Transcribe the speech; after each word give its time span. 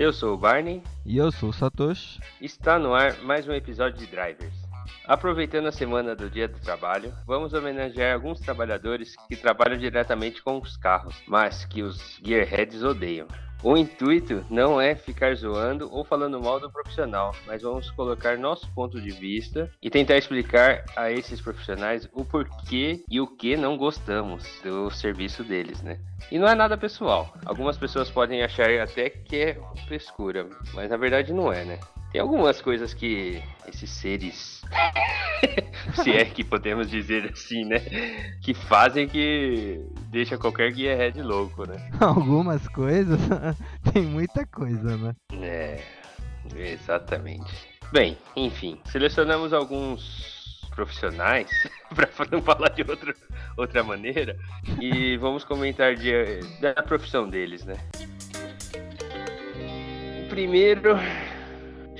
Eu 0.00 0.14
sou 0.14 0.32
o 0.32 0.36
Barney. 0.38 0.82
E 1.04 1.18
eu 1.18 1.30
sou 1.30 1.50
o 1.50 1.52
Satoshi. 1.52 2.18
Está 2.40 2.78
no 2.78 2.94
ar 2.94 3.20
mais 3.20 3.46
um 3.46 3.52
episódio 3.52 3.98
de 3.98 4.06
Drivers. 4.06 4.54
Aproveitando 5.04 5.66
a 5.66 5.72
semana 5.72 6.16
do 6.16 6.30
Dia 6.30 6.48
do 6.48 6.58
Trabalho, 6.58 7.12
vamos 7.26 7.52
homenagear 7.52 8.14
alguns 8.14 8.40
trabalhadores 8.40 9.14
que 9.28 9.36
trabalham 9.36 9.76
diretamente 9.76 10.42
com 10.42 10.58
os 10.58 10.74
carros, 10.78 11.22
mas 11.26 11.66
que 11.66 11.82
os 11.82 12.18
gearheads 12.24 12.82
odeiam. 12.82 13.28
O 13.62 13.76
intuito 13.76 14.42
não 14.48 14.80
é 14.80 14.94
ficar 14.94 15.34
zoando 15.34 15.92
ou 15.92 16.02
falando 16.02 16.40
mal 16.40 16.58
do 16.58 16.70
profissional, 16.70 17.34
mas 17.46 17.60
vamos 17.60 17.90
colocar 17.90 18.38
nosso 18.38 18.66
ponto 18.72 18.98
de 18.98 19.10
vista 19.10 19.70
e 19.82 19.90
tentar 19.90 20.16
explicar 20.16 20.82
a 20.96 21.10
esses 21.12 21.42
profissionais 21.42 22.08
o 22.14 22.24
porquê 22.24 23.04
e 23.06 23.20
o 23.20 23.26
que 23.26 23.58
não 23.58 23.76
gostamos 23.76 24.44
do 24.62 24.90
serviço 24.90 25.44
deles, 25.44 25.82
né? 25.82 26.00
E 26.32 26.38
não 26.38 26.48
é 26.48 26.54
nada 26.54 26.78
pessoal. 26.78 27.34
Algumas 27.44 27.76
pessoas 27.76 28.10
podem 28.10 28.42
achar 28.42 28.70
até 28.80 29.10
que 29.10 29.36
é 29.36 29.60
frescura, 29.86 30.48
mas 30.72 30.88
na 30.88 30.96
verdade 30.96 31.30
não 31.30 31.52
é, 31.52 31.62
né? 31.62 31.78
Tem 32.12 32.20
algumas 32.20 32.60
coisas 32.60 32.92
que 32.92 33.40
esses 33.68 33.88
seres, 33.88 34.62
se 36.02 36.10
é 36.10 36.24
que 36.24 36.42
podemos 36.42 36.90
dizer 36.90 37.30
assim, 37.32 37.64
né? 37.64 37.78
Que 38.42 38.52
fazem 38.52 39.08
que 39.08 39.80
deixa 40.08 40.36
qualquer 40.36 40.72
guia 40.72 40.96
red 40.96 41.22
louco, 41.22 41.64
né? 41.66 41.88
Algumas 42.00 42.66
coisas? 42.68 43.20
Tem 43.92 44.02
muita 44.02 44.44
coisa, 44.44 44.96
né? 44.96 45.14
É, 45.40 45.80
exatamente. 46.56 47.52
Bem, 47.92 48.18
enfim, 48.34 48.80
selecionamos 48.86 49.52
alguns 49.52 50.68
profissionais, 50.74 51.48
para 51.94 52.08
não 52.32 52.42
falar 52.42 52.70
de 52.70 52.82
outro, 52.82 53.14
outra 53.56 53.84
maneira, 53.84 54.36
e 54.80 55.16
vamos 55.16 55.44
comentar 55.44 55.94
de, 55.94 56.40
da 56.60 56.74
profissão 56.82 57.28
deles, 57.28 57.64
né? 57.64 57.76
O 60.24 60.28
primeiro 60.28 60.96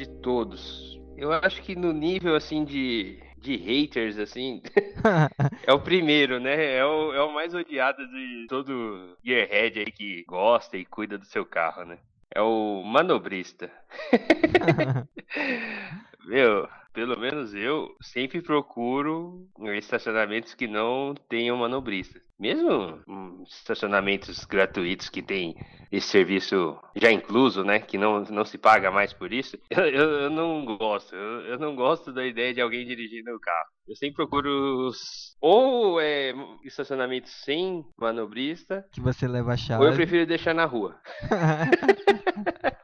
de 0.00 0.08
todos. 0.08 0.98
Eu 1.16 1.30
acho 1.30 1.60
que 1.60 1.76
no 1.76 1.92
nível 1.92 2.34
assim 2.34 2.64
de, 2.64 3.22
de 3.36 3.56
haters, 3.56 4.16
assim, 4.18 4.62
é 5.66 5.72
o 5.72 5.80
primeiro, 5.80 6.40
né? 6.40 6.76
É 6.76 6.84
o, 6.84 7.12
é 7.12 7.22
o 7.22 7.34
mais 7.34 7.54
odiado 7.54 8.06
de 8.08 8.46
todo 8.48 9.18
Gearhead 9.22 9.80
aí 9.80 9.92
que 9.92 10.24
gosta 10.26 10.78
e 10.78 10.86
cuida 10.86 11.18
do 11.18 11.26
seu 11.26 11.44
carro, 11.44 11.84
né? 11.84 11.98
É 12.34 12.40
o 12.40 12.82
manobrista. 12.82 13.70
Meu, 16.24 16.66
pelo 16.92 17.18
menos 17.18 17.54
eu 17.54 17.88
sempre 18.00 18.42
procuro 18.42 19.46
estacionamentos 19.76 20.54
que 20.54 20.66
não 20.66 21.14
tenham 21.28 21.56
manobristas. 21.56 22.22
Mesmo 22.38 23.02
hum, 23.06 23.44
estacionamentos 23.46 24.44
gratuitos 24.46 25.10
que 25.10 25.20
tem 25.20 25.54
esse 25.92 26.08
serviço 26.08 26.78
já 26.96 27.12
incluso, 27.12 27.62
né? 27.62 27.80
Que 27.80 27.98
não, 27.98 28.22
não 28.24 28.44
se 28.44 28.56
paga 28.56 28.90
mais 28.90 29.12
por 29.12 29.32
isso. 29.32 29.58
Eu, 29.70 29.84
eu, 29.84 30.10
eu 30.22 30.30
não 30.30 30.64
gosto. 30.64 31.14
Eu, 31.14 31.40
eu, 31.46 31.58
não 31.58 31.74
gosto 31.76 32.12
da 32.12 32.26
ideia 32.26 32.52
de 32.52 32.60
alguém 32.60 32.86
dirigindo 32.86 33.30
o 33.30 33.40
carro. 33.40 33.68
Eu 33.88 33.96
sempre 33.96 34.16
procuro 34.16 34.86
os, 34.86 35.36
ou 35.40 36.00
é, 36.00 36.34
estacionamentos 36.64 37.30
sem 37.44 37.84
manobrista. 37.98 38.84
Que 38.92 39.00
você 39.00 39.28
leva 39.28 39.52
a 39.52 39.56
chave. 39.56 39.82
Ou 39.82 39.90
eu 39.90 39.94
prefiro 39.94 40.26
deixar 40.26 40.54
na 40.54 40.64
rua. 40.64 41.00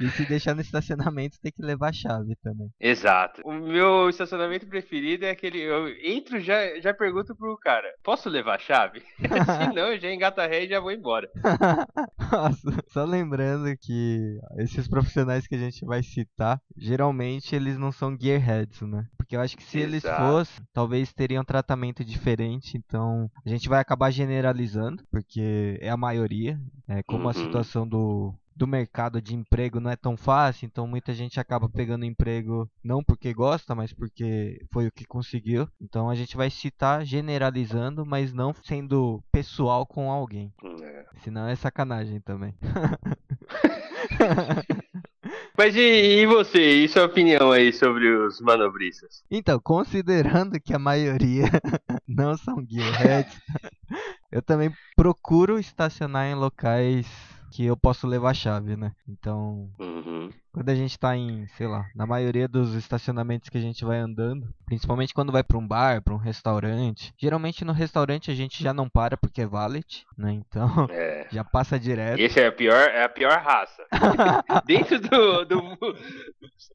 e 0.00 0.08
se 0.10 0.26
deixar 0.26 0.54
no 0.54 0.60
estacionamento, 0.60 1.40
tem 1.40 1.52
que 1.52 1.62
levar 1.62 1.88
a 1.88 1.92
chave 1.92 2.36
também. 2.42 2.68
Exato. 2.78 3.42
O 3.44 3.52
meu 3.52 4.08
estacionamento 4.08 4.66
preferido 4.66 5.24
é 5.24 5.30
aquele. 5.30 5.60
Eu 5.60 5.88
entro 6.02 6.40
já 6.40 6.78
já 6.80 6.92
pergunto 6.92 7.34
pro 7.34 7.58
cara: 7.58 7.88
posso 8.02 8.28
levar 8.28 8.56
a 8.56 8.58
chave? 8.58 9.02
se 9.18 9.74
não, 9.74 9.92
eu 9.92 10.00
já 10.00 10.12
engata 10.12 10.46
ré 10.46 10.64
e 10.64 10.68
já 10.68 10.80
vou 10.80 10.92
embora. 10.92 11.28
Nossa, 12.30 12.84
só 12.88 13.04
lembrando 13.04 13.76
que 13.80 14.38
esses 14.58 14.88
profissionais 14.88 15.46
que 15.46 15.54
a 15.54 15.58
gente 15.58 15.84
vai 15.84 16.02
citar, 16.02 16.60
geralmente 16.76 17.54
eles 17.54 17.78
não 17.78 17.92
são 17.92 18.16
gearheads, 18.18 18.80
né? 18.82 19.06
Porque 19.16 19.36
eu 19.36 19.40
acho 19.40 19.56
que 19.56 19.62
se 19.62 19.78
Exato. 19.78 19.92
eles 19.92 20.02
fossem, 20.02 20.64
talvez 20.72 21.12
teriam 21.12 21.42
um 21.42 21.44
tratamento 21.44 22.04
diferente. 22.04 22.76
Então 22.76 23.30
a 23.44 23.48
gente 23.48 23.68
vai 23.68 23.80
acabar 23.80 24.10
generalizando, 24.10 25.04
porque 25.10 25.78
é 25.80 25.90
a 25.90 25.96
maioria. 25.96 26.58
É 26.88 27.02
como 27.04 27.24
uhum. 27.24 27.30
a 27.30 27.34
situação 27.34 27.86
do 27.86 28.34
do 28.60 28.66
mercado 28.66 29.22
de 29.22 29.34
emprego 29.34 29.80
não 29.80 29.90
é 29.90 29.96
tão 29.96 30.18
fácil, 30.18 30.66
então 30.66 30.86
muita 30.86 31.14
gente 31.14 31.40
acaba 31.40 31.66
pegando 31.66 32.04
emprego 32.04 32.70
não 32.84 33.02
porque 33.02 33.32
gosta, 33.32 33.74
mas 33.74 33.90
porque 33.90 34.62
foi 34.70 34.86
o 34.86 34.92
que 34.92 35.06
conseguiu. 35.06 35.66
Então 35.80 36.10
a 36.10 36.14
gente 36.14 36.36
vai 36.36 36.50
citar 36.50 37.06
generalizando, 37.06 38.04
mas 38.04 38.34
não 38.34 38.52
sendo 38.62 39.24
pessoal 39.32 39.86
com 39.86 40.12
alguém. 40.12 40.52
É. 40.82 41.06
Senão 41.24 41.48
é 41.48 41.56
sacanagem 41.56 42.20
também. 42.20 42.54
Mas 45.56 45.76
e, 45.76 46.22
e, 46.22 46.26
você? 46.26 46.84
E 46.84 46.88
sua 46.88 47.04
opinião 47.04 47.52
aí 47.52 47.72
sobre 47.72 48.08
os 48.08 48.40
manobristas? 48.40 49.22
Então, 49.30 49.60
considerando 49.60 50.58
que 50.58 50.72
a 50.72 50.78
maioria 50.78 51.44
não 52.08 52.36
são 52.36 52.64
gearheads, 52.66 53.38
eu 54.32 54.40
também 54.40 54.72
procuro 54.96 55.58
estacionar 55.58 56.26
em 56.26 56.34
locais 56.34 57.06
que 57.50 57.66
eu 57.66 57.76
posso 57.76 58.06
levar 58.06 58.30
a 58.30 58.34
chave, 58.34 58.76
né? 58.76 58.92
Então, 59.08 59.68
uhum. 59.78 60.30
quando 60.52 60.68
a 60.68 60.74
gente 60.74 60.98
tá 60.98 61.16
em, 61.16 61.46
sei 61.56 61.66
lá, 61.66 61.86
na 61.94 62.06
maioria 62.06 62.46
dos 62.46 62.74
estacionamentos 62.74 63.48
que 63.48 63.58
a 63.58 63.60
gente 63.60 63.84
vai 63.84 63.98
andando, 63.98 64.48
principalmente 64.64 65.12
quando 65.12 65.32
vai 65.32 65.42
para 65.42 65.58
um 65.58 65.66
bar, 65.66 66.00
para 66.02 66.14
um 66.14 66.18
restaurante, 66.18 67.12
geralmente 67.18 67.64
no 67.64 67.72
restaurante 67.72 68.30
a 68.30 68.34
gente 68.34 68.62
já 68.62 68.72
não 68.72 68.88
para 68.88 69.16
porque 69.16 69.42
é 69.42 69.46
valet, 69.46 70.06
né? 70.16 70.32
Então, 70.32 70.86
é. 70.90 71.26
já 71.30 71.42
passa 71.42 71.78
direto. 71.78 72.20
Esse 72.20 72.40
é 72.40 72.46
a 72.46 72.52
pior, 72.52 72.88
é 72.88 73.02
a 73.02 73.08
pior 73.08 73.38
raça. 73.38 73.84
dentro 74.64 75.00
do, 75.00 75.44
do 75.44 75.78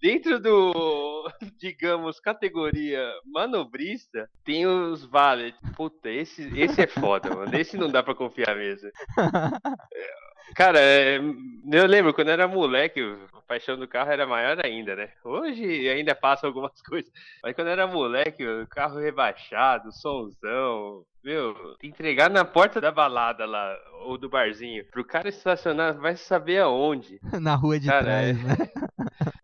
dentro 0.02 0.40
do 0.40 1.32
digamos 1.58 2.20
categoria 2.20 3.02
manobrista, 3.26 4.30
tem 4.44 4.66
os 4.68 5.06
valet. 5.06 5.56
Puta, 5.76 6.10
esse 6.10 6.44
esse 6.60 6.82
é 6.82 6.88
foda, 6.88 7.34
mano. 7.34 7.56
Esse 7.56 7.78
não 7.78 7.90
dá 7.90 8.04
para 8.04 8.16
confiar 8.16 8.56
mesmo. 8.56 8.90
Cara, 10.54 10.80
é, 10.80 11.18
eu 11.18 11.86
lembro 11.88 12.14
quando 12.14 12.28
eu 12.28 12.34
era 12.34 12.48
moleque, 12.48 13.02
a 13.34 13.42
paixão 13.42 13.78
do 13.78 13.88
carro 13.88 14.12
era 14.12 14.28
maior 14.28 14.64
ainda, 14.64 14.96
né? 14.96 15.12
Hoje 15.24 15.90
ainda 15.90 16.14
passa 16.16 16.46
algumas 16.46 16.80
coisas. 16.84 17.12
Mas 17.42 17.56
quando 17.56 17.68
eu 17.68 17.74
era 17.74 17.88
moleque, 17.88 18.46
o 18.46 18.68
carro 18.68 19.00
rebaixado, 19.00 19.92
somzão, 19.92 21.06
meu, 21.26 21.76
entregar 21.82 22.30
na 22.30 22.46
porta 22.46 22.80
da 22.80 22.92
balada 22.92 23.48
lá, 23.48 23.76
ou 24.04 24.16
do 24.16 24.30
barzinho, 24.30 24.86
pro 24.86 25.04
cara 25.04 25.28
estacionar, 25.28 25.98
vai 25.98 26.16
saber 26.16 26.60
aonde. 26.60 27.20
na 27.42 27.56
rua 27.56 27.80
de 27.80 27.88
cara, 27.88 28.04
trás, 28.04 28.40
é... 28.40 28.44
né? 28.44 28.56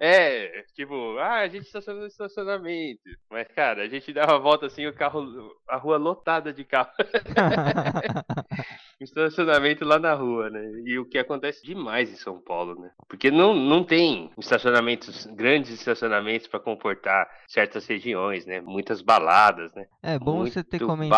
É, 0.04 0.64
tipo, 0.74 1.18
ah, 1.20 1.42
a 1.42 1.48
gente 1.48 1.66
estaciona 1.66 2.02
no 2.02 2.08
estacionamento. 2.08 3.02
Mas, 3.30 3.48
cara, 3.50 3.84
a 3.84 3.88
gente 3.88 4.12
dava 4.12 4.36
a 4.36 4.40
volta 4.40 4.66
assim, 4.66 4.86
o 4.88 4.94
carro, 4.94 5.56
a 5.68 5.78
rua 5.78 5.98
lotada 5.98 6.52
de 6.52 6.64
carro. 6.64 6.90
estacionamento 9.04 9.86
lá 9.86 10.00
na 10.00 10.14
rua, 10.14 10.50
né? 10.50 10.72
E 10.86 10.98
o 11.00 11.06
que 11.06 11.18
acontece 11.18 11.64
demais 11.64 12.12
em 12.12 12.16
São 12.16 12.40
Paulo, 12.40 12.80
né? 12.80 12.92
Porque 13.08 13.32
não, 13.32 13.54
não 13.54 13.84
tem 13.84 14.32
estacionamentos, 14.38 15.26
grandes 15.28 15.72
estacionamentos 15.72 16.48
para 16.48 16.60
comportar 16.60 17.30
certas 17.48 17.86
regiões, 17.88 18.46
né? 18.46 18.62
Muitas 18.62 19.02
baladas, 19.02 19.74
né? 19.74 19.86
É 20.04 20.20
bom 20.20 20.40
Muito 20.40 20.54
você 20.54 20.64
ter 20.64 20.80
comentado. 20.80 21.12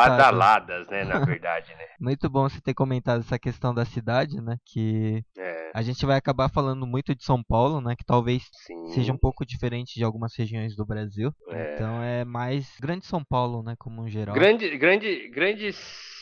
Né? 0.90 1.04
Na 1.04 1.20
verdade, 1.26 1.74
né? 1.76 1.86
Muito 2.00 2.30
bom 2.30 2.48
você 2.48 2.62
ter 2.62 2.74
comentado 2.74 3.22
essa 3.22 3.40
questão 3.40 3.74
da 3.74 3.86
cidade, 3.86 4.42
né? 4.42 4.58
Que 4.66 5.24
é. 5.38 5.72
a 5.74 5.82
gente 5.82 6.06
vai 6.06 6.18
acabar 6.18 6.50
falando 6.50 6.86
muito 6.86 7.16
de 7.16 7.24
São 7.24 7.44
Paulo, 7.44 7.82
né? 7.82 7.96
Que 7.96 8.06
talvez 8.06 8.44
Sim. 8.52 8.88
seja 8.88 9.14
um 9.14 9.18
pouco 9.18 9.46
diferente 9.46 9.96
de 9.96 10.04
algumas 10.04 10.36
regiões 10.36 10.76
do 10.76 10.86
Brasil. 10.86 11.32
É. 11.50 11.76
Então 11.76 12.04
é 12.04 12.26
mais 12.26 12.78
grande 12.80 13.06
São 13.06 13.24
Paulo, 13.24 13.64
né? 13.64 13.76
Como 13.78 14.02
um 14.02 14.08
geral. 14.08 14.36
Grande, 14.36 14.78
grande, 14.78 15.30
grandes 15.30 15.76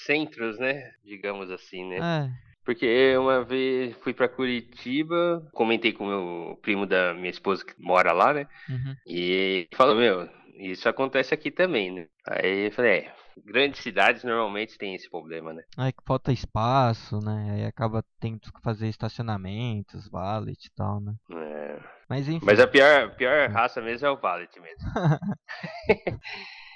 centros, 0.05 0.59
né? 0.59 0.91
Digamos 1.03 1.51
assim, 1.51 1.87
né? 1.87 1.97
É. 1.97 2.51
Porque 2.63 3.15
uma 3.17 3.43
vez 3.43 3.95
fui 3.97 4.13
para 4.13 4.29
Curitiba, 4.29 5.47
comentei 5.51 5.91
com 5.91 6.05
o 6.05 6.07
meu 6.07 6.59
primo 6.61 6.85
da 6.85 7.13
minha 7.13 7.29
esposa 7.29 7.65
que 7.65 7.73
mora 7.79 8.11
lá, 8.11 8.33
né? 8.33 8.47
Uhum. 8.69 8.95
E 9.07 9.67
falou, 9.73 9.95
meu, 9.95 10.29
isso 10.57 10.87
acontece 10.87 11.33
aqui 11.33 11.49
também, 11.49 11.91
né? 11.91 12.07
Aí 12.27 12.67
eu 12.67 12.71
falei, 12.71 12.91
é, 12.91 13.13
grandes 13.45 13.81
cidades 13.81 14.23
normalmente 14.23 14.77
tem 14.77 14.95
esse 14.95 15.09
problema, 15.09 15.53
né? 15.53 15.63
Aí 15.77 15.91
que 15.91 16.03
falta 16.05 16.31
espaço, 16.31 17.19
né? 17.19 17.51
Aí 17.55 17.65
acaba 17.65 18.03
tendo 18.19 18.39
que 18.39 18.61
fazer 18.63 18.87
estacionamentos, 18.87 20.07
valet 20.09 20.65
e 20.65 20.71
tal, 20.75 20.99
né? 20.99 21.13
É. 21.33 21.79
Mas 22.09 22.27
enfim. 22.27 22.45
Mas 22.45 22.59
a 22.59 22.67
pior, 22.67 23.05
a 23.05 23.09
pior 23.09 23.49
raça 23.49 23.81
mesmo 23.81 24.07
é 24.07 24.11
o 24.11 24.17
valet 24.17 24.49
mesmo. 24.59 24.89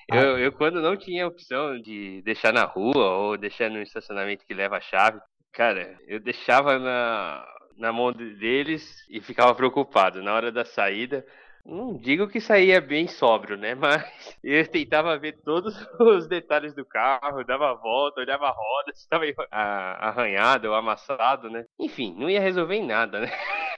Eu, 0.08 0.38
eu, 0.38 0.52
quando 0.52 0.82
não 0.82 0.96
tinha 0.96 1.26
opção 1.26 1.80
de 1.82 2.22
deixar 2.22 2.54
na 2.54 2.64
rua 2.64 3.18
ou 3.18 3.38
deixar 3.38 3.72
no 3.72 3.82
estacionamento 3.82 4.46
que 4.46 4.54
leva 4.54 4.78
a 4.78 4.82
chave, 4.82 5.20
cara, 5.52 5.98
eu 6.08 6.20
deixava 6.20 6.78
na, 6.78 7.44
na 7.76 7.92
mão 7.92 8.12
deles 8.12 9.04
e 9.10 9.20
ficava 9.20 9.56
preocupado. 9.56 10.22
Na 10.22 10.34
hora 10.34 10.52
da 10.52 10.64
saída, 10.64 11.26
Não 11.66 11.98
digo 11.98 12.28
que 12.28 12.40
saía 12.40 12.80
bem 12.80 13.08
sóbrio, 13.08 13.58
né? 13.58 13.74
Mas 13.76 14.04
eu 14.44 14.68
tentava 14.68 15.18
ver 15.18 15.42
todos 15.44 15.76
os 16.00 16.28
detalhes 16.28 16.76
do 16.76 16.86
carro, 16.86 17.44
dava 17.44 17.72
a 17.72 17.74
volta, 17.74 18.22
olhava 18.22 18.46
a 18.46 18.52
roda, 18.52 18.94
se 18.94 19.02
estava 19.10 19.26
arranhado 19.52 20.70
ou 20.70 20.76
amassado, 20.76 21.50
né? 21.50 21.66
Enfim, 21.80 22.16
não 22.18 22.30
ia 22.30 22.40
resolver 22.40 22.76
em 22.76 22.86
nada, 22.86 23.20
né? 23.20 23.32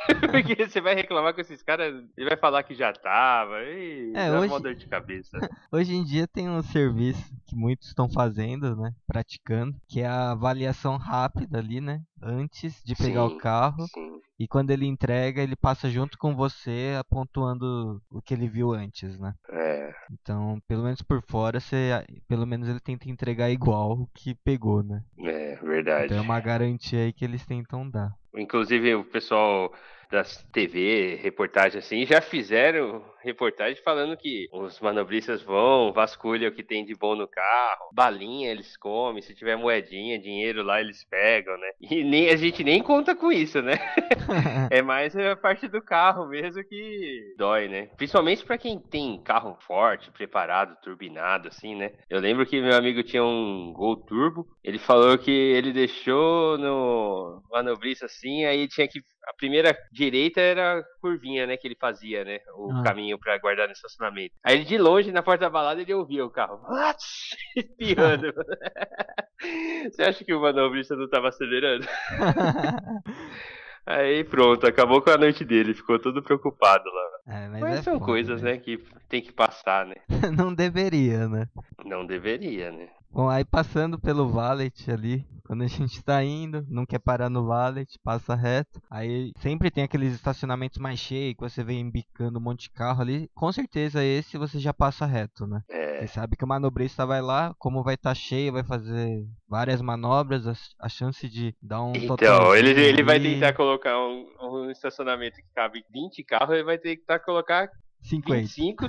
Porque 0.31 0.56
você 0.56 0.81
vai 0.81 0.95
reclamar 0.95 1.33
com 1.33 1.42
esses 1.42 1.62
caras, 1.62 2.04
ele 2.18 2.30
vai 2.30 2.38
falar 2.38 2.63
que 2.63 2.74
já 2.74 2.94
tava, 2.94 3.62
e 3.63 4.12
é, 4.15 4.30
dá 4.30 4.39
hoje... 4.39 4.54
uma 4.54 4.59
dor 4.59 4.75
de 4.75 4.88
cabeça. 4.88 5.38
hoje 5.71 5.94
em 5.94 6.04
dia 6.04 6.27
tem 6.27 6.50
um 6.50 6.62
serviço 6.62 7.24
que 7.45 7.56
muitos 7.56 7.88
estão 7.88 8.09
fazendo, 8.09 8.75
né? 8.75 8.94
Praticando, 9.06 9.75
que 9.88 10.01
é 10.01 10.07
a 10.07 10.31
avaliação 10.31 10.98
rápida 10.98 11.59
ali, 11.59 11.81
né? 11.81 12.01
Antes 12.21 12.81
de 12.83 12.95
pegar 12.95 13.27
sim, 13.27 13.36
o 13.36 13.38
carro. 13.38 13.86
Sim. 13.88 14.21
E 14.39 14.48
quando 14.48 14.69
ele 14.69 14.86
entrega, 14.86 15.42
ele 15.42 15.56
passa 15.56 15.89
junto 15.89 16.18
com 16.18 16.36
você, 16.36 16.94
pontuando 17.10 18.01
o 18.12 18.21
que 18.21 18.33
ele 18.33 18.48
viu 18.48 18.71
antes, 18.71 19.18
né? 19.19 19.33
É. 19.50 19.92
Então, 20.12 20.62
pelo 20.68 20.83
menos 20.83 21.01
por 21.01 21.24
fora, 21.24 21.60
você, 21.60 22.06
pelo 22.27 22.45
menos 22.45 22.69
ele 22.69 22.80
tenta 22.80 23.10
entregar 23.10 23.50
igual 23.50 23.94
o 23.94 24.07
que 24.13 24.36
pegou, 24.36 24.83
né? 24.83 25.03
É, 25.19 25.56
verdade. 25.56 26.06
Então 26.06 26.18
é 26.18 26.21
uma 26.21 26.39
garantia 26.39 27.00
aí 27.00 27.13
que 27.13 27.25
eles 27.25 27.45
tentam 27.45 27.89
dar. 27.89 28.12
Inclusive, 28.36 28.95
o 28.95 29.03
pessoal 29.03 29.74
das 30.09 30.44
TV, 30.51 31.15
reportagem 31.21 31.80
assim, 31.80 32.06
já 32.06 32.21
fizeram 32.21 33.04
reportagem 33.27 33.81
falando 33.83 34.18
que 34.18 34.47
os 34.51 34.79
manobristas 34.79 35.41
vão, 35.41 35.91
vasculham 35.91 36.50
o 36.50 36.51
que 36.53 36.63
tem 36.63 36.85
de 36.85 36.95
bom 36.95 37.15
no 37.15 37.27
carro, 37.27 37.89
balinha 37.94 38.50
eles 38.50 38.75
comem, 38.77 39.21
se 39.21 39.35
tiver 39.35 39.56
moedinha, 39.56 40.19
dinheiro 40.19 40.63
lá 40.63 40.79
eles 40.79 41.03
pegam, 41.03 41.57
né? 41.57 41.71
E 41.81 42.03
nem, 42.03 42.29
a 42.29 42.35
gente 42.35 42.63
nem 42.63 42.81
conta 42.81 43.15
com 43.15 43.31
isso, 43.31 43.62
né? 43.62 43.74
é 44.71 44.81
mais 44.81 45.15
a 45.15 45.35
parte 45.35 45.68
do 45.68 45.81
carro 45.81 46.27
mesmo 46.27 46.63
que 46.63 47.35
dói, 47.38 47.68
né? 47.68 47.89
Principalmente 47.97 48.45
para 48.45 48.57
quem 48.57 48.79
tem 48.79 49.21
carro 49.21 49.57
forte, 49.62 50.12
preparado, 50.12 50.77
turbinado, 50.81 51.50
assim, 51.50 51.75
né? 51.75 51.91
Eu 52.09 52.19
lembro 52.19 52.45
que 52.45 52.62
meu 52.62 52.75
amigo 52.75 53.03
tinha 53.03 53.24
um 53.24 53.74
Gol 53.74 53.97
Turbo, 53.97 54.47
ele 54.63 54.79
falou 54.79 55.18
que 55.18 55.31
ele 55.31 55.74
deixou 55.74 56.57
no 56.57 57.44
manobrista 57.51 58.06
assim, 58.06 58.45
aí 58.45 58.68
tinha 58.68 58.88
que 58.88 59.01
a 59.27 59.33
primeira 59.33 59.77
direita 59.91 60.39
era 60.39 60.79
a 60.79 60.83
curvinha, 61.01 61.45
né, 61.45 61.57
que 61.57 61.68
ele 61.68 61.75
fazia, 61.75 62.24
né, 62.24 62.39
o 62.56 62.71
ah. 62.71 62.83
caminho 62.83 63.17
para 63.18 63.38
guardar 63.38 63.68
no 63.68 63.74
estacionamento. 63.74 64.36
Aí 64.44 64.64
de 64.64 64.78
longe, 64.78 65.12
na 65.12 65.24
porta 65.24 65.46
da 65.46 65.50
balada, 65.50 65.81
ele 65.81 65.94
ouvia 65.94 66.25
o 66.25 66.30
carro, 66.30 66.62
espiando. 67.56 68.34
Você 69.92 70.04
acha 70.04 70.24
que 70.24 70.34
o 70.34 70.42
manobrista 70.42 70.96
não 70.96 71.10
tava 71.10 71.30
acelerando? 71.30 71.86
Aí 73.86 74.22
pronto, 74.25 74.68
acabou 74.68 75.02
com 75.02 75.10
a 75.12 75.18
noite 75.18 75.46
dele, 75.46 75.74
ficou 75.74 75.98
todo 75.98 76.22
preocupado 76.22 76.84
lá. 76.90 77.36
É, 77.36 77.48
mas, 77.48 77.62
mas 77.62 77.80
é 77.80 77.81
são 77.84 77.94
foda, 77.94 78.06
coisas, 78.06 78.42
né? 78.42 78.54
né, 78.54 78.58
que 78.58 78.84
tem 79.08 79.22
que 79.22 79.31
passar, 79.31 79.86
né? 79.86 79.96
não 80.36 80.54
deveria, 80.54 81.30
né? 81.30 81.48
Não 81.86 82.06
deveria, 82.06 82.70
né? 82.70 82.90
Bom, 83.12 83.30
aí 83.30 83.44
passando 83.44 84.00
pelo 84.00 84.27
valet 84.27 84.92
ali, 84.92 85.25
quando 85.48 85.63
a 85.63 85.68
gente 85.68 86.04
tá 86.04 86.24
indo, 86.24 86.65
não 86.69 86.86
quer 86.86 87.00
parar 87.00 87.30
no 87.30 87.45
valet, 87.45 87.98
passa 88.04 88.36
reto. 88.36 88.81
Aí 88.92 89.31
sempre 89.39 89.71
tem 89.71 89.86
aqueles 89.86 90.13
estacionamentos 90.13 90.77
mais 90.77 91.00
cheios, 91.00 91.36
que 91.36 91.42
você 91.42 91.63
vem 91.63 91.80
embicando 91.80 92.38
um 92.38 92.42
monte 92.42 92.63
de 92.63 92.71
carro 92.71 93.01
ali. 93.01 93.30
Com 93.33 93.51
certeza 93.51 94.04
esse 94.04 94.38
você 94.38 94.59
já 94.59 94.74
passa 94.74 95.06
reto, 95.06 95.48
né? 95.48 95.62
É. 95.69 96.00
Você 96.00 96.07
sabe 96.07 96.36
que 96.36 96.44
o 96.44 96.48
manobrista 96.48 97.06
vai 97.06 97.21
lá, 97.21 97.56
como 97.57 97.81
vai 97.81 97.95
estar 97.95 98.12
tá 98.12 98.15
cheio, 98.15 98.54
vai 98.54 98.63
fazer 98.63 99.25
várias 99.48 99.81
manobras, 99.81 100.45
a, 100.45 100.53
a 100.86 100.89
chance 100.89 101.27
de 101.30 101.56
dar 101.62 101.81
um 101.81 101.94
Então, 101.95 102.56
ele, 102.56 102.69
ele 102.69 103.03
vai 103.03 103.19
tentar 103.19 103.53
colocar 103.53 103.98
um, 103.98 104.27
um 104.42 104.69
estacionamento 104.69 105.38
que 105.38 105.48
cabe 105.56 105.83
20 105.89 106.24
carros, 106.24 106.53
ele 106.53 106.63
vai 106.63 106.77
ter 106.77 106.98
que 106.98 107.06
tá, 107.06 107.18
colocar 107.18 107.69
50. 108.02 108.42
25, 108.42 108.86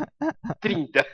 30, 0.61 1.05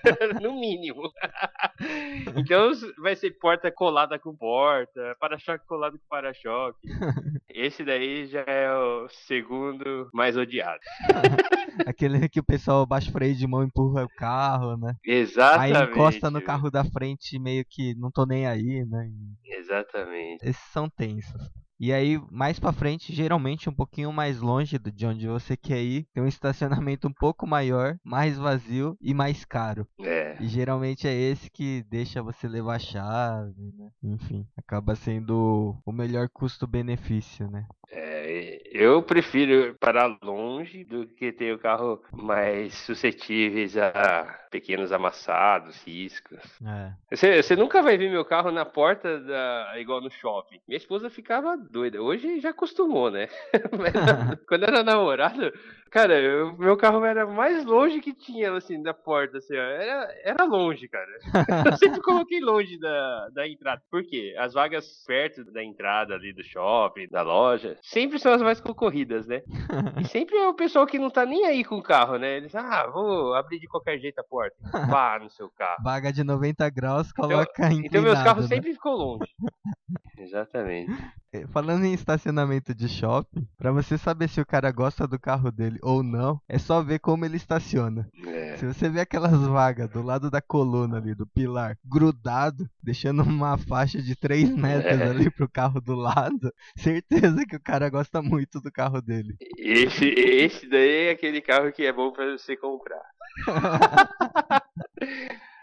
no 0.43 0.58
mínimo. 0.58 1.11
então 2.37 2.70
vai 2.99 3.17
ser 3.17 3.31
porta 3.38 3.70
colada 3.70 4.19
com 4.19 4.37
porta, 4.37 5.17
para-choque 5.19 5.67
colado 5.67 5.99
com 5.99 6.05
para-choque. 6.08 6.79
Esse 7.49 7.85
daí 7.85 8.26
já 8.26 8.44
é 8.46 8.73
o 8.73 9.08
segundo 9.08 10.11
mais 10.12 10.37
odiado. 10.37 10.81
Aquele 11.87 12.29
que 12.29 12.41
o 12.41 12.44
pessoal 12.44 12.87
baixa 12.87 13.08
o 13.08 13.12
freio 13.12 13.35
de 13.35 13.46
mão 13.46 13.62
e 13.62 13.67
empurra 13.67 14.05
o 14.05 14.08
carro, 14.08 14.76
né? 14.76 14.94
Exatamente. 15.05 15.76
Aí 15.76 15.85
encosta 15.85 16.31
no 16.31 16.43
carro 16.43 16.70
da 16.70 16.85
frente 16.85 17.38
meio 17.38 17.64
que 17.69 17.94
não 17.94 18.11
tô 18.11 18.26
nem 18.26 18.46
aí, 18.46 18.85
né? 18.85 19.11
Exatamente. 19.44 20.44
Esses 20.44 20.64
são 20.73 20.88
tensos. 20.88 21.50
E 21.78 21.92
aí, 21.92 22.20
mais 22.30 22.58
para 22.58 22.72
frente, 22.72 23.12
geralmente 23.12 23.68
um 23.68 23.74
pouquinho 23.74 24.12
mais 24.12 24.40
longe 24.40 24.78
de 24.78 25.06
onde 25.06 25.26
você 25.26 25.56
quer 25.56 25.82
ir, 25.82 26.06
tem 26.12 26.22
um 26.22 26.28
estacionamento 26.28 27.06
um 27.08 27.12
pouco 27.12 27.46
maior, 27.46 27.98
mais 28.04 28.36
vazio 28.36 28.96
e 29.00 29.12
mais 29.12 29.44
caro. 29.44 29.86
É. 30.00 30.36
E 30.40 30.48
geralmente 30.48 31.06
é 31.06 31.14
esse 31.14 31.50
que 31.50 31.84
deixa 31.88 32.22
você 32.22 32.48
levar 32.48 32.76
a 32.76 32.78
chave, 32.78 33.72
né? 33.76 33.90
Enfim, 34.02 34.46
acaba 34.56 34.94
sendo 34.94 35.76
o 35.84 35.92
melhor 35.92 36.28
custo-benefício, 36.28 37.50
né? 37.50 37.66
É, 37.90 38.60
eu 38.70 39.02
prefiro 39.02 39.75
parar 39.78 40.16
longe 40.22 40.84
do 40.84 41.06
que 41.06 41.32
ter 41.32 41.54
o 41.54 41.58
carro 41.58 42.02
mais 42.12 42.75
suscetíveis 42.75 43.76
a 43.76 44.44
pequenos 44.50 44.92
amassados, 44.92 45.82
riscos. 45.84 46.40
É. 46.64 46.92
Você, 47.10 47.42
você 47.42 47.56
nunca 47.56 47.82
vai 47.82 47.98
ver 47.98 48.10
meu 48.10 48.25
carro 48.25 48.52
na 48.52 48.64
porta 48.64 49.19
da, 49.19 49.72
igual 49.78 50.00
no 50.00 50.10
shopping. 50.10 50.60
Minha 50.69 50.78
esposa 50.78 51.10
ficava 51.10 51.56
doida. 51.56 52.00
Hoje 52.00 52.40
já 52.40 52.50
acostumou, 52.50 53.10
né? 53.10 53.28
Mas, 53.76 53.92
quando 54.46 54.64
era 54.64 54.84
namorado, 54.84 55.52
cara, 55.94 56.20
eu, 56.20 56.56
meu 56.58 56.76
carro 56.76 57.05
era 57.05 57.25
mais 57.25 57.64
longe 57.64 58.00
que 58.00 58.12
tinha, 58.12 58.52
assim, 58.52 58.82
da 58.82 58.93
porta, 58.93 59.38
assim, 59.38 59.55
ó. 59.56 59.61
Era, 59.62 60.14
era 60.25 60.44
longe, 60.44 60.88
cara. 60.88 61.06
Eu 61.70 61.76
sempre 61.76 62.02
coloquei 62.02 62.41
longe 62.41 62.76
da, 62.81 63.29
da 63.32 63.49
entrada. 63.49 63.81
Por 63.88 64.02
quê? 64.02 64.35
As 64.37 64.52
vagas 64.52 65.05
perto 65.06 65.44
da 65.52 65.62
entrada 65.62 66.14
ali 66.14 66.32
do 66.32 66.43
shopping, 66.43 67.06
da 67.08 67.23
loja, 67.23 67.79
sempre 67.81 68.19
são 68.19 68.32
as 68.32 68.43
mais 68.43 68.61
concorridas, 68.61 69.29
né? 69.29 69.43
E 70.00 70.05
sempre 70.08 70.37
é 70.37 70.49
o 70.49 70.55
pessoal 70.55 70.87
que 70.87 70.99
não 70.99 71.08
tá 71.08 71.25
nem 71.25 71.46
aí 71.46 71.62
com 71.62 71.76
o 71.76 71.82
carro, 71.82 72.19
né? 72.19 72.38
Eles, 72.38 72.55
ah, 72.55 72.88
vou 72.93 73.32
abrir 73.35 73.61
de 73.61 73.69
qualquer 73.69 73.99
jeito 73.99 74.19
a 74.19 74.25
porta. 74.25 74.56
Vá 74.88 75.19
no 75.20 75.31
seu 75.31 75.49
carro. 75.50 75.82
Vaga 75.85 76.12
de 76.12 76.25
90 76.25 76.69
graus, 76.70 77.12
coloca 77.12 77.67
então, 77.67 77.85
Então 77.85 78.02
meus 78.02 78.20
carros 78.23 78.49
né? 78.49 78.56
sempre 78.56 78.73
ficou 78.73 78.96
longe. 78.96 79.31
Exatamente. 80.19 80.93
É, 81.34 81.48
falando 81.48 81.84
em 81.84 81.92
estacionamento 81.92 82.72
de 82.72 82.88
shopping, 82.88 83.44
para 83.58 83.72
você 83.72 83.98
saber 83.98 84.28
se 84.28 84.40
o 84.40 84.46
cara 84.46 84.70
gosta 84.70 85.04
do 85.04 85.19
carro 85.19 85.50
dele 85.50 85.81
ou 85.82 86.00
não, 86.00 86.40
é 86.48 86.58
só 86.58 86.81
ver 86.81 87.00
como 87.00 87.25
ele 87.25 87.36
estaciona. 87.36 88.08
É. 88.25 88.56
Se 88.56 88.64
você 88.64 88.88
vê 88.88 89.00
aquelas 89.00 89.36
vagas 89.48 89.90
do 89.90 90.00
lado 90.00 90.31
da 90.31 90.40
coluna 90.40 90.98
ali, 90.98 91.12
do 91.12 91.26
pilar, 91.26 91.76
grudado, 91.84 92.70
deixando 92.81 93.25
uma 93.25 93.58
faixa 93.58 94.00
de 94.00 94.14
3 94.14 94.48
metros 94.54 95.00
é. 95.00 95.08
ali 95.08 95.28
pro 95.28 95.50
carro 95.50 95.81
do 95.81 95.96
lado, 95.96 96.54
certeza 96.78 97.44
que 97.44 97.56
o 97.56 97.60
cara 97.60 97.88
gosta 97.88 98.22
muito 98.22 98.60
do 98.60 98.70
carro 98.70 99.03
dele. 99.03 99.34
Esse, 99.58 100.06
esse 100.06 100.69
daí 100.69 101.08
é 101.08 101.10
aquele 101.10 101.41
carro 101.41 101.72
que 101.72 101.84
é 101.84 101.93
bom 101.93 102.12
para 102.12 102.31
você 102.31 102.56
comprar. 102.56 103.03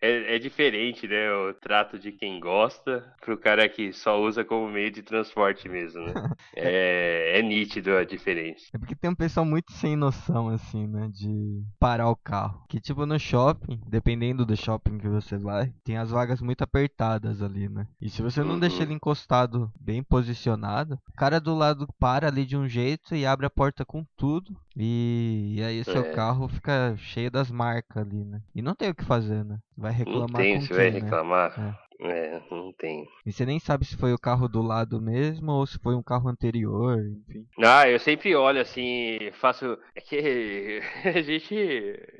É, 0.00 0.36
é, 0.36 0.38
diferente, 0.38 1.08
né? 1.08 1.32
O 1.32 1.54
trato 1.54 1.98
de 1.98 2.12
quem 2.12 2.38
gosta 2.38 3.04
pro 3.20 3.36
cara 3.36 3.68
que 3.68 3.92
só 3.92 4.20
usa 4.20 4.44
como 4.44 4.68
meio 4.68 4.90
de 4.90 5.02
transporte 5.02 5.68
mesmo, 5.68 6.00
né? 6.00 6.12
é, 6.56 7.38
é 7.38 7.42
nítido 7.42 7.96
a 7.96 8.04
diferença. 8.04 8.66
É 8.72 8.78
porque 8.78 8.94
tem 8.94 9.10
um 9.10 9.14
pessoal 9.14 9.44
muito 9.44 9.72
sem 9.72 9.96
noção, 9.96 10.48
assim, 10.48 10.86
né? 10.86 11.08
De 11.12 11.62
parar 11.80 12.08
o 12.08 12.16
carro. 12.16 12.62
Que, 12.68 12.80
tipo, 12.80 13.06
no 13.06 13.18
shopping, 13.18 13.80
dependendo 13.88 14.46
do 14.46 14.56
shopping 14.56 14.98
que 14.98 15.08
você 15.08 15.36
vai, 15.36 15.72
tem 15.84 15.96
as 15.96 16.10
vagas 16.10 16.40
muito 16.40 16.62
apertadas 16.62 17.42
ali, 17.42 17.68
né? 17.68 17.86
E 18.00 18.08
se 18.08 18.22
você 18.22 18.42
não 18.42 18.52
uhum. 18.52 18.60
deixa 18.60 18.82
ele 18.82 18.94
encostado 18.94 19.72
bem 19.80 20.02
posicionado, 20.02 20.98
o 21.08 21.12
cara 21.16 21.40
do 21.40 21.54
lado 21.54 21.88
para 21.98 22.28
ali 22.28 22.44
de 22.44 22.56
um 22.56 22.68
jeito 22.68 23.14
e 23.14 23.26
abre 23.26 23.46
a 23.46 23.50
porta 23.50 23.84
com 23.84 24.04
tudo. 24.16 24.56
E, 24.80 25.56
e 25.56 25.62
aí 25.64 25.82
seu 25.82 26.02
é. 26.02 26.12
carro 26.12 26.46
fica 26.46 26.94
cheio 26.96 27.32
das 27.32 27.50
marcas 27.50 28.00
ali, 28.00 28.24
né? 28.24 28.40
E 28.54 28.62
não 28.62 28.76
tem 28.76 28.90
o 28.90 28.94
que 28.94 29.04
fazer, 29.04 29.44
né? 29.44 29.58
Vai 29.76 29.92
reclamar 29.92 30.30
não 30.30 30.38
tem, 30.38 30.54
com 30.54 30.60
você 30.60 30.68
quem, 30.68 30.76
vai 30.76 30.90
né? 30.92 31.00
reclamar. 31.00 31.87
É. 32.00 32.40
Não 32.50 32.72
tem. 32.72 33.08
E 33.26 33.32
você 33.32 33.44
nem 33.44 33.58
sabe 33.58 33.84
se 33.84 33.96
foi 33.96 34.12
o 34.12 34.18
carro 34.18 34.48
do 34.48 34.62
lado 34.62 35.00
mesmo 35.00 35.50
ou 35.52 35.66
se 35.66 35.78
foi 35.78 35.94
um 35.94 36.02
carro 36.02 36.28
anterior, 36.28 36.98
enfim. 36.98 37.44
Ah, 37.64 37.88
eu 37.88 37.98
sempre 37.98 38.34
olho 38.36 38.60
assim, 38.60 39.18
faço. 39.32 39.76
É 39.94 40.00
que 40.00 40.80
a 41.04 41.20
gente. 41.20 41.54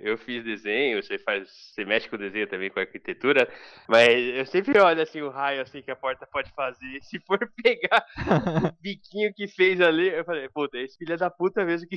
Eu 0.00 0.18
fiz 0.18 0.42
desenho, 0.44 1.02
você 1.02 1.18
faz. 1.18 1.48
Você 1.48 1.84
mexe 1.84 2.08
com 2.08 2.16
o 2.16 2.18
desenho 2.18 2.48
também 2.48 2.70
com 2.70 2.80
a 2.80 2.82
arquitetura, 2.82 3.48
mas 3.88 4.36
eu 4.36 4.46
sempre 4.46 4.78
olho 4.80 5.00
assim 5.00 5.20
o 5.20 5.30
raio 5.30 5.62
assim 5.62 5.80
que 5.80 5.90
a 5.90 5.96
porta 5.96 6.26
pode 6.26 6.50
fazer. 6.52 6.98
Se 7.02 7.20
for 7.20 7.38
pegar 7.62 8.04
o 8.16 8.72
biquinho 8.82 9.32
que 9.32 9.46
fez 9.46 9.80
ali, 9.80 10.08
eu 10.08 10.24
falei, 10.24 10.48
puta, 10.48 10.78
esse 10.78 10.98
filho 10.98 11.16
da 11.16 11.30
puta 11.30 11.64
mesmo 11.64 11.88
que 11.88 11.96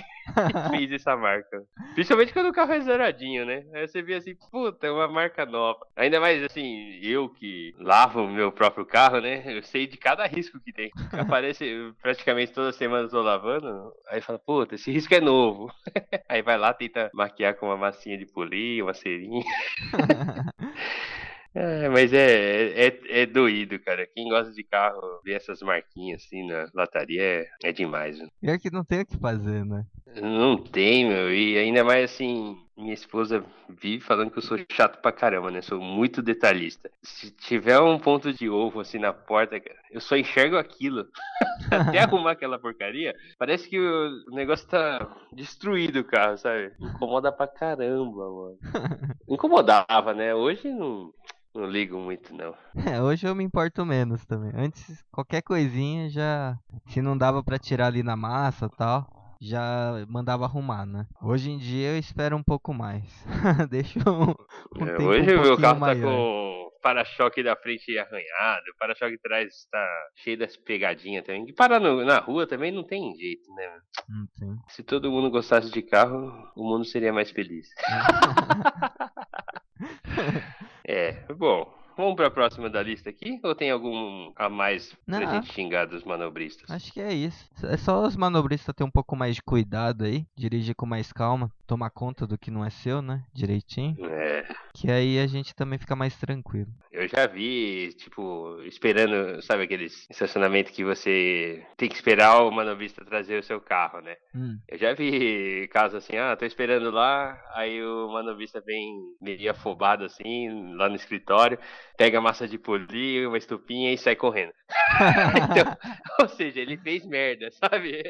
fez 0.69 0.91
essa 0.91 1.17
marca. 1.17 1.63
Principalmente 1.95 2.33
quando 2.33 2.49
o 2.49 2.53
carro 2.53 2.73
é 2.73 2.79
zeradinho, 2.81 3.45
né? 3.45 3.65
Aí 3.73 3.87
você 3.87 4.01
vê 4.01 4.15
assim, 4.15 4.35
puta, 4.51 4.87
é 4.87 4.91
uma 4.91 5.07
marca 5.07 5.45
nova. 5.45 5.85
Ainda 5.95 6.19
mais 6.19 6.43
assim, 6.43 6.99
eu 7.01 7.29
que 7.29 7.70
que 7.71 7.83
lavo 7.83 8.23
o 8.23 8.29
meu 8.29 8.51
próprio 8.51 8.85
carro, 8.85 9.19
né? 9.19 9.43
Eu 9.45 9.63
sei 9.63 9.87
de 9.87 9.97
cada 9.97 10.25
risco 10.25 10.59
que 10.59 10.71
tem. 10.71 10.91
Aparece 11.11 11.93
praticamente 12.01 12.53
toda 12.53 12.71
semana 12.71 13.03
eu 13.03 13.09
tô 13.09 13.21
lavando, 13.21 13.93
aí 14.07 14.21
fala, 14.21 14.39
puta, 14.39 14.75
esse 14.75 14.91
risco 14.91 15.13
é 15.13 15.21
novo. 15.21 15.71
aí 16.27 16.41
vai 16.41 16.57
lá, 16.57 16.73
tenta 16.73 17.09
maquiar 17.13 17.55
com 17.55 17.67
uma 17.67 17.77
massinha 17.77 18.17
de 18.17 18.25
polir, 18.25 18.83
uma 18.83 18.93
cerinha. 18.93 19.43
É, 21.53 21.89
mas 21.89 22.13
é, 22.13 22.87
é, 22.87 23.21
é 23.21 23.25
doído, 23.25 23.77
cara. 23.79 24.07
Quem 24.07 24.29
gosta 24.29 24.53
de 24.53 24.63
carro, 24.63 25.19
ver 25.23 25.33
essas 25.33 25.61
marquinhas 25.61 26.23
assim 26.23 26.47
na 26.47 26.69
lataria 26.73 27.21
é, 27.21 27.49
é 27.63 27.71
demais. 27.71 28.17
Né? 28.17 28.27
E 28.41 28.49
é 28.49 28.57
que 28.57 28.71
não 28.71 28.83
tem 28.83 29.01
o 29.01 29.05
que 29.05 29.17
fazer, 29.17 29.65
né? 29.65 29.85
Não 30.15 30.57
tem, 30.57 31.07
meu. 31.07 31.33
E 31.33 31.57
ainda 31.57 31.83
mais 31.83 32.11
assim, 32.11 32.57
minha 32.77 32.93
esposa 32.93 33.43
vive 33.69 34.03
falando 34.03 34.31
que 34.31 34.37
eu 34.37 34.41
sou 34.41 34.57
chato 34.71 35.01
pra 35.01 35.11
caramba, 35.11 35.51
né? 35.51 35.61
Sou 35.61 35.79
muito 35.79 36.21
detalhista. 36.21 36.89
Se 37.01 37.31
tiver 37.31 37.79
um 37.79 37.99
ponto 37.99 38.33
de 38.33 38.49
ovo 38.49 38.79
assim 38.79 38.99
na 38.99 39.13
porta, 39.13 39.59
cara, 39.59 39.79
eu 39.91 40.01
só 40.01 40.15
enxergo 40.17 40.57
aquilo. 40.57 41.07
Até 41.71 41.99
arrumar 42.03 42.31
aquela 42.31 42.59
porcaria, 42.59 43.15
parece 43.37 43.69
que 43.69 43.79
o 43.79 44.31
negócio 44.31 44.67
tá 44.67 45.07
destruído 45.31 45.99
o 45.99 46.03
carro, 46.03 46.37
sabe? 46.37 46.73
Incomoda 46.79 47.31
pra 47.31 47.47
caramba, 47.47 48.29
mano. 48.29 48.57
Incomodava, 49.27 50.13
né? 50.13 50.33
Hoje 50.33 50.67
não. 50.69 51.13
Não 51.53 51.65
ligo 51.65 51.97
muito, 51.97 52.33
não. 52.33 52.55
É, 52.95 53.01
hoje 53.01 53.27
eu 53.27 53.35
me 53.35 53.43
importo 53.43 53.85
menos 53.85 54.25
também. 54.25 54.51
Antes, 54.55 55.03
qualquer 55.11 55.41
coisinha 55.41 56.09
já. 56.09 56.57
Se 56.87 57.01
não 57.01 57.17
dava 57.17 57.43
para 57.43 57.59
tirar 57.59 57.87
ali 57.87 58.03
na 58.03 58.15
massa 58.15 58.69
tal, 58.69 59.05
já 59.41 60.05
mandava 60.07 60.45
arrumar, 60.45 60.85
né? 60.85 61.05
Hoje 61.21 61.51
em 61.51 61.57
dia 61.57 61.89
eu 61.89 61.97
espero 61.97 62.37
um 62.37 62.43
pouco 62.43 62.73
mais. 62.73 63.03
Deixa 63.69 63.99
um, 64.09 64.33
um 64.81 64.87
é, 64.87 64.97
Hoje 64.97 65.35
um 65.35 65.39
o 65.39 65.43
meu 65.43 65.57
carro 65.57 65.79
tá 65.79 65.79
maior. 65.79 65.95
tá 65.95 66.01
com 66.01 66.61
para-choque 66.81 67.43
da 67.43 67.55
frente 67.55 67.97
arranhado, 67.97 68.63
o 68.73 68.77
para-choque 68.77 69.11
de 69.11 69.21
trás 69.21 69.67
tá 69.71 69.87
cheio 70.15 70.37
das 70.37 70.57
pegadinhas 70.57 71.23
também. 71.23 71.45
E 71.47 71.53
parar 71.53 71.79
no, 71.79 72.03
na 72.03 72.19
rua 72.19 72.47
também 72.47 72.71
não 72.71 72.83
tem 72.83 73.15
jeito, 73.15 73.53
né? 73.53 73.79
Não 74.09 74.27
tem. 74.37 74.57
Se 74.69 74.83
todo 74.83 75.11
mundo 75.11 75.29
gostasse 75.29 75.71
de 75.71 75.81
carro, 75.81 76.51
o 76.55 76.67
mundo 76.67 76.85
seria 76.85 77.13
mais 77.13 77.31
feliz. 77.31 77.67
É, 80.87 81.13
bom. 81.33 81.80
Vamos 82.01 82.15
para 82.15 82.27
a 82.27 82.31
próxima 82.31 82.67
da 82.67 82.81
lista 82.81 83.11
aqui? 83.11 83.39
Ou 83.43 83.53
tem 83.53 83.69
algum 83.69 84.31
a 84.35 84.49
mais 84.49 84.91
Não, 85.05 85.19
pra 85.19 85.35
gente 85.35 85.53
xingar 85.53 85.85
dos 85.85 86.03
manobristas? 86.03 86.67
Acho 86.67 86.91
que 86.91 86.99
é 86.99 87.13
isso. 87.13 87.47
É 87.63 87.77
só 87.77 88.01
os 88.01 88.15
manobristas 88.15 88.73
ter 88.73 88.83
um 88.83 88.89
pouco 88.89 89.15
mais 89.15 89.35
de 89.35 89.43
cuidado 89.43 90.03
aí, 90.03 90.25
dirigir 90.35 90.73
com 90.73 90.87
mais 90.87 91.13
calma, 91.13 91.51
tomar 91.67 91.91
conta 91.91 92.25
do 92.25 92.39
que 92.39 92.49
não 92.49 92.65
é 92.65 92.71
seu, 92.71 93.03
né? 93.03 93.23
Direitinho. 93.31 94.03
É. 94.03 94.47
Que 94.73 94.89
aí 94.89 95.19
a 95.19 95.27
gente 95.27 95.53
também 95.53 95.77
fica 95.77 95.95
mais 95.95 96.17
tranquilo. 96.17 96.71
Eu 96.91 97.07
já 97.07 97.25
vi, 97.27 97.93
tipo, 97.93 98.59
esperando, 98.63 99.41
sabe 99.41 99.63
aqueles 99.63 100.07
estacionamentos 100.09 100.73
que 100.73 100.83
você 100.83 101.65
tem 101.77 101.87
que 101.87 101.95
esperar 101.95 102.41
o 102.43 102.51
manobrista 102.51 103.05
trazer 103.05 103.39
o 103.39 103.43
seu 103.43 103.61
carro, 103.61 104.01
né? 104.01 104.17
Hum. 104.35 104.59
Eu 104.67 104.77
já 104.77 104.93
vi 104.93 105.69
casos 105.71 106.03
assim, 106.03 106.17
ah, 106.17 106.35
tô 106.35 106.45
esperando 106.45 106.91
lá, 106.91 107.41
aí 107.53 107.81
o 107.81 108.09
manobrista 108.11 108.59
vem 108.59 108.93
meio 109.21 109.51
afobado 109.51 110.03
assim, 110.03 110.75
lá 110.75 110.89
no 110.89 110.95
escritório 110.95 111.57
pega 111.97 112.17
a 112.17 112.21
massa 112.21 112.47
de 112.47 112.57
polir, 112.57 113.27
uma 113.27 113.37
estupinha 113.37 113.93
e 113.93 113.97
sai 113.97 114.15
correndo. 114.15 114.53
então, 115.51 115.77
ou 116.19 116.27
seja, 116.27 116.59
ele 116.59 116.77
fez 116.77 117.05
merda, 117.05 117.49
sabe? 117.51 118.01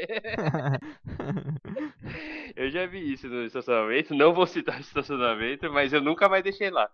eu 2.56 2.70
já 2.70 2.86
vi 2.86 3.14
isso 3.14 3.28
no 3.28 3.46
estacionamento, 3.46 4.16
não 4.16 4.34
vou 4.34 4.46
citar 4.46 4.78
o 4.78 4.82
estacionamento, 4.82 5.72
mas 5.72 5.94
eu 5.94 6.02
nunca 6.02 6.30
mais 6.30 6.44
deixei 6.44 6.70
lá. 6.70 6.90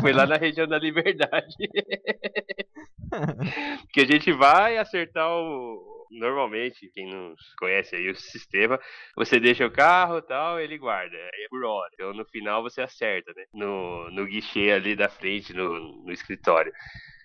Foi 0.00 0.12
lá 0.12 0.26
na 0.26 0.36
região 0.36 0.66
da 0.66 0.78
Liberdade. 0.78 1.54
que 3.92 4.00
a 4.00 4.06
gente 4.06 4.32
vai 4.32 4.78
acertar 4.78 5.28
o, 5.28 6.01
normalmente, 6.12 6.90
quem 6.92 7.10
não 7.10 7.34
conhece 7.58 7.96
aí 7.96 8.08
o 8.10 8.14
sistema, 8.14 8.78
você 9.16 9.40
deixa 9.40 9.66
o 9.66 9.70
carro 9.70 10.18
e 10.18 10.22
tal, 10.22 10.60
ele 10.60 10.78
guarda. 10.78 11.16
é 11.16 11.48
por 11.48 11.64
hora. 11.64 11.90
Então 11.94 12.12
no 12.12 12.24
final 12.26 12.62
você 12.62 12.82
acerta, 12.82 13.32
né? 13.34 13.44
No, 13.52 14.10
no 14.10 14.26
guichê 14.26 14.70
ali 14.70 14.94
da 14.94 15.08
frente, 15.08 15.52
no, 15.52 16.04
no 16.04 16.12
escritório. 16.12 16.72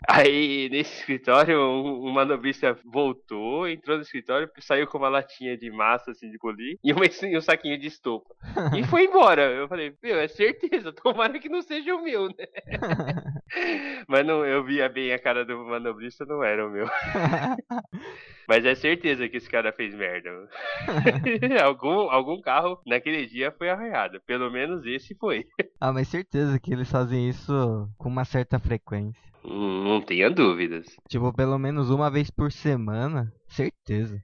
Aí, 0.07 0.69
nesse 0.69 0.99
escritório, 0.99 1.59
um, 1.59 2.07
um 2.07 2.11
manobrista 2.11 2.77
voltou, 2.85 3.67
entrou 3.67 3.97
no 3.97 4.03
escritório, 4.03 4.49
saiu 4.59 4.85
com 4.85 4.97
uma 4.97 5.09
latinha 5.09 5.57
de 5.57 5.71
massa, 5.71 6.11
assim, 6.11 6.29
de 6.29 6.37
e, 6.83 6.93
uma, 6.93 7.05
e 7.05 7.37
um 7.37 7.41
saquinho 7.41 7.77
de 7.79 7.87
estopa. 7.87 8.35
e 8.77 8.83
foi 8.83 9.05
embora. 9.05 9.41
Eu 9.51 9.67
falei, 9.67 9.93
meu, 10.01 10.19
é 10.19 10.27
certeza, 10.27 10.93
tomara 10.93 11.39
que 11.39 11.49
não 11.49 11.61
seja 11.61 11.95
o 11.95 12.03
meu, 12.03 12.27
né? 12.27 12.45
Mas 14.07 14.25
não, 14.25 14.45
eu 14.45 14.63
via 14.63 14.87
bem 14.87 15.11
a 15.13 15.19
cara 15.19 15.43
do 15.43 15.57
manobrista, 15.65 16.25
não 16.25 16.43
era 16.43 16.65
o 16.65 16.69
meu. 16.69 16.87
Mas 18.47 18.63
é 18.65 18.73
certeza 18.75 19.27
que 19.27 19.37
esse 19.37 19.49
cara 19.49 19.73
fez 19.73 19.93
merda. 19.93 20.29
algum, 21.61 22.09
algum 22.09 22.39
carro 22.39 22.79
naquele 22.85 23.25
dia 23.25 23.51
foi 23.51 23.69
arranhado. 23.69 24.21
Pelo 24.25 24.49
menos 24.49 24.85
esse 24.85 25.13
foi. 25.15 25.45
Ah, 25.79 25.93
mas 25.93 26.07
certeza 26.07 26.59
que 26.59 26.73
eles 26.73 26.89
fazem 26.89 27.29
isso 27.29 27.87
com 27.99 28.09
uma 28.09 28.25
certa 28.25 28.57
frequência. 28.57 29.21
Não 29.43 30.01
tenha 30.01 30.27
dúvidas. 30.27 30.87
Tipo, 31.07 31.31
pelo 31.31 31.59
menos 31.59 31.91
uma 31.91 32.09
vez 32.09 32.31
por 32.31 32.51
semana, 32.51 33.31
certeza. 33.47 34.19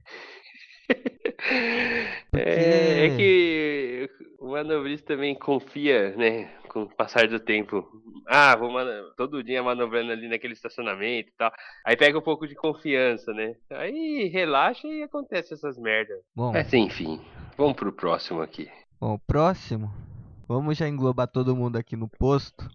Porque... 0.86 1.04
É, 2.34 3.06
é, 3.06 3.16
que 3.16 4.10
o 4.40 4.50
manobrista 4.50 5.14
também 5.14 5.34
confia, 5.36 6.16
né? 6.16 6.50
Com 6.74 6.82
o 6.82 6.88
passar 6.88 7.28
do 7.28 7.38
tempo. 7.38 7.86
Ah, 8.26 8.56
vou 8.56 8.68
todo 9.16 9.44
dia 9.44 9.62
manobrando 9.62 10.10
ali 10.10 10.28
naquele 10.28 10.54
estacionamento 10.54 11.28
e 11.28 11.32
tal. 11.38 11.52
Aí 11.86 11.96
pega 11.96 12.18
um 12.18 12.22
pouco 12.22 12.48
de 12.48 12.56
confiança, 12.56 13.32
né? 13.32 13.54
Aí 13.70 14.28
relaxa 14.28 14.88
e 14.88 15.04
acontece 15.04 15.54
essas 15.54 15.78
merdas. 15.78 16.18
Bom, 16.34 16.52
Mas 16.52 16.72
enfim, 16.74 17.20
vamos 17.56 17.74
pro 17.74 17.92
próximo 17.92 18.42
aqui. 18.42 18.68
Bom, 19.00 19.14
o 19.14 19.18
próximo. 19.20 19.88
Vamos 20.48 20.76
já 20.76 20.88
englobar 20.88 21.28
todo 21.28 21.54
mundo 21.54 21.76
aqui 21.76 21.96
no 21.96 22.08
posto 22.08 22.68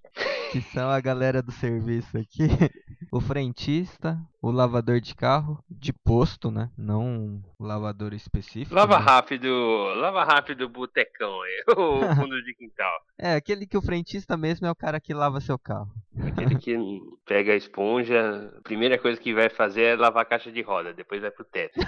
que 0.52 0.62
são 0.62 0.90
a 0.90 1.00
galera 1.00 1.42
do 1.42 1.52
serviço 1.52 2.18
aqui. 2.18 2.48
O 3.12 3.20
frentista, 3.20 4.20
o 4.42 4.52
lavador 4.52 5.02
de 5.02 5.14
carro, 5.14 5.62
de 5.70 5.92
posto, 5.92 6.50
né? 6.50 6.70
Não 6.78 7.42
o 7.58 7.66
lavador 7.66 8.14
específico. 8.14 8.74
Lava 8.74 8.98
né? 8.98 9.06
rápido, 9.06 9.50
lava 9.96 10.24
rápido 10.24 10.70
botecão 10.70 11.42
aí, 11.42 11.64
o 11.76 12.00
fundo 12.16 12.42
de 12.44 12.54
quintal. 12.54 13.00
É, 13.18 13.36
aquele 13.36 13.68
que 13.68 13.78
o 13.78 13.82
frentista 13.82 14.38
mesmo 14.38 14.66
é 14.66 14.72
o 14.72 14.76
cara 14.76 15.00
que 15.00 15.14
lava 15.14 15.42
seu 15.42 15.60
carro. 15.60 15.92
Aquele 16.26 16.56
que 16.58 16.78
pega 17.26 17.54
a 17.54 17.56
esponja, 17.56 18.52
a 18.58 18.62
primeira 18.62 18.98
coisa 18.98 19.20
que 19.20 19.34
vai 19.34 19.50
fazer 19.50 19.84
é 19.84 19.96
lavar 19.96 20.24
a 20.24 20.26
caixa 20.26 20.52
de 20.52 20.62
roda, 20.62 20.94
depois 20.94 21.22
vai 21.22 21.32
pro 21.32 21.44
teto. 21.46 21.80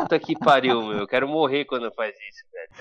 Puta 0.00 0.18
que 0.18 0.38
pariu, 0.38 0.82
meu. 0.82 0.98
Eu 0.98 1.06
quero 1.06 1.28
morrer 1.28 1.64
quando 1.64 1.92
faz 1.92 2.14
isso, 2.14 2.44
velho. 2.52 2.72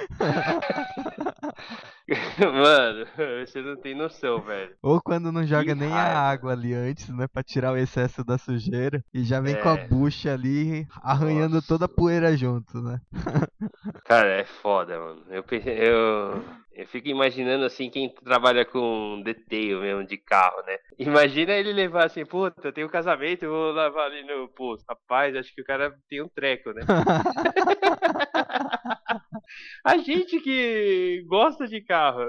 Mano, 2.53 3.05
você 3.45 3.61
não 3.61 3.77
tem 3.77 3.95
noção, 3.95 4.41
velho. 4.41 4.75
Ou 4.81 5.01
quando 5.01 5.31
não 5.31 5.45
joga 5.45 5.73
que 5.73 5.79
nem 5.79 5.89
raiva. 5.89 6.19
a 6.19 6.29
água 6.29 6.51
ali 6.51 6.73
antes, 6.73 7.07
né? 7.09 7.27
Pra 7.27 7.43
tirar 7.43 7.71
o 7.71 7.77
excesso 7.77 8.23
da 8.23 8.37
sujeira. 8.37 9.03
E 9.13 9.23
já 9.23 9.41
vem 9.41 9.55
é. 9.55 9.57
com 9.57 9.69
a 9.69 9.77
é. 9.77 9.87
bucha 9.87 10.33
ali 10.33 10.87
arranhando 11.01 11.55
Nossa. 11.55 11.67
toda 11.67 11.85
a 11.85 11.89
poeira 11.89 12.35
junto, 12.37 12.81
né? 12.81 13.01
Cara, 14.05 14.29
é 14.29 14.45
foda, 14.45 14.97
mano. 14.97 15.21
Eu, 15.29 15.43
eu, 15.51 16.43
eu 16.73 16.87
fico 16.87 17.07
imaginando 17.07 17.65
assim 17.65 17.89
quem 17.89 18.09
trabalha 18.09 18.65
com 18.65 19.21
detail 19.23 19.81
mesmo 19.81 20.05
de 20.05 20.17
carro, 20.17 20.63
né? 20.65 20.77
Imagina 20.97 21.53
ele 21.53 21.73
levar 21.73 22.05
assim, 22.05 22.25
puta, 22.25 22.67
eu 22.67 22.73
tenho 22.73 22.87
um 22.87 22.91
casamento, 22.91 23.43
eu 23.43 23.51
vou 23.51 23.71
lavar 23.71 24.05
ali 24.05 24.23
no 24.23 24.47
posto. 24.49 24.85
Rapaz, 24.87 25.35
acho 25.35 25.53
que 25.53 25.61
o 25.61 25.65
cara 25.65 25.93
tem 26.09 26.21
um 26.21 26.29
treco, 26.29 26.71
né? 26.71 26.81
A 29.83 29.97
gente 29.97 30.39
que 30.39 31.23
gosta 31.27 31.67
de 31.67 31.81
carro, 31.81 32.21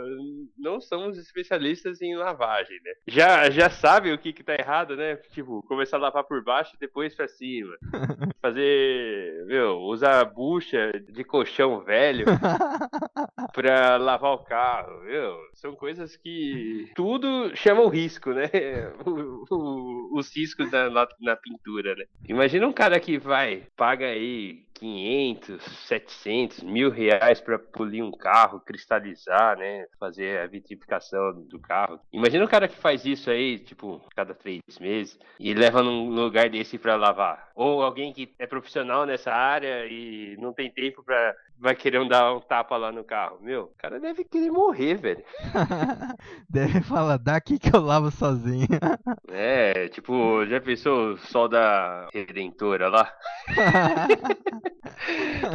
não 0.59 0.81
somos 0.81 1.19
especialistas 1.19 2.01
em 2.01 2.17
lavagem, 2.17 2.77
né? 2.83 2.93
Já, 3.07 3.51
já 3.51 3.71
sabe 3.71 4.13
o 4.13 4.19
que 4.19 4.33
que 4.33 4.43
tá 4.43 4.57
errado, 4.59 4.97
né? 4.97 5.17
Tipo, 5.33 5.63
começar 5.69 5.99
a 5.99 6.01
lavar 6.01 6.25
por 6.25 6.43
baixo 6.43 6.75
e 6.75 6.81
depois 6.81 7.15
pra 7.15 7.29
cima. 7.29 7.77
Fazer, 8.41 9.45
meu, 9.47 9.79
usar 9.81 10.25
bucha 10.25 10.91
de 11.09 11.23
colchão 11.23 11.85
velho 11.85 12.25
pra 13.53 13.99
lavar 13.99 14.32
o 14.35 14.39
carro, 14.39 15.03
meu. 15.03 15.39
São 15.55 15.75
coisas 15.75 16.17
que 16.17 16.91
tudo 16.95 17.55
chama 17.55 17.83
o 17.83 17.89
risco, 17.89 18.31
né? 18.33 18.51
O, 19.05 19.45
o, 19.51 20.19
os 20.19 20.35
riscos 20.35 20.71
na, 20.71 20.89
na 21.21 21.37
pintura, 21.37 21.95
né? 21.95 22.05
Imagina 22.29 22.67
um 22.67 22.73
cara 22.73 22.99
que 23.01 23.19
vai, 23.19 23.65
paga 23.77 24.07
aí 24.07 24.65
500, 24.83 25.62
700, 25.87 26.62
mil 26.65 26.91
reais 26.91 27.41
para 27.41 27.57
polir 27.57 28.03
um 28.03 28.11
carro, 28.11 28.59
cristalizar, 28.59 29.57
né? 29.57 29.87
Fazer 29.97 30.41
a 30.41 30.47
vitrificação 30.49 31.41
do 31.43 31.61
carro. 31.61 32.01
Imagina 32.12 32.45
um 32.45 32.49
cara 32.49 32.67
que 32.67 32.75
faz 32.75 33.05
isso 33.05 33.31
aí, 33.31 33.61
tipo, 33.61 34.01
cada 34.17 34.35
três 34.35 34.61
meses, 34.81 35.17
e 35.39 35.55
leva 35.55 35.85
num 35.85 36.09
lugar 36.09 36.51
desse 36.51 36.79
para 36.79 36.97
lavar. 36.97 37.53
Ou 37.55 37.81
alguém 37.81 38.12
que 38.12 38.35
é 38.41 38.47
profissional 38.47 39.07
nessa 39.07 39.31
área 39.31 39.87
e 39.87 40.37
não 40.41 40.53
tem 40.53 40.69
tempo 40.69 41.05
para 41.05 41.33
vai 41.62 41.77
querer 41.77 42.07
dar 42.09 42.35
um 42.35 42.41
tapa 42.41 42.77
lá 42.77 42.91
no 42.91 43.05
carro. 43.05 43.39
Meu, 43.41 43.62
o 43.62 43.75
cara 43.79 44.01
deve 44.01 44.25
querer 44.25 44.51
morrer, 44.51 44.97
velho. 44.97 45.25
deve 46.51 46.81
falar, 46.81 47.19
daqui 47.19 47.57
que 47.57 47.75
eu 47.75 47.81
lavo 47.81 48.11
sozinho. 48.11 48.67
é, 49.31 49.89
tipo, 49.89 50.45
já 50.47 50.61
pensou 50.61 51.12
o 51.12 51.19
sol 51.19 51.49
da 51.49 52.09
Redentora 52.12 52.89
lá? 52.89 53.15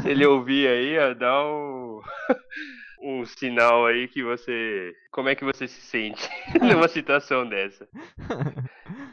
Se 0.02 0.10
ele 0.10 0.26
ouvir 0.26 0.68
aí, 0.68 0.98
ó, 1.00 1.14
dá 1.14 1.44
um 1.46 2.02
um 3.02 3.26
sinal 3.26 3.86
aí 3.86 4.08
que 4.08 4.24
você. 4.24 4.96
Como 5.12 5.30
é 5.30 5.36
que 5.36 5.44
você 5.44 5.68
se 5.68 5.82
sente 5.82 6.30
numa 6.62 6.88
situação 6.90 7.48
dessa? 7.48 7.88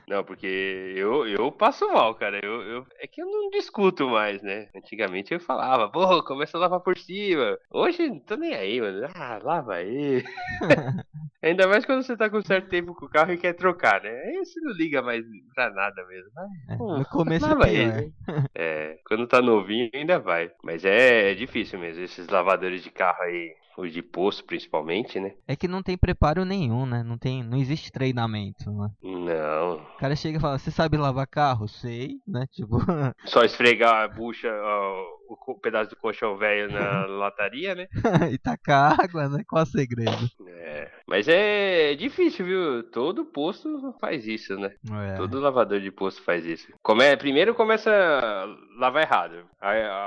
Não, 0.08 0.22
porque 0.22 0.92
eu, 0.96 1.26
eu 1.26 1.50
passo 1.50 1.88
mal, 1.92 2.14
cara. 2.14 2.38
Eu, 2.42 2.62
eu, 2.62 2.86
é 2.98 3.06
que 3.06 3.22
eu 3.22 3.26
não 3.26 3.50
discuto 3.50 4.08
mais, 4.08 4.42
né? 4.42 4.68
Antigamente 4.74 5.32
eu 5.32 5.40
falava, 5.40 5.88
pô, 5.88 6.22
começa 6.22 6.56
a 6.56 6.60
lavar 6.60 6.80
por 6.80 6.96
cima. 6.98 7.58
Hoje 7.70 8.08
não 8.08 8.18
tô 8.20 8.36
nem 8.36 8.54
aí, 8.54 8.80
mano. 8.80 9.08
Ah, 9.14 9.38
lava 9.42 9.74
aí. 9.74 10.22
Ainda 11.42 11.68
mais 11.68 11.84
quando 11.84 12.02
você 12.02 12.16
tá 12.16 12.30
com 12.30 12.40
certo 12.40 12.70
tempo 12.70 12.94
com 12.94 13.04
o 13.04 13.08
carro 13.08 13.32
e 13.32 13.36
quer 13.36 13.52
trocar, 13.52 14.02
né? 14.02 14.10
Aí 14.10 14.36
você 14.38 14.58
não 14.60 14.72
liga 14.72 15.02
mais 15.02 15.24
pra 15.54 15.70
nada 15.70 16.06
mesmo. 16.06 16.30
Mas, 16.34 16.78
pô, 16.78 16.98
no 16.98 17.04
começo 17.04 17.46
lava 17.46 17.68
é 17.68 17.70
aí. 17.70 18.12
É, 18.54 18.98
quando 19.06 19.26
tá 19.26 19.42
novinho 19.42 19.90
ainda 19.92 20.18
vai. 20.18 20.50
Mas 20.62 20.84
é, 20.86 21.32
é 21.32 21.34
difícil 21.34 21.78
mesmo, 21.78 22.02
esses 22.02 22.28
lavadores 22.28 22.82
de 22.82 22.90
carro 22.90 23.22
aí 23.22 23.54
os 23.84 23.92
de 23.92 24.02
poço 24.02 24.44
principalmente, 24.44 25.20
né? 25.20 25.32
É 25.46 25.54
que 25.54 25.68
não 25.68 25.82
tem 25.82 25.96
preparo 25.96 26.44
nenhum, 26.44 26.86
né? 26.86 27.02
Não 27.02 27.16
tem, 27.16 27.42
não 27.42 27.58
existe 27.58 27.92
treinamento, 27.92 28.70
né? 28.70 28.90
Não. 29.02 29.76
O 29.76 29.98
cara 29.98 30.16
chega 30.16 30.38
e 30.38 30.40
fala: 30.40 30.58
"Você 30.58 30.70
sabe 30.70 30.96
lavar 30.96 31.26
carro?" 31.26 31.68
"Sei", 31.68 32.16
né? 32.26 32.46
Tipo, 32.50 32.78
só 33.24 33.44
esfregar 33.44 34.04
a 34.04 34.08
bucha, 34.08 34.48
ó, 34.50 35.04
o 35.46 35.58
pedaço 35.58 35.90
do 35.90 35.96
colchão 35.96 36.36
velho 36.36 36.72
na 36.72 37.06
lataria, 37.06 37.74
né? 37.74 37.88
e 38.32 38.38
tacar 38.38 39.00
água, 39.00 39.28
né? 39.28 39.44
Qual 39.46 39.62
o 39.62 39.66
segredo? 39.66 40.28
É, 40.46 40.90
mas 41.06 41.28
é 41.28 41.94
difícil, 41.94 42.46
viu? 42.46 42.82
Todo 42.84 43.24
posto 43.24 43.94
faz 44.00 44.26
isso, 44.26 44.56
né? 44.56 44.72
É. 45.12 45.16
Todo 45.16 45.40
lavador 45.40 45.80
de 45.80 45.90
posto 45.90 46.22
faz 46.22 46.44
isso. 46.44 46.72
Come... 46.82 47.16
Primeiro 47.16 47.54
começa 47.54 47.90
a 47.90 48.46
lavar 48.78 49.02
errado. 49.02 49.44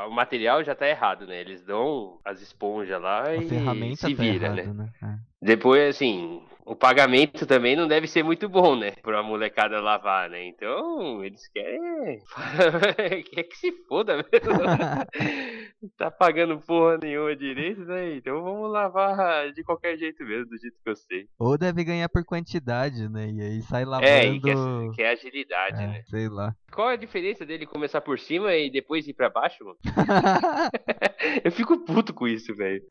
o 0.07 0.11
material 0.11 0.63
já 0.63 0.75
tá 0.75 0.87
errado, 0.87 1.25
né? 1.25 1.39
Eles 1.39 1.63
dão 1.63 2.19
as 2.23 2.41
esponjas 2.41 3.01
lá 3.01 3.23
a 3.27 3.35
e 3.35 3.47
se 3.95 4.15
tá 4.15 4.21
vira, 4.21 4.53
né? 4.53 4.63
né? 4.63 4.89
É. 5.03 5.27
Depois, 5.47 5.95
assim, 5.95 6.41
o 6.65 6.75
pagamento 6.75 7.45
também 7.45 7.73
não 7.73 7.87
deve 7.87 8.05
ser 8.05 8.21
muito 8.21 8.49
bom, 8.49 8.75
né? 8.75 8.91
Pra 9.01 9.23
molecada 9.23 9.79
lavar, 9.79 10.29
né? 10.29 10.45
Então, 10.45 11.23
eles 11.23 11.47
querem. 11.47 12.19
Quer 13.31 13.43
que 13.43 13.55
se 13.55 13.71
foda 13.87 14.17
mesmo. 14.17 14.27
tá 15.97 16.11
pagando 16.11 16.59
porra 16.59 16.97
nenhuma 17.01 17.33
direito, 17.33 17.79
né? 17.85 18.17
Então 18.17 18.43
vamos 18.43 18.69
lavar 18.69 19.53
de 19.53 19.63
qualquer 19.63 19.97
jeito 19.97 20.21
mesmo, 20.25 20.49
do 20.49 20.57
jeito 20.57 20.75
que 20.83 20.89
eu 20.89 20.95
sei. 20.97 21.29
Ou 21.39 21.57
deve 21.57 21.85
ganhar 21.85 22.09
por 22.09 22.25
quantidade, 22.25 23.07
né? 23.07 23.31
E 23.31 23.41
aí 23.41 23.61
sai 23.61 23.85
lavando. 23.85 24.05
É, 24.05 24.25
e 24.25 24.41
quer, 24.41 24.55
quer 24.97 25.09
agilidade, 25.11 25.81
é, 25.81 25.87
né? 25.87 26.03
Sei 26.09 26.27
lá. 26.27 26.53
Qual 26.73 26.89
a 26.89 26.97
diferença 26.97 27.45
dele 27.45 27.65
começar 27.65 28.01
por 28.01 28.19
cima 28.19 28.53
e 28.53 28.69
depois 28.69 29.07
ir 29.07 29.13
pra 29.13 29.29
baixo, 29.29 29.63
mano? 29.63 29.77
eu 31.45 31.51
fico 31.53 31.85
puto 31.85 32.13
com 32.13 32.27
isso, 32.27 32.53
velho. 32.53 32.83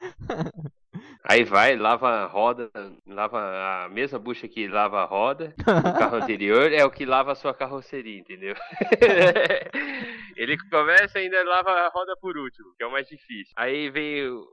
Aí 1.28 1.42
vai, 1.42 1.74
lava 1.74 2.08
a 2.08 2.26
roda, 2.26 2.70
lava 3.04 3.84
a 3.84 3.88
mesma 3.88 4.16
bucha 4.16 4.46
que 4.46 4.68
lava 4.68 5.02
a 5.02 5.04
roda 5.04 5.52
do 5.58 5.98
carro 5.98 6.18
anterior, 6.22 6.72
é 6.72 6.84
o 6.84 6.90
que 6.90 7.04
lava 7.04 7.32
a 7.32 7.34
sua 7.34 7.52
carroceria, 7.52 8.20
entendeu? 8.20 8.54
ele 10.36 10.56
começa 10.70 11.18
e 11.18 11.24
ainda 11.24 11.42
lava 11.42 11.70
a 11.70 11.88
roda 11.88 12.16
por 12.20 12.36
último, 12.36 12.72
que 12.76 12.84
é 12.84 12.86
o 12.86 12.92
mais 12.92 13.08
difícil. 13.08 13.52
Aí 13.56 13.90
veio 13.90 14.46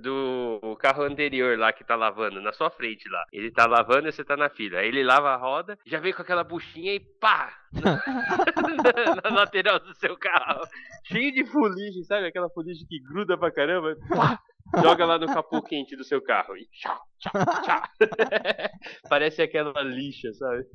do 0.00 0.76
carro 0.78 1.04
anterior 1.04 1.58
lá 1.58 1.72
que 1.72 1.82
tá 1.82 1.96
lavando, 1.96 2.42
na 2.42 2.52
sua 2.52 2.68
frente 2.68 3.08
lá. 3.08 3.24
Ele 3.32 3.50
tá 3.50 3.66
lavando 3.66 4.08
e 4.08 4.12
você 4.12 4.22
tá 4.22 4.36
na 4.36 4.50
fila. 4.50 4.80
Aí 4.80 4.88
ele 4.88 5.02
lava 5.02 5.30
a 5.30 5.36
roda, 5.36 5.78
já 5.86 5.98
vem 5.98 6.12
com 6.12 6.20
aquela 6.20 6.44
buchinha 6.44 6.94
e 6.94 7.00
pá! 7.00 7.56
na 9.24 9.30
lateral 9.30 9.78
do 9.80 9.94
seu 9.94 10.14
carro. 10.18 10.60
Cheio 11.04 11.32
de 11.32 11.46
fuligem, 11.46 12.04
sabe? 12.04 12.26
Aquela 12.26 12.50
fuligem 12.50 12.86
que 12.86 13.00
gruda 13.00 13.38
pra 13.38 13.50
caramba. 13.50 13.96
Pá! 14.10 14.38
Joga 14.76 15.04
lá 15.04 15.18
no 15.18 15.26
capô 15.26 15.62
quente 15.62 15.96
do 15.96 16.04
seu 16.04 16.20
carro 16.20 16.56
e 16.56 16.66
tchau, 16.66 17.00
tchau, 17.18 17.32
tchau. 17.62 17.82
Parece 19.08 19.42
aquela 19.42 19.80
lixa, 19.82 20.32
sabe? 20.34 20.66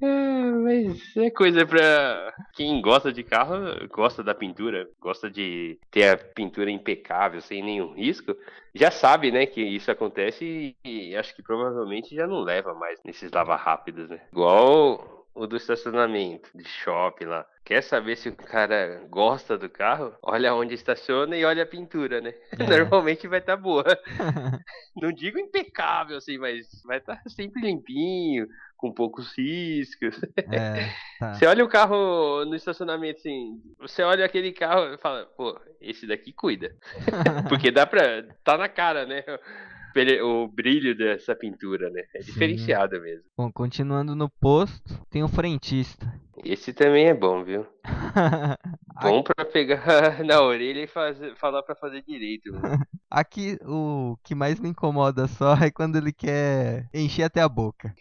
é, 0.00 0.50
mas 0.62 1.16
é 1.16 1.30
coisa 1.30 1.66
pra 1.66 2.32
quem 2.54 2.80
gosta 2.80 3.12
de 3.12 3.22
carro, 3.22 3.56
gosta 3.88 4.22
da 4.22 4.34
pintura, 4.34 4.88
gosta 5.00 5.30
de 5.30 5.78
ter 5.90 6.08
a 6.08 6.16
pintura 6.16 6.70
impecável, 6.70 7.40
sem 7.40 7.62
nenhum 7.62 7.92
risco, 7.92 8.36
já 8.74 8.90
sabe, 8.90 9.30
né, 9.32 9.46
que 9.46 9.62
isso 9.62 9.90
acontece 9.90 10.76
e, 10.84 11.16
acho 11.16 11.34
que 11.34 11.42
provavelmente 11.42 12.14
já 12.14 12.26
não 12.26 12.40
leva 12.40 12.74
mais 12.74 13.00
nesses 13.04 13.30
lava 13.32 13.56
rápidos, 13.56 14.08
né? 14.08 14.20
Igual 14.32 15.15
o 15.36 15.46
do 15.46 15.56
estacionamento, 15.56 16.50
de 16.54 16.66
shopping 16.66 17.26
lá. 17.26 17.46
Quer 17.62 17.82
saber 17.82 18.16
se 18.16 18.28
o 18.28 18.34
cara 18.34 19.02
gosta 19.10 19.58
do 19.58 19.68
carro? 19.68 20.14
Olha 20.22 20.54
onde 20.54 20.74
estaciona 20.74 21.36
e 21.36 21.44
olha 21.44 21.62
a 21.62 21.66
pintura, 21.66 22.20
né? 22.20 22.32
É. 22.58 22.64
Normalmente 22.66 23.28
vai 23.28 23.40
estar 23.40 23.56
tá 23.56 23.62
boa. 23.62 23.84
Não 24.96 25.12
digo 25.12 25.38
impecável, 25.38 26.16
assim, 26.16 26.38
mas 26.38 26.66
vai 26.84 26.98
estar 26.98 27.16
tá 27.16 27.28
sempre 27.28 27.60
limpinho, 27.60 28.48
com 28.76 28.92
poucos 28.92 29.36
riscos. 29.36 30.18
É, 30.50 30.88
tá. 31.20 31.34
Você 31.34 31.44
olha 31.46 31.64
o 31.64 31.68
carro 31.68 32.44
no 32.46 32.54
estacionamento, 32.54 33.18
assim, 33.18 33.60
você 33.78 34.02
olha 34.02 34.24
aquele 34.24 34.52
carro 34.52 34.94
e 34.94 34.98
fala, 34.98 35.26
pô, 35.36 35.60
esse 35.80 36.06
daqui 36.06 36.32
cuida. 36.32 36.74
Porque 37.48 37.70
dá 37.70 37.86
pra. 37.86 38.22
tá 38.42 38.56
na 38.56 38.68
cara, 38.68 39.04
né? 39.04 39.22
O 40.22 40.48
brilho 40.48 40.96
dessa 40.96 41.34
pintura, 41.34 41.90
né? 41.90 42.04
É 42.14 42.20
diferenciado 42.20 43.00
mesmo. 43.00 43.24
Bom, 43.36 43.50
continuando 43.52 44.14
no 44.14 44.30
posto, 44.40 45.00
tem 45.10 45.22
o 45.22 45.28
frentista. 45.28 46.06
Esse 46.44 46.72
também 46.72 47.06
é 47.06 47.14
bom, 47.14 47.42
viu? 47.42 47.66
bom 49.02 49.22
pra 49.22 49.44
pegar 49.44 49.82
na 50.24 50.40
orelha 50.40 50.84
e 50.84 50.86
fazer, 50.86 51.34
falar 51.36 51.62
pra 51.62 51.74
fazer 51.74 52.02
direito. 52.02 52.52
Mano. 52.52 52.86
Aqui 53.10 53.58
o 53.64 54.16
que 54.22 54.34
mais 54.34 54.58
me 54.58 54.68
incomoda 54.68 55.26
só 55.28 55.54
é 55.54 55.70
quando 55.70 55.96
ele 55.96 56.12
quer 56.12 56.88
encher 56.92 57.22
até 57.22 57.40
a 57.40 57.48
boca. 57.48 57.94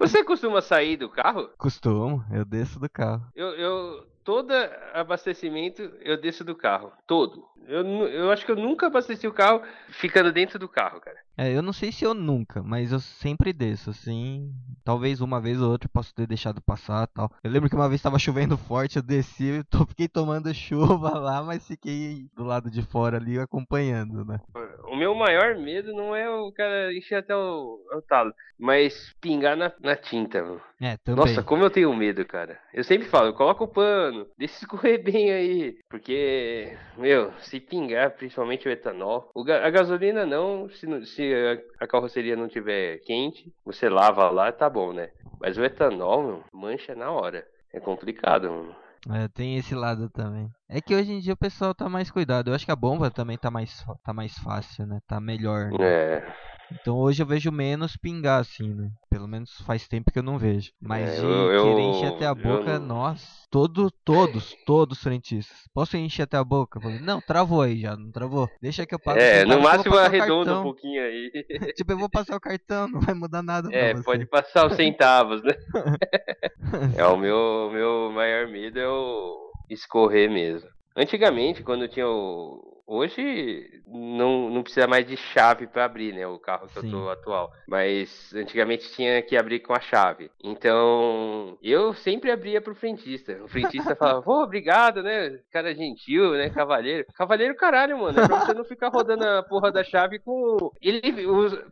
Você 0.00 0.22
costuma 0.24 0.62
sair 0.62 0.96
do 0.96 1.08
carro? 1.08 1.50
Costumo, 1.58 2.24
eu 2.30 2.44
desço 2.44 2.78
do 2.78 2.88
carro. 2.88 3.26
Eu, 3.34 3.48
eu 3.48 4.06
todo 4.24 4.52
abastecimento 4.94 5.82
eu 6.00 6.20
desço 6.20 6.44
do 6.44 6.54
carro. 6.54 6.92
Todo. 7.06 7.44
Eu, 7.66 7.84
eu 8.08 8.30
acho 8.30 8.44
que 8.44 8.52
eu 8.52 8.56
nunca 8.56 8.86
abasteci 8.86 9.26
o 9.26 9.32
carro 9.32 9.62
ficando 9.88 10.32
dentro 10.32 10.58
do 10.58 10.68
carro, 10.68 11.00
cara. 11.00 11.18
É, 11.36 11.50
eu 11.50 11.62
não 11.62 11.72
sei 11.72 11.90
se 11.90 12.04
eu 12.04 12.12
nunca, 12.12 12.62
mas 12.62 12.92
eu 12.92 13.00
sempre 13.00 13.52
desço, 13.52 13.90
assim. 13.90 14.52
Talvez 14.84 15.20
uma 15.20 15.40
vez 15.40 15.60
ou 15.60 15.70
outra 15.70 15.86
eu 15.86 15.92
possa 15.92 16.12
ter 16.14 16.26
deixado 16.26 16.60
passar 16.60 17.06
tal. 17.06 17.30
Eu 17.42 17.50
lembro 17.50 17.68
que 17.68 17.74
uma 17.74 17.88
vez 17.88 17.98
estava 17.98 18.18
chovendo 18.20 18.58
forte, 18.58 18.96
eu 18.96 19.02
desci, 19.02 19.44
eu 19.44 19.64
tô, 19.64 19.86
fiquei 19.86 20.08
tomando 20.08 20.52
chuva 20.54 21.18
lá, 21.18 21.42
mas 21.42 21.66
fiquei 21.66 22.26
do 22.34 22.44
lado 22.44 22.70
de 22.70 22.82
fora 22.82 23.16
ali 23.16 23.38
acompanhando, 23.38 24.24
né? 24.24 24.40
O 24.88 24.96
meu 24.96 25.14
maior 25.14 25.56
medo 25.56 25.92
não 25.94 26.14
é 26.14 26.28
o 26.28 26.52
cara 26.52 26.92
encher 26.92 27.16
até 27.16 27.34
o, 27.34 27.80
o 27.94 28.02
talo, 28.02 28.34
mas 28.58 29.14
pingar 29.20 29.56
na, 29.56 29.72
na 29.80 29.96
tinta, 29.96 30.42
mano. 30.42 30.60
É, 30.82 30.96
também. 30.96 31.24
Nossa, 31.24 31.44
como 31.44 31.62
eu 31.62 31.70
tenho 31.70 31.94
medo, 31.94 32.26
cara. 32.26 32.58
Eu 32.74 32.82
sempre 32.82 33.06
falo, 33.06 33.32
coloca 33.34 33.62
o 33.62 33.68
pano, 33.68 34.26
deixa 34.36 34.56
escorrer 34.56 34.98
bem 35.04 35.30
aí. 35.30 35.78
Porque, 35.88 36.76
meu, 36.98 37.32
se 37.38 37.60
pingar, 37.60 38.10
principalmente 38.16 38.66
o 38.66 38.70
etanol. 38.70 39.30
O, 39.32 39.42
a 39.42 39.70
gasolina 39.70 40.26
não, 40.26 40.68
se, 40.70 41.06
se 41.06 41.32
a, 41.32 41.84
a, 41.84 41.86
carroceria 41.86 42.34
não 42.34 42.48
tiver 42.48 42.98
quente, 43.06 43.54
você 43.64 43.88
lava 43.88 44.28
lá, 44.28 44.50
tá 44.50 44.68
bom, 44.68 44.92
né? 44.92 45.10
Mas 45.40 45.56
o 45.56 45.62
etanol, 45.62 46.22
meu, 46.24 46.44
mancha 46.52 46.96
na 46.96 47.12
hora. 47.12 47.46
É 47.72 47.78
complicado, 47.78 48.50
mano. 48.50 48.74
É, 49.10 49.28
tem 49.28 49.56
esse 49.56 49.74
lado 49.74 50.08
também. 50.10 50.48
É 50.68 50.80
que 50.80 50.94
hoje 50.94 51.12
em 51.12 51.20
dia 51.20 51.32
o 51.32 51.36
pessoal 51.36 51.74
tá 51.74 51.88
mais 51.88 52.10
cuidado. 52.10 52.50
Eu 52.50 52.54
acho 52.54 52.64
que 52.64 52.70
a 52.72 52.76
bomba 52.76 53.10
também 53.10 53.36
tá 53.36 53.50
mais, 53.50 53.84
tá 54.02 54.12
mais 54.12 54.36
fácil, 54.38 54.86
né? 54.86 54.98
Tá 55.06 55.20
melhor. 55.20 55.70
Né? 55.70 55.84
É. 55.84 56.34
Então 56.80 56.96
hoje 56.96 57.22
eu 57.22 57.26
vejo 57.26 57.50
menos 57.50 57.96
pingar, 57.96 58.40
assim, 58.40 58.74
né? 58.74 58.90
Pelo 59.10 59.28
menos 59.28 59.60
faz 59.66 59.86
tempo 59.86 60.10
que 60.10 60.18
eu 60.18 60.22
não 60.22 60.38
vejo. 60.38 60.70
Mas 60.80 61.10
é, 61.10 61.20
de 61.20 61.26
eu, 61.26 61.64
querer 61.64 61.82
encher 61.82 62.06
até 62.08 62.26
a 62.26 62.34
boca, 62.34 62.72
eu... 62.72 62.80
nossa. 62.80 63.26
Todo, 63.50 63.90
todos, 64.04 64.56
todos 64.64 65.02
frentistas. 65.02 65.56
Posso 65.74 65.96
encher 65.96 66.22
até 66.22 66.38
a 66.38 66.44
boca? 66.44 66.80
Não, 67.02 67.20
travou 67.20 67.60
aí 67.60 67.80
já, 67.80 67.94
não 67.94 68.10
travou. 68.10 68.48
Deixa 68.62 68.86
que 68.86 68.94
eu 68.94 68.98
passo. 68.98 69.18
É, 69.18 69.44
no 69.44 69.60
máximo 69.60 69.96
arredonda 69.96 70.60
um 70.60 70.62
pouquinho 70.62 71.02
aí. 71.02 71.30
tipo, 71.76 71.92
eu 71.92 71.98
vou 71.98 72.08
passar 72.08 72.36
o 72.36 72.40
cartão, 72.40 72.88
não 72.88 73.00
vai 73.00 73.14
mudar 73.14 73.42
nada 73.42 73.68
É, 73.72 73.94
pode 74.02 74.24
passar 74.26 74.66
os 74.66 74.74
centavos, 74.74 75.42
né? 75.42 75.52
é, 76.96 77.04
o 77.04 77.16
meu, 77.16 77.70
meu 77.70 78.10
maior 78.10 78.48
medo 78.48 78.78
é 78.78 78.88
o 78.88 79.50
escorrer 79.68 80.30
mesmo. 80.30 80.68
Antigamente, 80.96 81.62
quando 81.62 81.88
tinha 81.88 82.06
o. 82.06 82.71
Hoje 82.86 83.82
não, 83.86 84.50
não 84.50 84.62
precisa 84.62 84.86
mais 84.86 85.06
de 85.06 85.16
chave 85.16 85.66
para 85.66 85.84
abrir, 85.84 86.12
né? 86.12 86.26
O 86.26 86.38
carro 86.38 86.66
que 86.66 86.80
Sim. 86.80 86.86
eu 86.86 86.90
tô 86.90 87.08
atual. 87.08 87.52
Mas 87.66 88.32
antigamente 88.34 88.92
tinha 88.92 89.22
que 89.22 89.36
abrir 89.36 89.60
com 89.60 89.72
a 89.72 89.80
chave. 89.80 90.30
Então 90.42 91.56
eu 91.62 91.94
sempre 91.94 92.30
abria 92.30 92.60
pro 92.60 92.74
frentista. 92.74 93.38
O 93.42 93.48
frentista 93.48 93.94
falava, 93.96 94.22
pô, 94.22 94.42
obrigado, 94.42 95.02
né? 95.02 95.38
Cara 95.50 95.74
gentil, 95.74 96.32
né? 96.32 96.50
Cavaleiro. 96.50 97.06
Cavaleiro 97.14 97.54
caralho, 97.54 97.98
mano. 97.98 98.18
É 98.18 98.26
pra 98.26 98.40
você 98.40 98.54
não 98.54 98.64
ficar 98.64 98.88
rodando 98.88 99.24
a 99.24 99.42
porra 99.42 99.70
da 99.70 99.84
chave 99.84 100.18
com. 100.18 100.70
Ele. 100.80 101.02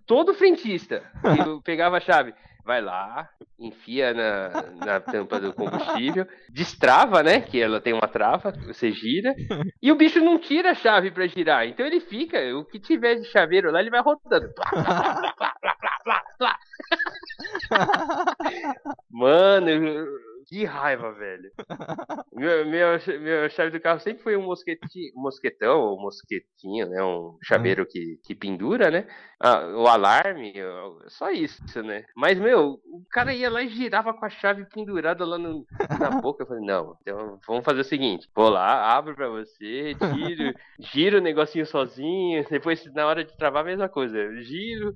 Todo 0.06 0.34
frentista. 0.34 1.02
Eu 1.44 1.60
pegava 1.60 1.96
a 1.96 2.00
chave 2.00 2.32
vai 2.64 2.80
lá, 2.80 3.28
enfia 3.58 4.14
na, 4.14 4.62
na 4.84 5.00
tampa 5.00 5.40
do 5.40 5.52
combustível, 5.52 6.26
destrava, 6.48 7.22
né? 7.22 7.40
Que 7.40 7.60
ela 7.60 7.80
tem 7.80 7.92
uma 7.92 8.08
trava, 8.08 8.52
você 8.66 8.92
gira, 8.92 9.34
e 9.82 9.90
o 9.90 9.96
bicho 9.96 10.20
não 10.20 10.38
tira 10.38 10.70
a 10.70 10.74
chave 10.74 11.10
para 11.10 11.26
girar. 11.26 11.66
Então 11.66 11.84
ele 11.84 12.00
fica, 12.00 12.38
o 12.56 12.64
que 12.64 12.78
tiver 12.78 13.16
de 13.16 13.24
chaveiro 13.24 13.70
lá, 13.70 13.80
ele 13.80 13.90
vai 13.90 14.00
rodando. 14.00 14.50
Mano, 19.10 20.06
que 20.50 20.64
raiva, 20.64 21.12
velho. 21.12 21.52
meu, 22.34 22.66
meu, 22.66 22.88
meu 23.20 23.48
chave 23.50 23.70
do 23.70 23.80
carro 23.80 24.00
sempre 24.00 24.20
foi 24.20 24.36
um 24.36 24.42
mosquetinho, 24.42 25.12
mosquetão, 25.14 25.80
ou 25.80 26.00
mosquetinho, 26.00 26.88
né? 26.88 27.00
Um 27.00 27.38
chaveiro 27.40 27.86
que, 27.86 28.18
que 28.24 28.34
pendura, 28.34 28.90
né? 28.90 29.06
Ah, 29.38 29.64
o 29.68 29.86
alarme, 29.86 30.52
só 31.06 31.30
isso, 31.30 31.82
né? 31.82 32.04
Mas, 32.16 32.38
meu, 32.38 32.80
o 32.84 33.04
cara 33.10 33.32
ia 33.32 33.48
lá 33.48 33.62
e 33.62 33.68
girava 33.68 34.12
com 34.12 34.26
a 34.26 34.28
chave 34.28 34.66
pendurada 34.66 35.24
lá 35.24 35.38
no, 35.38 35.64
na 35.98 36.10
boca. 36.20 36.42
Eu 36.42 36.48
falei, 36.48 36.66
não, 36.66 36.96
então 37.00 37.38
vamos 37.46 37.64
fazer 37.64 37.80
o 37.80 37.84
seguinte: 37.84 38.28
vou 38.34 38.48
lá, 38.48 38.96
abro 38.96 39.14
pra 39.14 39.28
você, 39.28 39.94
tiro, 39.94 40.52
giro 40.92 41.18
o 41.18 41.22
negocinho 41.22 41.64
sozinho. 41.64 42.44
Depois, 42.50 42.84
na 42.92 43.06
hora 43.06 43.24
de 43.24 43.36
travar, 43.36 43.62
a 43.62 43.66
mesma 43.66 43.88
coisa. 43.88 44.18
Giro, 44.42 44.92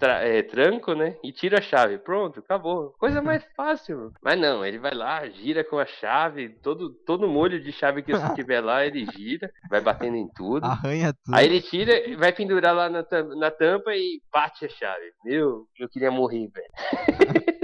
é, 0.00 0.42
tranco, 0.42 0.94
né? 0.94 1.16
E 1.22 1.30
tiro 1.30 1.58
a 1.58 1.60
chave. 1.60 1.98
Pronto, 1.98 2.40
acabou. 2.40 2.94
Coisa 2.98 3.20
mais 3.20 3.44
fácil. 3.54 4.12
Mas 4.22 4.40
não, 4.40 4.64
ele 4.64 4.78
vai 4.78 4.93
lá, 4.94 5.28
gira 5.28 5.64
com 5.64 5.78
a 5.78 5.86
chave, 5.86 6.48
todo, 6.62 6.90
todo 6.90 7.28
molho 7.28 7.60
de 7.60 7.72
chave 7.72 8.02
que 8.02 8.12
você 8.12 8.34
tiver 8.34 8.60
lá, 8.60 8.86
ele 8.86 9.06
gira, 9.12 9.50
vai 9.68 9.80
batendo 9.80 10.16
em 10.16 10.28
tudo. 10.28 10.64
Arranha 10.64 11.12
tudo. 11.12 11.34
Aí 11.34 11.46
ele 11.46 11.60
tira, 11.60 11.92
vai 12.16 12.32
pendurar 12.32 12.74
lá 12.74 12.88
na, 12.88 13.04
na 13.36 13.50
tampa 13.50 13.94
e 13.94 14.20
bate 14.32 14.64
a 14.64 14.68
chave. 14.68 15.12
Meu, 15.24 15.66
eu 15.78 15.88
queria 15.88 16.10
morrer, 16.10 16.48
velho. 16.48 17.54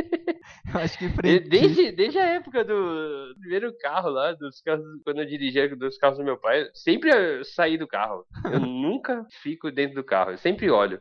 Acho 0.74 0.98
que 0.98 1.08
desde, 1.48 1.92
desde 1.92 2.18
a 2.18 2.26
época 2.26 2.64
do 2.64 3.34
primeiro 3.40 3.72
carro 3.78 4.10
lá, 4.10 4.32
dos 4.32 4.60
carros, 4.60 4.84
quando 5.04 5.20
eu 5.20 5.26
dirigia 5.26 5.74
dos 5.74 5.98
carros 5.98 6.18
do 6.18 6.24
meu 6.24 6.36
pai, 6.36 6.68
sempre 6.74 7.10
eu 7.10 7.44
saí 7.44 7.76
do 7.76 7.86
carro. 7.86 8.24
Eu 8.44 8.60
nunca 8.60 9.26
fico 9.42 9.70
dentro 9.70 9.96
do 9.96 10.04
carro, 10.04 10.32
eu 10.32 10.38
sempre 10.38 10.70
olho. 10.70 11.00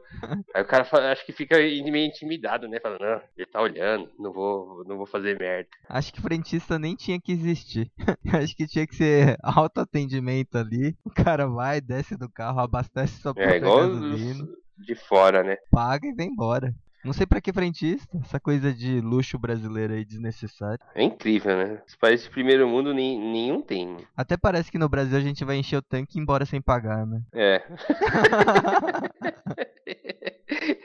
Aí 0.53 0.61
o 0.61 0.65
cara 0.65 0.83
fala, 0.83 1.11
acho 1.11 1.25
que 1.25 1.31
fica 1.31 1.57
meio 1.57 2.07
intimidado, 2.07 2.67
né? 2.67 2.79
Falando, 2.79 3.01
não, 3.01 3.21
ele 3.37 3.45
tá 3.45 3.61
olhando, 3.61 4.09
não 4.17 4.31
vou, 4.31 4.83
não 4.85 4.97
vou 4.97 5.05
fazer 5.05 5.37
merda. 5.39 5.69
Acho 5.87 6.13
que 6.13 6.21
frentista 6.21 6.79
nem 6.79 6.95
tinha 6.95 7.19
que 7.19 7.31
existir. 7.31 7.91
acho 8.33 8.55
que 8.55 8.67
tinha 8.67 8.87
que 8.87 8.95
ser 8.95 9.37
autoatendimento 9.43 10.57
ali. 10.57 10.95
O 11.03 11.09
cara 11.09 11.47
vai, 11.47 11.81
desce 11.81 12.17
do 12.17 12.29
carro, 12.29 12.59
abastece 12.59 13.21
sua 13.21 13.33
é, 13.37 13.53
é, 13.53 13.57
igual 13.57 13.79
gasolina. 13.79 14.47
De 14.77 14.95
fora, 14.95 15.43
né? 15.43 15.57
Paga 15.69 16.07
e 16.07 16.13
vem 16.13 16.29
embora. 16.29 16.73
Não 17.09 17.13
sei 17.13 17.25
para 17.25 17.41
que 17.41 17.51
frentista, 17.51 18.19
essa 18.19 18.39
coisa 18.39 18.71
de 18.71 19.01
luxo 19.01 19.35
brasileiro 19.39 19.93
aí 19.93 20.05
desnecessário. 20.05 20.79
É 20.93 21.01
incrível, 21.01 21.57
né? 21.57 21.81
Os 21.87 21.95
países 21.95 22.27
de 22.27 22.31
primeiro 22.31 22.67
mundo 22.67 22.93
nem, 22.93 23.19
nenhum 23.19 23.63
tem. 23.63 23.97
Até 24.15 24.37
parece 24.37 24.71
que 24.71 24.77
no 24.77 24.87
Brasil 24.87 25.17
a 25.17 25.19
gente 25.19 25.43
vai 25.43 25.55
encher 25.55 25.77
o 25.77 25.81
tanque 25.81 26.15
e 26.15 26.19
ir 26.19 26.21
embora 26.21 26.45
sem 26.45 26.61
pagar, 26.61 27.07
né? 27.07 27.19
É. 27.33 27.63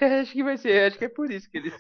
acho 0.22 0.32
que 0.32 0.42
vai 0.42 0.56
ser, 0.56 0.88
acho 0.88 0.96
que 0.96 1.04
é 1.04 1.10
por 1.10 1.30
isso 1.30 1.50
que 1.50 1.58
eles, 1.58 1.74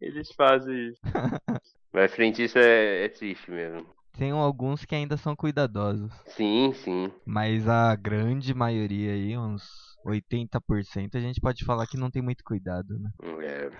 eles 0.00 0.32
fazem 0.32 0.88
isso. 0.88 1.00
Mas 1.92 2.14
frentista 2.14 2.58
é, 2.58 3.04
é 3.04 3.08
triste 3.10 3.50
mesmo. 3.50 3.86
Tem 4.16 4.30
alguns 4.30 4.86
que 4.86 4.94
ainda 4.94 5.18
são 5.18 5.36
cuidadosos. 5.36 6.10
Sim, 6.28 6.72
sim. 6.72 7.12
Mas 7.26 7.68
a 7.68 7.94
grande 7.94 8.54
maioria 8.54 9.12
aí, 9.12 9.36
uns 9.36 9.95
80% 10.06 11.14
a 11.14 11.20
gente 11.20 11.40
pode 11.40 11.64
falar 11.64 11.86
que 11.86 11.96
não 11.96 12.10
tem 12.10 12.22
muito 12.22 12.44
cuidado, 12.44 12.98
né? 12.98 13.10
É, 13.42 13.70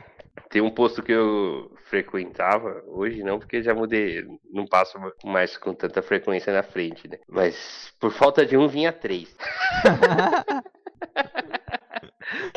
tem 0.50 0.62
um 0.62 0.70
posto 0.70 1.02
que 1.02 1.12
eu 1.12 1.72
frequentava, 1.84 2.82
hoje 2.86 3.22
não, 3.22 3.38
porque 3.38 3.62
já 3.62 3.74
mudei, 3.74 4.24
não 4.50 4.66
passo 4.66 4.98
mais 5.24 5.56
com 5.56 5.74
tanta 5.74 6.02
frequência 6.02 6.52
na 6.52 6.62
frente, 6.62 7.08
né? 7.08 7.18
Mas 7.28 7.94
por 8.00 8.12
falta 8.12 8.44
de 8.44 8.56
um 8.56 8.68
vinha 8.68 8.92
três. 8.92 9.34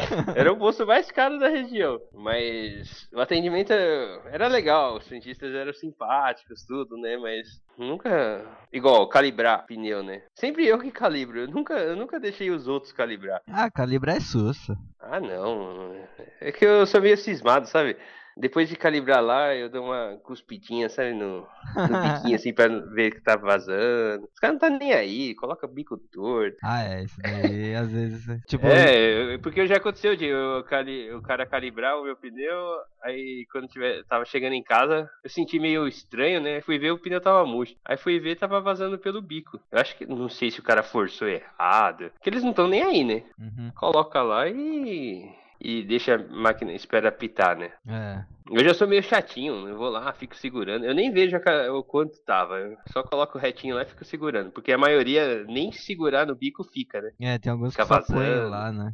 Era 0.36 0.52
o 0.52 0.56
bolso 0.56 0.86
mais 0.86 1.12
caro 1.12 1.40
da 1.40 1.50
região. 1.50 2.00
Mas 2.14 3.08
o 3.14 3.20
atendimento 3.20 3.72
era 3.72 4.48
legal, 4.48 4.98
os 4.98 5.06
cientistas 5.06 5.54
eram 5.54 5.74
simpáticos, 5.74 6.64
tudo, 6.66 6.98
né? 6.98 7.18
Mas 7.18 7.62
nunca. 7.78 8.46
Igual, 8.72 9.08
calibrar 9.08 9.66
pneu, 9.66 10.04
né? 10.04 10.24
Sempre 10.36 10.68
eu 10.68 10.80
que 10.80 10.92
calibro. 10.92 11.40
Eu 11.40 11.48
nunca, 11.48 11.74
eu 11.76 11.96
nunca 11.96 12.20
deixei 12.20 12.50
os 12.52 12.68
outros 12.68 12.92
calibrar. 12.92 13.42
Ah, 13.48 13.70
calibrar 13.70 14.18
é 14.18 14.20
sussa. 14.20 14.78
Ah, 15.00 15.20
não. 15.20 15.96
É 16.40 16.52
que 16.52 16.66
eu 16.66 16.86
sou 16.86 17.02
meio 17.02 17.18
cismado, 17.18 17.68
sabe? 17.68 17.98
Depois 18.40 18.70
de 18.70 18.76
calibrar 18.76 19.22
lá, 19.22 19.54
eu 19.54 19.70
dou 19.70 19.86
uma 19.86 20.18
cuspidinha, 20.24 20.88
sabe, 20.88 21.14
no, 21.14 21.46
no 21.76 22.02
biquinho, 22.02 22.36
assim, 22.36 22.54
pra 22.54 22.68
ver 22.68 23.12
que 23.12 23.22
tá 23.22 23.36
vazando. 23.36 24.30
Os 24.34 24.40
caras 24.40 24.54
não 24.54 24.60
tá 24.60 24.70
nem 24.70 24.94
aí, 24.94 25.36
coloca 25.36 25.68
bico 25.68 25.98
torto. 25.98 26.58
Ah, 26.64 26.84
é, 26.84 27.04
isso 27.04 27.22
daí, 27.22 27.76
às 27.76 27.92
vezes... 27.92 28.42
Tipo... 28.46 28.66
É, 28.66 29.38
porque 29.40 29.68
já 29.68 29.76
aconteceu 29.76 30.16
de 30.16 30.26
eu, 30.26 30.64
cali, 30.64 31.12
o 31.12 31.22
cara 31.22 31.46
calibrar 31.46 31.98
o 31.98 32.04
meu 32.04 32.16
pneu, 32.16 32.56
aí 33.04 33.46
quando 33.52 33.68
tiver, 33.68 34.04
tava 34.06 34.24
chegando 34.24 34.54
em 34.54 34.64
casa, 34.64 35.10
eu 35.24 35.30
senti 35.30 35.60
meio 35.60 35.88
estranho, 35.88 36.40
né, 36.40 36.62
fui 36.62 36.80
ver 36.80 36.92
o 36.92 36.98
pneu 36.98 37.20
tava 37.20 37.46
murcho. 37.46 37.76
Aí 37.84 37.98
fui 37.98 38.20
ver, 38.20 38.38
tava 38.38 38.62
vazando 38.62 38.98
pelo 38.98 39.22
bico. 39.22 39.60
Eu 39.70 39.80
acho 39.80 39.98
que, 39.98 40.06
não 40.06 40.30
sei 40.30 40.50
se 40.50 40.62
o 40.62 40.64
cara 40.64 40.82
forçou 40.82 41.28
errado, 41.28 42.10
porque 42.14 42.30
eles 42.30 42.44
não 42.44 42.52
estão 42.52 42.68
nem 42.68 42.84
aí, 42.84 43.04
né. 43.04 43.24
Uhum. 43.38 43.72
Coloca 43.76 44.22
lá 44.22 44.48
e 44.48 45.30
e 45.62 45.84
deixa 45.84 46.16
a 46.16 46.18
máquina 46.18 46.72
espera 46.72 47.10
apitar, 47.10 47.58
né? 47.58 47.72
É. 47.88 48.24
Eu 48.50 48.64
já 48.64 48.74
sou 48.74 48.88
meio 48.88 49.04
chatinho, 49.04 49.68
eu 49.68 49.78
vou 49.78 49.90
lá, 49.90 50.12
fico 50.14 50.36
segurando. 50.36 50.86
Eu 50.86 50.96
nem 50.96 51.12
vejo 51.12 51.38
o 51.72 51.84
quanto 51.84 52.20
tava. 52.26 52.58
Eu 52.58 52.78
só 52.92 53.04
coloco 53.04 53.38
o 53.38 53.42
retinho 53.42 53.76
lá 53.76 53.84
e 53.84 53.88
fico 53.88 54.04
segurando. 54.04 54.52
Porque 54.52 54.72
a 54.72 54.78
maioria 54.78 55.44
nem 55.44 55.72
segurar 55.72 56.26
no 56.26 56.36
bico 56.36 56.64
fica, 56.64 57.02
né? 57.02 57.12
É, 57.20 57.38
tem 57.38 57.52
alguns 57.52 57.74
fica 57.74 57.84
que 57.84 57.90
vazando. 57.90 58.50
lá, 58.50 58.72
né? 58.72 58.94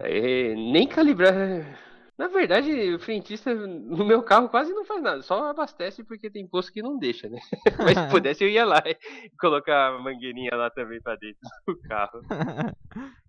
É. 0.00 0.06
Aí, 0.06 0.54
nem 0.54 0.86
calibrar. 0.86 1.34
Na 2.16 2.28
verdade, 2.28 2.94
o 2.94 2.98
frentista 3.00 3.52
no 3.52 4.04
meu 4.04 4.22
carro 4.22 4.48
quase 4.48 4.72
não 4.72 4.84
faz 4.84 5.02
nada, 5.02 5.20
só 5.20 5.50
abastece 5.50 6.04
porque 6.04 6.30
tem 6.30 6.46
posto 6.46 6.72
que 6.72 6.80
não 6.80 6.96
deixa, 6.96 7.28
né? 7.28 7.40
Mas 7.76 7.98
se 7.98 8.06
pudesse 8.08 8.44
eu 8.44 8.48
ia 8.48 8.64
lá 8.64 8.80
e 8.86 8.96
colocar 9.36 9.88
a 9.88 9.98
mangueirinha 9.98 10.54
lá 10.54 10.70
também 10.70 11.00
pra 11.02 11.16
dentro 11.16 11.40
do 11.66 11.76
carro. 11.80 12.20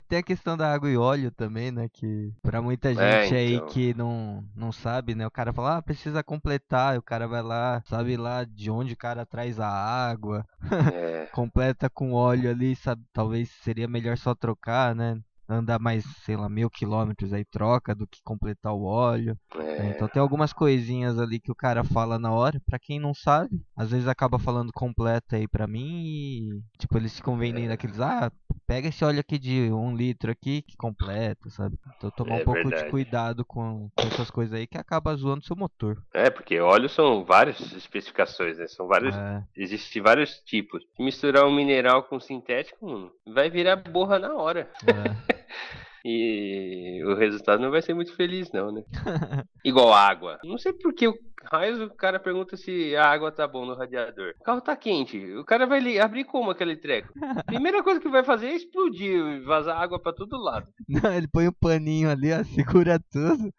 Tem 0.08 0.20
a 0.20 0.24
questão 0.24 0.56
da 0.56 0.72
água 0.72 0.90
e 0.90 0.98
óleo 0.98 1.32
também, 1.32 1.72
né? 1.72 1.90
Que 1.92 2.32
pra 2.42 2.62
muita 2.62 2.92
é, 2.92 2.94
gente 2.94 3.36
é, 3.36 3.40
aí 3.40 3.56
então. 3.56 3.68
que 3.68 3.94
não, 3.94 4.44
não 4.56 4.72
sabe, 4.72 5.16
né? 5.16 5.26
O 5.26 5.32
cara 5.32 5.52
fala, 5.52 5.78
ah, 5.78 5.82
precisa 5.82 6.24
completar. 6.24 6.96
E 6.96 6.98
o 7.00 7.04
cara 7.04 7.28
vai 7.28 7.42
lá, 7.42 7.82
sabe 7.86 8.16
lá 8.16 8.44
de 8.44 8.70
onde 8.70 8.94
o 8.94 8.98
cara 8.98 9.26
traz 9.26 9.60
a 9.60 9.68
água. 9.68 10.46
É. 10.94 11.26
Completa 11.34 11.90
com 11.90 12.14
óleo 12.14 12.50
ali, 12.50 12.76
sabe? 12.76 13.04
Talvez 13.12 13.50
seria 13.64 13.88
melhor 13.88 14.18
só 14.18 14.36
trocar, 14.36 14.96
né? 14.96 15.20
andar 15.48 15.80
mais, 15.80 16.04
sei 16.24 16.36
lá, 16.36 16.50
mil 16.50 16.70
quilômetros 16.70 17.32
aí 17.32 17.46
troca 17.46 17.94
do 17.94 18.08
que 18.08 18.22
completar 18.24 18.74
o 18.74 18.84
óleo. 18.84 19.38
Né? 19.56 19.90
É. 19.90 19.92
Então 19.92 20.08
tem 20.08 20.22
algumas 20.22 20.52
coisinhas 20.52 21.20
ali 21.20 21.40
que 21.40 21.52
o 21.52 21.56
cara 21.56 21.84
fala 21.84 22.18
na 22.18 22.32
hora. 22.32 22.60
Pra 22.66 22.80
quem 22.80 23.00
não 23.00 23.14
sabe, 23.14 23.62
às 23.76 23.92
vezes 23.92 24.08
acaba 24.08 24.40
falando 24.40 24.72
completa 24.74 25.36
aí 25.36 25.48
pra 25.48 25.68
mim 25.68 26.04
e 26.04 26.62
tipo, 26.78 26.98
eles 26.98 27.16
ficam 27.16 27.38
vendendo 27.38 27.72
é. 27.72 27.74
aqueles, 27.74 28.00
ah, 28.00 28.32
pega 28.68 28.88
esse 28.88 29.04
óleo 29.04 29.20
aqui 29.20 29.38
de 29.38 29.72
um 29.72 29.96
litro 29.96 30.32
aqui 30.32 30.62
que 30.62 30.76
completa, 30.76 31.50
sabe? 31.50 31.78
Então 31.98 32.10
tomar 32.12 32.40
é 32.40 32.42
um 32.42 32.46
pouco 32.46 32.62
verdade. 32.62 32.86
de 32.86 32.90
cuidado 32.90 33.46
com, 33.46 33.90
com, 33.96 34.08
essas 34.08 34.30
coisas 34.30 34.54
aí 34.54 34.68
que 34.68 34.78
acaba 34.78 35.16
zoando 35.16 35.46
seu 35.46 35.56
motor. 35.56 36.02
É, 36.14 36.30
porque 36.30 36.60
óleo 36.60 36.90
são 36.90 37.24
várias 37.24 37.60
especificações, 37.74 38.58
né? 38.58 38.68
São 38.68 38.88
vários. 38.88 39.16
É. 39.16 39.44
Existem 39.56 40.02
vários 40.02 40.40
tipos. 40.40 40.84
Misturar 41.00 41.46
um 41.46 41.56
mineral 41.56 42.04
com 42.04 42.20
sintético, 42.20 43.12
vai 43.26 43.50
virar 43.50 43.78
borra 43.78 44.20
na 44.20 44.34
hora. 44.34 44.70
É. 44.86 45.36
E 46.08 47.04
o 47.04 47.16
resultado 47.16 47.60
não 47.60 47.72
vai 47.72 47.82
ser 47.82 47.96
muito 47.96 48.16
feliz, 48.16 48.52
não, 48.52 48.72
né? 48.72 48.84
Igual 49.66 49.92
água. 49.92 50.38
Não 50.44 50.56
sei 50.56 50.72
por 50.72 50.94
que 50.94 51.08
o 51.08 51.18
raios 51.52 51.80
o 51.80 51.90
cara 51.90 52.20
pergunta 52.20 52.58
se 52.58 52.96
a 52.96 53.06
água 53.06 53.32
tá 53.32 53.48
bom 53.48 53.66
no 53.66 53.76
radiador. 53.76 54.34
O 54.40 54.44
carro 54.44 54.62
tá 54.62 54.76
quente. 54.76 55.18
O 55.36 55.44
cara 55.44 55.66
vai 55.66 55.98
abrir 56.00 56.24
como 56.26 56.52
aquele 56.52 56.76
treco? 56.76 57.14
Primeira 57.46 57.84
coisa 57.84 58.00
que 58.00 58.10
vai 58.10 58.24
fazer 58.24 58.48
é 58.48 58.56
explodir 58.56 59.16
e 59.16 59.40
vazar 59.42 59.80
água 59.80 60.00
pra 60.00 60.14
todo 60.14 60.38
lado. 60.38 60.68
Não, 60.88 61.14
ele 61.14 61.28
põe 61.28 61.48
o 61.48 61.50
um 61.50 61.54
paninho 61.54 62.10
ali, 62.10 62.32
ó, 62.34 62.44
segura 62.44 63.00
tudo. 63.12 63.54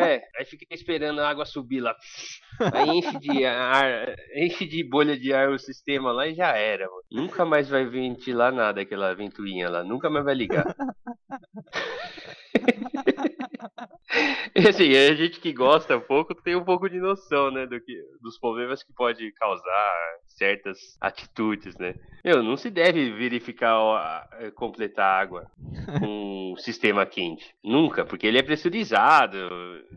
É, 0.00 0.22
aí 0.38 0.44
fica 0.44 0.66
esperando 0.74 1.20
a 1.20 1.28
água 1.28 1.44
subir 1.44 1.80
lá. 1.80 1.94
Aí 2.72 2.90
enche 2.90 3.18
de 3.18 3.44
ar, 3.44 4.14
enche 4.34 4.66
de 4.66 4.82
bolha 4.84 5.18
de 5.18 5.32
ar 5.32 5.50
o 5.50 5.58
sistema 5.58 6.12
lá 6.12 6.26
e 6.26 6.34
já 6.34 6.56
era, 6.56 6.86
mano. 6.86 7.02
Nunca 7.10 7.44
mais 7.44 7.68
vai 7.68 7.84
ventilar 7.84 8.52
nada 8.52 8.80
aquela 8.80 9.14
ventoinha 9.14 9.68
lá, 9.68 9.82
nunca 9.84 10.08
mais 10.10 10.24
vai 10.24 10.34
ligar. 10.34 10.74
E 14.54 14.68
assim, 14.68 14.96
a 14.96 15.14
gente 15.14 15.40
que 15.40 15.52
gosta 15.52 15.96
um 15.96 16.00
pouco 16.00 16.34
tem 16.34 16.54
um 16.54 16.64
pouco 16.64 16.88
de 16.88 17.00
noção, 17.00 17.50
né, 17.50 17.66
do 17.66 17.80
que, 17.80 18.00
dos 18.22 18.38
problemas 18.38 18.82
que 18.82 18.92
pode 18.92 19.32
causar 19.32 19.94
certas 20.26 20.96
atitudes, 21.00 21.76
né? 21.76 21.94
Meu, 22.24 22.42
não 22.42 22.56
se 22.56 22.70
deve 22.70 23.10
verificar, 23.12 23.76
ó, 23.76 24.00
completar 24.54 25.20
água 25.20 25.50
com 25.98 26.52
um 26.52 26.56
sistema 26.58 27.04
quente. 27.04 27.54
Nunca, 27.62 28.04
porque 28.04 28.26
ele 28.26 28.38
é 28.38 28.42
pressurizado. 28.42 29.36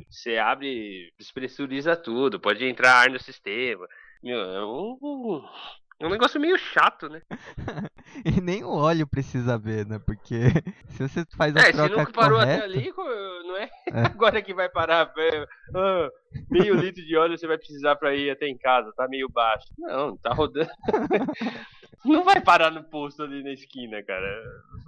Você 0.09 0.37
abre, 0.37 1.13
despressuriza 1.17 1.95
tudo, 1.95 2.39
pode 2.39 2.65
entrar 2.65 2.95
ar 2.95 3.09
no 3.09 3.19
sistema. 3.19 3.87
Meu, 4.23 4.39
é 4.39 4.65
um, 4.65 5.43
é 5.99 6.05
um 6.05 6.11
negócio 6.11 6.39
meio 6.39 6.57
chato, 6.59 7.09
né? 7.09 7.21
e 8.23 8.39
nem 8.39 8.63
o 8.63 8.69
óleo 8.69 9.07
precisa 9.07 9.57
ver, 9.57 9.85
né? 9.85 9.97
Porque 9.97 10.49
se 10.89 11.07
você 11.07 11.25
faz 11.35 11.55
a 11.55 11.59
é, 11.59 11.71
troca 11.71 11.89
se 11.89 11.97
nunca 11.97 12.11
parou 12.11 12.39
correta... 12.39 12.65
até 12.65 12.65
ali, 12.65 12.93
não 12.95 13.57
é? 13.57 13.63
é. 13.63 14.01
Agora 14.05 14.41
que 14.41 14.53
vai 14.53 14.69
parar, 14.69 15.11
ah, 15.75 16.09
meio 16.51 16.75
litro 16.75 17.03
de 17.03 17.17
óleo 17.17 17.35
você 17.35 17.47
vai 17.47 17.57
precisar 17.57 17.95
para 17.95 18.13
ir 18.15 18.29
até 18.29 18.47
em 18.47 18.57
casa, 18.57 18.93
tá 18.95 19.07
meio 19.07 19.27
baixo. 19.27 19.65
Não, 19.77 20.15
tá 20.17 20.33
rodando. 20.33 20.69
não 22.05 22.23
vai 22.23 22.41
parar 22.41 22.69
no 22.69 22.83
posto 22.83 23.23
ali 23.23 23.43
na 23.43 23.53
esquina, 23.53 24.03
cara. 24.03 24.43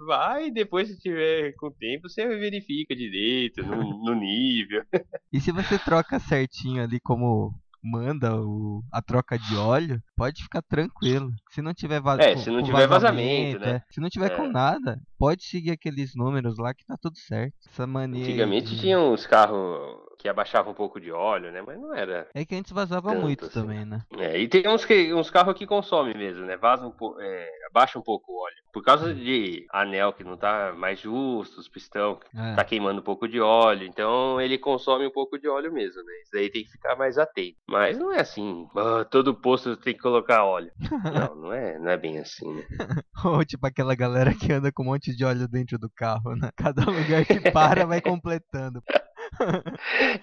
Vai, 0.06 0.50
depois 0.52 0.88
se 0.88 1.00
tiver 1.00 1.54
com 1.54 1.72
tempo, 1.72 2.08
você 2.08 2.24
verifica 2.24 2.94
direito, 2.94 3.66
no, 3.66 4.04
no 4.04 4.14
nível. 4.14 4.84
e 5.32 5.40
se 5.40 5.50
você 5.50 5.76
troca 5.76 6.20
certinho 6.20 6.84
ali 6.84 7.00
como 7.00 7.52
manda 7.82 8.34
o, 8.36 8.82
a 8.92 9.00
troca 9.02 9.38
de 9.38 9.56
óleo, 9.56 10.02
pode 10.16 10.42
ficar 10.42 10.62
tranquilo. 10.62 11.30
Se 11.50 11.62
não 11.62 11.72
tiver, 11.72 12.00
va 12.00 12.16
é, 12.20 12.36
se 12.36 12.50
não 12.50 12.62
tiver 12.62 12.86
vazamento, 12.86 13.58
vazamento 13.58 13.60
né? 13.60 13.76
É, 13.76 13.92
se 13.92 14.00
não 14.00 14.08
tiver 14.08 14.32
é. 14.32 14.36
com 14.36 14.48
nada, 14.48 15.00
pode 15.18 15.44
seguir 15.44 15.70
aqueles 15.70 16.14
números 16.14 16.58
lá 16.58 16.74
que 16.74 16.84
tá 16.84 16.96
tudo 17.00 17.18
certo. 17.18 17.54
Essa 17.66 17.86
mania 17.86 18.22
Antigamente 18.22 18.70
de... 18.70 18.80
tinha 18.80 18.98
uns 19.00 19.26
carros 19.26 20.09
que 20.20 20.28
abaixava 20.28 20.68
um 20.68 20.74
pouco 20.74 21.00
de 21.00 21.10
óleo, 21.10 21.50
né? 21.50 21.62
Mas 21.66 21.80
não 21.80 21.94
era. 21.94 22.28
É 22.34 22.44
que 22.44 22.54
antes 22.54 22.72
vazava 22.72 23.14
muito 23.14 23.46
assim. 23.46 23.54
também, 23.54 23.86
né? 23.86 24.02
É, 24.18 24.38
e 24.38 24.46
tem 24.46 24.68
uns, 24.68 24.84
que, 24.84 25.14
uns 25.14 25.30
carros 25.30 25.54
que 25.54 25.66
consomem 25.66 26.14
mesmo, 26.14 26.44
né? 26.44 26.58
Vaza 26.58 26.86
um 26.86 26.90
pouco, 26.90 27.18
é, 27.20 27.48
abaixa 27.70 27.98
um 27.98 28.02
pouco 28.02 28.30
o 28.30 28.44
óleo. 28.44 28.56
Por 28.70 28.84
causa 28.84 29.14
de 29.14 29.66
anel 29.72 30.12
que 30.12 30.22
não 30.22 30.36
tá 30.36 30.74
mais 30.76 31.00
justo, 31.00 31.58
os 31.58 31.68
pistão 31.68 32.20
é. 32.36 32.54
tá 32.54 32.62
queimando 32.62 33.00
um 33.00 33.04
pouco 33.04 33.26
de 33.26 33.40
óleo, 33.40 33.86
então 33.86 34.38
ele 34.38 34.58
consome 34.58 35.06
um 35.06 35.10
pouco 35.10 35.38
de 35.38 35.48
óleo 35.48 35.72
mesmo, 35.72 36.02
né? 36.02 36.12
Isso 36.22 36.36
aí 36.36 36.50
tem 36.50 36.64
que 36.64 36.70
ficar 36.70 36.94
mais 36.96 37.16
atento. 37.16 37.56
Mas 37.66 37.98
não 37.98 38.12
é 38.12 38.20
assim, 38.20 38.68
oh, 38.74 39.04
todo 39.06 39.34
posto 39.34 39.74
tem 39.78 39.94
que 39.94 40.00
colocar 40.00 40.44
óleo. 40.44 40.70
não, 41.32 41.34
não 41.34 41.52
é, 41.52 41.78
não 41.78 41.90
é 41.90 41.96
bem 41.96 42.18
assim, 42.18 42.52
né? 42.54 42.62
Ou 43.24 43.42
tipo 43.44 43.66
aquela 43.66 43.94
galera 43.94 44.34
que 44.34 44.52
anda 44.52 44.70
com 44.70 44.82
um 44.82 44.86
monte 44.86 45.16
de 45.16 45.24
óleo 45.24 45.48
dentro 45.48 45.78
do 45.78 45.88
carro, 45.88 46.36
né? 46.36 46.50
Cada 46.54 46.84
lugar 46.84 47.24
que 47.24 47.50
para 47.50 47.86
vai 47.86 48.02
completando. 48.02 48.82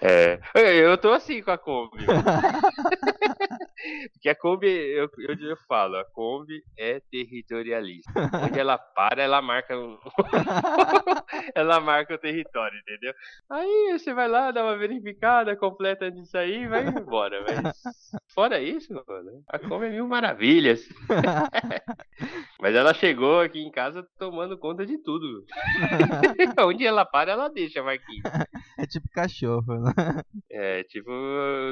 É, 0.01 0.39
eu 0.79 0.97
tô 0.97 1.11
assim 1.11 1.41
com 1.41 1.51
a 1.51 1.57
Kombi. 1.57 2.05
Porque 4.13 4.29
a 4.29 4.35
Kombi, 4.35 4.67
eu, 4.67 5.09
eu, 5.17 5.35
eu, 5.39 5.57
falo, 5.67 5.97
a 5.97 6.05
Kombi 6.05 6.63
é 6.77 6.99
territorialista. 7.11 8.11
Onde 8.43 8.59
ela 8.59 8.77
para, 8.77 9.23
ela 9.23 9.41
marca 9.41 9.75
ela 11.55 11.79
marca 11.79 12.15
o 12.15 12.17
território, 12.17 12.77
entendeu? 12.79 13.13
Aí 13.49 13.97
você 13.97 14.13
vai 14.13 14.27
lá, 14.27 14.51
dá 14.51 14.63
uma 14.63 14.77
verificada, 14.77 15.55
completa 15.55 16.11
disso 16.11 16.37
aí 16.37 16.63
e 16.63 16.67
vai 16.67 16.87
embora. 16.87 17.43
Mas 17.47 17.81
fora 18.33 18.59
isso, 18.59 18.93
mano, 18.93 19.43
a 19.47 19.59
Kombi 19.59 19.85
é 19.85 19.89
mil 19.89 20.07
maravilhas. 20.07 20.87
Mas 22.59 22.75
ela 22.75 22.93
chegou 22.93 23.41
aqui 23.41 23.59
em 23.59 23.71
casa 23.71 24.05
tomando 24.17 24.57
conta 24.57 24.85
de 24.85 24.97
tudo. 24.97 25.45
Onde 26.65 26.85
ela 26.85 27.05
para, 27.05 27.31
ela 27.31 27.47
deixa 27.49 27.79
a 27.79 27.83
marquinha. 27.83 28.23
É 28.77 28.85
tipo 28.87 28.96
cachorro, 29.09 29.79
né? 29.79 29.93
É, 30.49 30.83
tipo 30.83 31.11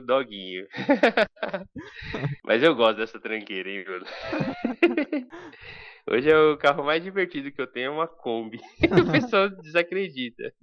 doguinho. 0.05 0.67
Mas 2.43 2.61
eu 2.63 2.75
gosto 2.75 2.97
dessa 2.97 3.19
tranqueira, 3.19 3.69
hein, 3.69 3.85
mano? 3.87 4.05
Hoje 6.07 6.29
é 6.29 6.37
o 6.37 6.57
carro 6.57 6.83
mais 6.83 7.03
divertido 7.03 7.51
que 7.51 7.59
eu 7.59 7.65
tenho, 7.65 7.87
é 7.87 7.89
uma 7.89 8.07
Kombi. 8.07 8.59
o 9.07 9.11
pessoal 9.11 9.49
desacredita. 9.49 10.53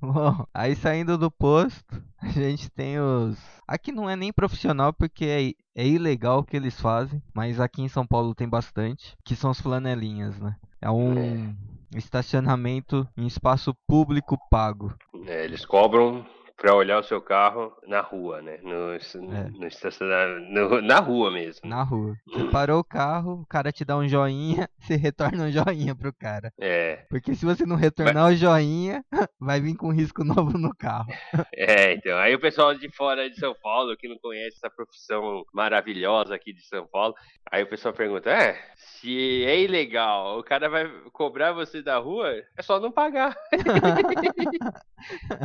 Bom, 0.00 0.46
aí 0.54 0.76
saindo 0.76 1.18
do 1.18 1.30
posto, 1.30 2.02
a 2.18 2.28
gente 2.28 2.70
tem 2.70 3.00
os. 3.00 3.36
Aqui 3.66 3.92
não 3.92 4.08
é 4.08 4.16
nem 4.16 4.32
profissional 4.32 4.92
porque 4.92 5.24
é, 5.24 5.82
é 5.82 5.86
ilegal 5.86 6.38
o 6.38 6.44
que 6.44 6.56
eles 6.56 6.80
fazem, 6.80 7.22
mas 7.34 7.60
aqui 7.60 7.82
em 7.82 7.88
São 7.88 8.06
Paulo 8.06 8.34
tem 8.34 8.48
bastante, 8.48 9.16
que 9.24 9.34
são 9.34 9.50
os 9.50 9.60
flanelinhas, 9.60 10.38
né? 10.38 10.56
É 10.80 10.90
um 10.90 11.18
é. 11.18 11.98
estacionamento 11.98 13.06
em 13.16 13.26
espaço 13.26 13.74
público 13.86 14.38
pago. 14.50 14.94
É, 15.26 15.44
eles 15.44 15.64
cobram 15.66 16.24
para 16.60 16.74
olhar 16.74 16.98
o 16.98 17.02
seu 17.02 17.22
carro 17.22 17.74
na 17.86 18.02
rua, 18.02 18.42
né? 18.42 18.58
No, 18.62 18.92
é. 18.92 19.48
no 19.48 19.66
estacionamento, 19.66 20.82
na 20.82 21.00
rua 21.00 21.30
mesmo. 21.30 21.66
Na 21.66 21.82
rua. 21.82 22.14
Você 22.28 22.44
parou 22.50 22.80
o 22.80 22.84
carro, 22.84 23.40
o 23.40 23.46
cara 23.46 23.72
te 23.72 23.82
dá 23.82 23.96
um 23.96 24.06
joinha, 24.06 24.68
você 24.78 24.94
retorna 24.94 25.44
um 25.44 25.50
joinha 25.50 25.94
pro 25.94 26.12
cara. 26.12 26.52
É. 26.60 27.06
Porque 27.08 27.34
se 27.34 27.46
você 27.46 27.64
não 27.64 27.76
retornar 27.76 28.24
Mas... 28.24 28.34
o 28.34 28.36
joinha, 28.36 29.02
vai 29.40 29.60
vir 29.60 29.74
com 29.74 29.90
risco 29.90 30.22
novo 30.22 30.58
no 30.58 30.74
carro. 30.76 31.08
É, 31.54 31.94
então. 31.94 32.18
Aí 32.18 32.34
o 32.34 32.40
pessoal 32.40 32.74
de 32.74 32.90
fora 32.90 33.30
de 33.30 33.36
São 33.36 33.54
Paulo, 33.54 33.96
que 33.96 34.08
não 34.08 34.18
conhece 34.18 34.56
essa 34.56 34.68
profissão 34.68 35.44
maravilhosa 35.54 36.34
aqui 36.34 36.52
de 36.52 36.62
São 36.66 36.86
Paulo, 36.86 37.14
aí 37.50 37.62
o 37.62 37.68
pessoal 37.68 37.94
pergunta: 37.94 38.30
é, 38.30 38.58
se 38.74 39.44
é 39.44 39.60
ilegal, 39.60 40.38
o 40.38 40.44
cara 40.44 40.68
vai 40.68 40.86
cobrar 41.12 41.52
você 41.52 41.80
da 41.80 41.98
rua, 41.98 42.30
é 42.56 42.62
só 42.62 42.78
não 42.78 42.92
pagar. 42.92 43.34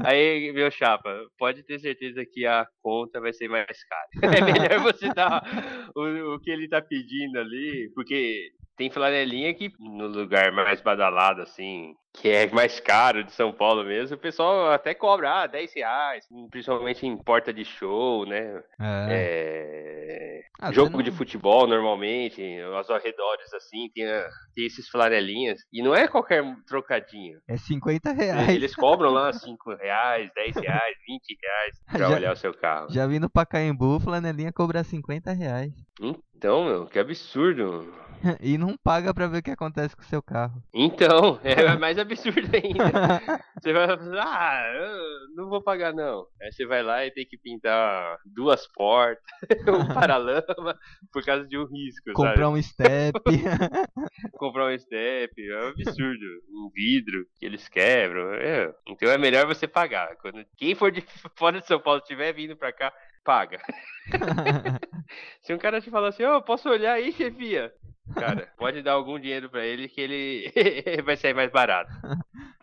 aí, 0.04 0.52
meu 0.52 0.70
chapa 0.72 1.05
pode 1.38 1.64
ter 1.64 1.80
certeza 1.80 2.26
que 2.26 2.46
a 2.46 2.66
conta 2.82 3.20
vai 3.20 3.34
ser 3.34 3.48
mais 3.48 3.84
cara. 3.86 4.10
É 4.38 4.42
melhor 4.42 4.80
você 4.82 5.14
dar 5.14 5.44
o, 5.96 6.36
o 6.36 6.40
que 6.40 6.52
ele 6.52 6.68
tá 6.68 6.82
pedindo 6.82 7.40
ali, 7.40 7.92
porque 7.94 8.52
tem 8.78 8.90
flanelinha 8.90 9.54
que 9.54 9.72
no 9.80 10.08
lugar 10.08 10.52
mais 10.52 10.82
badalado, 10.82 11.42
assim, 11.42 11.94
que 12.16 12.30
é 12.30 12.50
mais 12.50 12.80
caro 12.80 13.24
de 13.24 13.32
São 13.32 13.52
Paulo 13.52 13.84
mesmo, 13.84 14.16
o 14.16 14.20
pessoal 14.20 14.72
até 14.72 14.94
cobra 14.94 15.44
ah, 15.44 15.48
10 15.48 15.74
reais, 15.76 16.26
principalmente 16.50 17.06
em 17.06 17.18
porta 17.18 17.54
de 17.54 17.66
show, 17.66 18.26
né? 18.26 18.62
É. 18.80 19.08
é... 19.10 20.42
Ah, 20.60 20.72
jogo 20.72 20.98
não... 20.98 21.04
de 21.04 21.12
futebol, 21.12 21.68
normalmente, 21.68 22.42
aos 22.62 22.90
arredores, 22.90 23.54
assim, 23.54 23.90
tem, 23.94 24.06
tem 24.56 24.66
esses 24.66 24.88
flanelinhas. 24.88 25.60
E 25.72 25.84
não 25.84 25.94
é 25.94 26.08
qualquer 26.08 26.44
trocadinho. 26.66 27.40
É 27.48 27.58
50 27.58 28.14
reais. 28.14 28.50
Eles 28.50 28.74
cobram 28.74 29.10
lá 29.10 29.34
5 29.34 29.76
reais, 29.76 30.32
10 30.34 30.56
reais, 30.56 30.96
20 31.06 31.38
reais 31.44 31.82
pra 31.92 32.00
já, 32.00 32.16
olhar 32.16 32.34
o 32.34 32.38
seu 32.38 32.54
carro. 32.54 32.88
Já 32.90 33.06
vi 33.06 33.20
no 33.20 33.30
Pacaembu, 33.30 34.00
flanelinha 34.00 34.54
cobrar 34.54 34.84
50 34.86 35.34
reais. 35.34 35.74
Então, 36.38 36.66
meu, 36.66 36.86
que 36.86 37.00
absurdo. 37.00 37.94
e 38.42 38.58
não 38.58 38.76
paga 38.78 39.14
pra 39.14 39.28
ver 39.28 39.40
o 39.40 39.44
que 39.44 39.52
acontece 39.52 39.96
com 39.96 40.02
o 40.02 40.06
seu 40.06 40.22
carro. 40.22 40.62
Então, 40.74 41.40
é 41.44 41.56
mais 41.78 41.98
absurdo 41.98 42.50
ainda. 42.54 43.42
você 43.62 43.74
vai 43.74 43.86
ah, 44.20 44.74
não 45.36 45.50
vou 45.50 45.62
pagar 45.62 45.94
não. 45.94 46.28
Aí 46.42 46.52
você 46.52 46.66
vai 46.66 46.82
lá 46.84 47.06
e 47.06 47.12
tem 47.12 47.26
que 47.26 47.38
pintar 47.38 48.18
duas 48.26 48.68
portas, 48.68 49.24
um 49.68 49.94
paralama, 49.94 50.78
por 51.12 51.24
causa 51.24 51.48
de 51.48 51.58
um 51.58 51.66
risco, 51.66 52.14
Comprar 52.14 52.36
sabe? 52.36 52.46
um 52.48 52.62
step. 52.62 53.20
Comprar 54.34 54.74
um 54.74 54.78
step, 54.78 55.34
é 55.42 55.66
um 55.66 55.68
absurdo. 55.70 56.26
Um 56.50 56.70
vidro 56.74 57.26
que 57.38 57.46
eles 57.46 57.68
quebram. 57.68 58.34
É. 58.36 58.74
Então 58.88 59.10
é 59.10 59.18
melhor 59.18 59.46
você 59.46 59.68
pagar. 59.68 60.16
Quando 60.18 60.44
quem 60.58 60.76
for 60.76 60.92
de 60.92 61.04
fora 61.36 61.60
de 61.60 61.68
São 61.68 61.80
Paulo 61.80 62.00
estiver 62.00 62.34
vindo 62.34 62.56
pra 62.56 62.74
cá, 62.74 62.92
paga. 63.26 63.60
Se 65.42 65.54
um 65.54 65.58
cara 65.58 65.82
te 65.82 65.90
falar 65.90 66.10
assim, 66.10 66.24
ó, 66.24 66.38
oh, 66.38 66.42
posso 66.42 66.70
olhar 66.70 66.94
aí, 66.94 67.12
chefia? 67.12 67.74
Cara, 68.14 68.48
pode 68.58 68.84
dar 68.84 68.94
algum 68.94 69.20
dinheiro 69.20 69.50
para 69.50 69.66
ele 69.66 69.90
que 69.90 70.00
ele 70.00 70.54
vai 71.04 71.18
sair 71.18 71.34
mais 71.34 71.52
barato. 71.52 71.92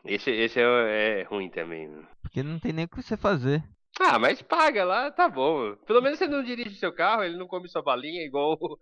Esse, 0.05 0.31
esse 0.31 0.61
é, 0.61 1.21
é 1.21 1.23
ruim 1.25 1.51
também. 1.51 1.91
Porque 2.23 2.43
não 2.43 2.59
tem 2.59 2.73
nem 2.73 2.85
o 2.85 2.89
que 2.89 3.03
você 3.03 3.17
fazer. 3.17 3.63
Ah, 4.01 4.19
mas 4.19 4.41
paga 4.41 4.85
lá, 4.85 5.11
tá 5.11 5.29
bom. 5.29 5.77
Pelo 5.87 6.01
menos 6.01 6.19
você 6.19 6.27
não 6.27 6.43
dirige 6.43 6.77
seu 6.77 6.93
carro, 6.93 7.25
ele 7.25 7.37
não 7.37 7.47
come 7.47 7.69
sua 7.69 7.83
balinha 7.83 8.25
igual 8.25 8.57
o, 8.59 8.79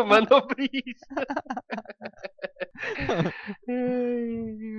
o 0.00 0.06
manobrista. 0.06 1.26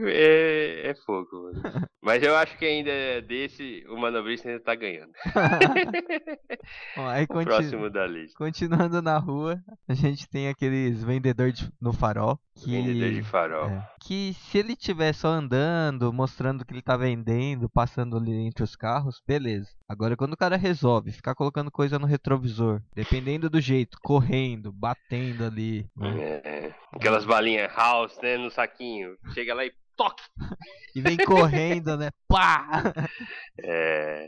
É, 0.07 0.89
é 0.89 0.95
fogo, 1.05 1.43
mano. 1.43 1.87
Mas 2.01 2.23
eu 2.23 2.35
acho 2.35 2.57
que 2.57 2.65
ainda 2.65 3.21
desse, 3.21 3.83
o 3.89 3.97
manobrista 3.97 4.49
ainda 4.49 4.63
tá 4.63 4.75
ganhando. 4.75 5.11
Bom, 6.95 7.07
aí 7.07 7.27
continu... 7.27 7.45
próximo 7.45 7.89
da 7.89 8.05
lista. 8.05 8.37
Continuando 8.37 9.01
na 9.01 9.17
rua, 9.17 9.59
a 9.87 9.93
gente 9.93 10.29
tem 10.29 10.49
aqueles 10.49 11.03
vendedores 11.03 11.69
no 11.81 11.93
farol. 11.93 12.39
Que, 12.57 12.71
Vendedor 12.71 13.11
de 13.11 13.23
farol. 13.23 13.69
É, 13.69 13.89
que 14.01 14.33
se 14.33 14.57
ele 14.57 14.73
estiver 14.73 15.13
só 15.13 15.27
andando, 15.27 16.11
mostrando 16.13 16.65
que 16.65 16.73
ele 16.73 16.81
tá 16.81 16.95
vendendo, 16.95 17.69
passando 17.69 18.15
ali 18.15 18.31
entre 18.31 18.63
os 18.63 18.75
carros, 18.75 19.21
beleza. 19.27 19.69
Agora, 19.89 20.15
quando 20.15 20.33
o 20.33 20.37
cara 20.37 20.55
resolve 20.55 21.11
ficar 21.11 21.35
colocando 21.35 21.69
coisa 21.69 21.99
no 21.99 22.07
retrovisor, 22.07 22.81
dependendo 22.93 23.49
do 23.49 23.59
jeito, 23.59 23.97
correndo, 24.01 24.71
batendo 24.71 25.45
ali. 25.45 25.85
Né? 25.95 26.41
É, 26.43 26.73
aquelas 26.93 27.25
balinhas 27.25 27.73
house, 27.75 28.17
né, 28.21 28.37
no 28.37 28.49
saquinho. 28.49 29.17
Chega 29.33 29.53
lá 29.53 29.65
e 29.65 29.73
toque. 29.95 30.23
e 30.95 31.01
vem 31.01 31.17
correndo, 31.17 31.97
né? 31.97 32.09
Pá! 32.27 32.93
É. 33.63 34.27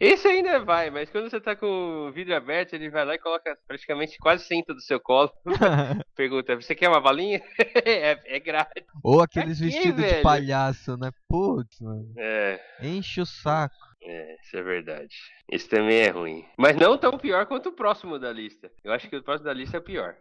Esse 0.00 0.28
ainda 0.28 0.60
vai, 0.60 0.90
mas 0.90 1.10
quando 1.10 1.28
você 1.28 1.40
tá 1.40 1.56
com 1.56 1.66
o 2.06 2.12
vidro 2.12 2.34
aberto, 2.34 2.72
ele 2.72 2.88
vai 2.88 3.04
lá 3.04 3.16
e 3.16 3.18
coloca 3.18 3.58
praticamente 3.66 4.16
quase 4.18 4.44
senta 4.44 4.72
do 4.72 4.80
seu 4.80 5.00
colo. 5.00 5.32
Pergunta, 6.14 6.54
você 6.54 6.72
quer 6.72 6.88
uma 6.88 7.00
balinha? 7.00 7.42
é, 7.84 8.36
é 8.36 8.38
grátis. 8.38 8.84
Ou 9.02 9.20
aqueles 9.20 9.58
vestidos 9.58 10.04
de 10.04 10.22
palhaço, 10.22 10.96
né? 10.96 11.10
Putz, 11.28 11.80
mano. 11.80 12.12
É. 12.16 12.60
Enche 12.80 13.20
o 13.20 13.26
saco. 13.26 13.74
É, 14.00 14.36
isso 14.40 14.56
é 14.56 14.62
verdade. 14.62 15.16
Esse 15.50 15.68
também 15.68 15.98
é 15.98 16.10
ruim. 16.10 16.44
Mas 16.56 16.76
não 16.76 16.96
tão 16.96 17.18
pior 17.18 17.46
quanto 17.46 17.70
o 17.70 17.72
próximo 17.72 18.20
da 18.20 18.32
lista. 18.32 18.70
Eu 18.84 18.92
acho 18.92 19.08
que 19.08 19.16
o 19.16 19.22
próximo 19.22 19.46
da 19.46 19.52
lista 19.52 19.78
é 19.78 19.80
o 19.80 19.82
pior. 19.82 20.16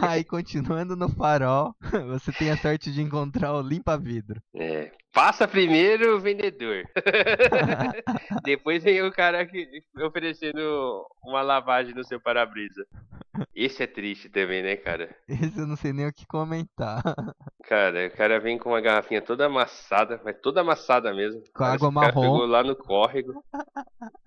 Aí, 0.00 0.24
continuando 0.24 0.96
no 0.96 1.08
farol, 1.08 1.74
você 2.08 2.32
tem 2.32 2.50
a 2.50 2.56
sorte 2.56 2.92
de 2.92 3.02
encontrar 3.02 3.54
o 3.54 3.62
limpa-vidro. 3.62 4.42
É. 4.54 4.90
Passa 5.12 5.46
primeiro 5.46 6.16
o 6.16 6.20
vendedor. 6.20 6.84
Depois 8.42 8.82
vem 8.82 9.02
o 9.02 9.12
cara 9.12 9.44
que, 9.44 9.82
oferecendo 9.98 11.06
uma 11.22 11.42
lavagem 11.42 11.94
no 11.94 12.02
seu 12.02 12.18
para-brisa. 12.18 12.86
Esse 13.54 13.82
é 13.82 13.86
triste 13.86 14.30
também, 14.30 14.62
né, 14.62 14.76
cara? 14.76 15.14
Esse 15.28 15.58
eu 15.58 15.66
não 15.66 15.76
sei 15.76 15.92
nem 15.92 16.06
o 16.06 16.12
que 16.12 16.26
comentar. 16.26 17.02
Cara, 17.64 18.08
o 18.08 18.10
cara 18.10 18.40
vem 18.40 18.58
com 18.58 18.70
uma 18.70 18.80
garrafinha 18.80 19.22
toda 19.22 19.46
amassada, 19.46 20.20
mas 20.24 20.36
toda 20.42 20.60
amassada 20.60 21.14
mesmo. 21.14 21.42
Com 21.54 21.62
água 21.62 21.90
marrom. 21.90 22.20
pegou 22.20 22.44
lá 22.44 22.62
no 22.62 22.74
córrego. 22.74 23.42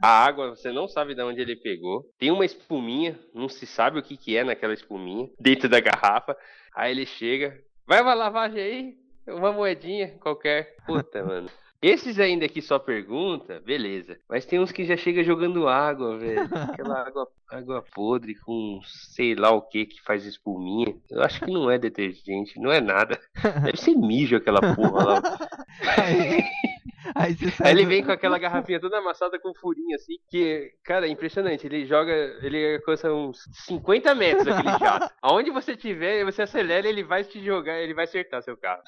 A 0.02 0.26
água, 0.26 0.56
você 0.56 0.72
não 0.72 0.88
sabe 0.88 1.14
de 1.14 1.22
onde 1.22 1.42
ele 1.42 1.56
pegou. 1.56 2.10
Tem 2.18 2.32
uma 2.32 2.46
espuminha, 2.46 3.20
não 3.34 3.50
se 3.50 3.68
sabe 3.68 4.00
o 4.00 4.02
que, 4.02 4.16
que 4.16 4.36
é 4.38 4.44
naquela 4.44 4.74
espuminha, 4.74 5.30
dentro 5.38 5.68
da 5.68 5.82
garrafa. 5.82 6.36
Aí 6.74 6.92
ele 6.92 7.06
chega, 7.06 7.62
vai 7.86 8.02
uma 8.02 8.14
lavagem 8.14 8.60
aí? 8.60 9.05
Uma 9.28 9.52
moedinha 9.52 10.10
qualquer. 10.20 10.76
Puta, 10.86 11.24
mano. 11.24 11.50
Esses 11.82 12.20
ainda 12.20 12.50
que 12.50 12.62
só 12.62 12.80
pergunta, 12.80 13.62
beleza. 13.64 14.18
Mas 14.28 14.46
tem 14.46 14.60
uns 14.60 14.72
que 14.72 14.86
já 14.86 14.98
chega 14.98 15.24
jogando 15.24 15.68
água, 15.68 16.18
velho. 16.18 16.50
Aquela 16.52 17.06
água, 17.06 17.28
água 17.48 17.86
podre 17.94 18.34
com 18.36 18.80
sei 18.84 19.36
lá 19.36 19.52
o 19.52 19.62
que 19.62 19.86
que 19.86 20.02
faz 20.02 20.26
espuminha. 20.26 20.96
Eu 21.10 21.22
acho 21.22 21.40
que 21.42 21.52
não 21.52 21.70
é 21.70 21.78
detergente, 21.78 22.60
não 22.60 22.72
é 22.72 22.82
nada. 22.82 23.20
Deve 23.64 23.78
ser 23.78 23.94
mijo 23.96 24.36
aquela 24.36 24.62
porra 24.76 25.04
lá. 25.04 25.22
Aí, 27.14 27.36
Aí 27.64 27.72
ele 27.72 27.86
vem 27.86 28.04
com 28.04 28.12
aquela 28.12 28.40
garrafinha 28.40 28.80
toda 28.80 28.98
amassada 28.98 29.40
com 29.40 29.54
furinho 29.54 29.96
assim, 29.96 30.16
que, 30.30 30.72
cara, 30.84 31.08
é 31.08 31.10
impressionante. 31.10 31.68
Ele 31.68 31.86
joga, 31.86 32.14
ele 32.42 32.76
alcança 32.76 33.12
uns 33.12 33.48
50 33.66 34.16
metros 34.16 34.48
aquele 34.48 34.78
jato. 34.80 35.14
Aonde 35.22 35.52
você 35.52 35.76
tiver, 35.76 36.24
você 36.24 36.44
acelera, 36.44 36.88
ele 36.88 37.04
vai 37.04 37.24
te 37.24 37.44
jogar, 37.44 37.80
ele 37.80 37.94
vai 37.94 38.06
acertar 38.06 38.42
seu 38.42 38.58
carro. 38.58 38.82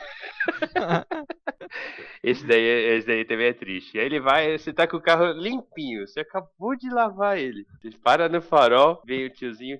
esse, 2.24 2.46
daí, 2.46 2.64
esse 2.64 3.08
daí 3.08 3.26
também 3.26 3.48
é 3.48 3.54
triste. 3.54 4.00
Aí 4.00 4.06
ele 4.06 4.20
vai, 4.20 4.58
você 4.58 4.74
tá 4.74 4.88
com 4.88 4.98
o 4.98 5.02
carro 5.02 5.32
limpinho, 5.34 6.08
você 6.08 6.22
acabou 6.22 6.76
de 6.76 6.90
lavar 6.90 7.38
ele. 7.38 7.66
Ele 7.84 7.98
para 7.98 8.30
no 8.30 8.42
farol, 8.42 9.02
vem 9.06 9.26
o 9.26 9.30
tiozinho. 9.30 9.80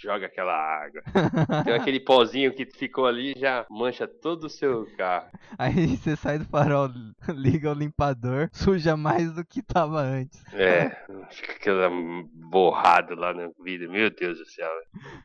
Joga 0.00 0.26
aquela 0.26 0.54
água. 0.54 1.02
Tem 1.64 1.74
aquele 1.74 2.00
pozinho 2.00 2.52
que 2.52 2.66
ficou 2.66 3.06
ali 3.06 3.34
já 3.36 3.66
mancha 3.68 4.06
todo 4.06 4.44
o 4.44 4.50
seu 4.50 4.86
carro. 4.96 5.26
Aí 5.58 5.96
você 5.96 6.16
sai 6.16 6.38
do 6.38 6.44
farol, 6.44 6.88
liga 7.28 7.70
o 7.70 7.74
limpador, 7.74 8.48
suja 8.52 8.96
mais 8.96 9.32
do 9.32 9.44
que 9.44 9.62
tava 9.62 10.00
antes. 10.00 10.42
É, 10.54 10.90
fica 11.30 11.52
aquela 11.52 11.90
borrado 12.32 13.14
lá 13.14 13.34
no 13.34 13.52
vidro, 13.62 13.90
meu 13.90 14.10
Deus 14.10 14.38
do 14.38 14.46
céu. 14.46 14.70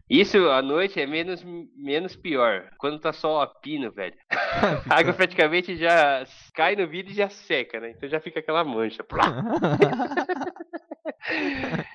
Isso 0.10 0.38
à 0.50 0.62
noite 0.62 1.00
é 1.00 1.06
menos, 1.06 1.44
menos 1.76 2.16
pior. 2.16 2.70
Quando 2.78 3.00
tá 3.00 3.14
só 3.14 3.42
a 3.42 3.48
pino, 3.48 3.92
velho. 3.92 4.16
A 4.90 5.00
água 5.00 5.14
praticamente 5.14 5.76
já 5.76 6.26
cai 6.54 6.76
no 6.76 6.88
vidro 6.88 7.12
e 7.12 7.16
já 7.16 7.30
seca, 7.30 7.80
né? 7.80 7.92
Então 7.92 8.10
já 8.10 8.20
fica 8.20 8.40
aquela 8.40 8.64
mancha. 8.64 9.04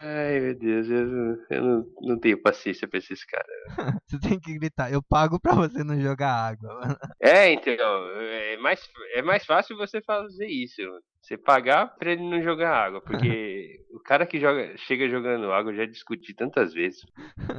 Ai, 0.00 0.40
meu 0.40 0.58
Deus, 0.58 0.88
eu, 0.88 1.06
não, 1.06 1.36
eu 1.50 1.62
não, 1.62 1.86
não, 2.00 2.18
tenho 2.18 2.40
paciência 2.40 2.88
pra 2.88 2.98
esses 2.98 3.24
caras. 3.24 3.46
você 4.08 4.18
tem 4.18 4.40
que 4.40 4.58
gritar, 4.58 4.90
eu 4.90 5.02
pago 5.02 5.38
pra 5.38 5.54
você 5.54 5.84
não 5.84 6.00
jogar 6.00 6.32
água. 6.32 6.98
É, 7.20 7.52
então, 7.52 7.74
é 7.76 8.56
mais, 8.56 8.80
é 9.14 9.20
mais 9.20 9.44
fácil 9.44 9.76
você 9.76 10.00
fazer 10.00 10.46
isso. 10.46 10.80
Você 11.20 11.36
pagar 11.36 11.86
pra 11.98 12.12
ele 12.12 12.28
não 12.28 12.42
jogar 12.42 12.74
água, 12.74 13.02
porque 13.02 13.84
o 13.92 14.00
cara 14.00 14.26
que 14.26 14.40
joga, 14.40 14.74
chega 14.78 15.08
jogando 15.08 15.52
água, 15.52 15.72
eu 15.72 15.76
já 15.76 15.84
discuti 15.84 16.34
tantas 16.34 16.72
vezes. 16.72 17.00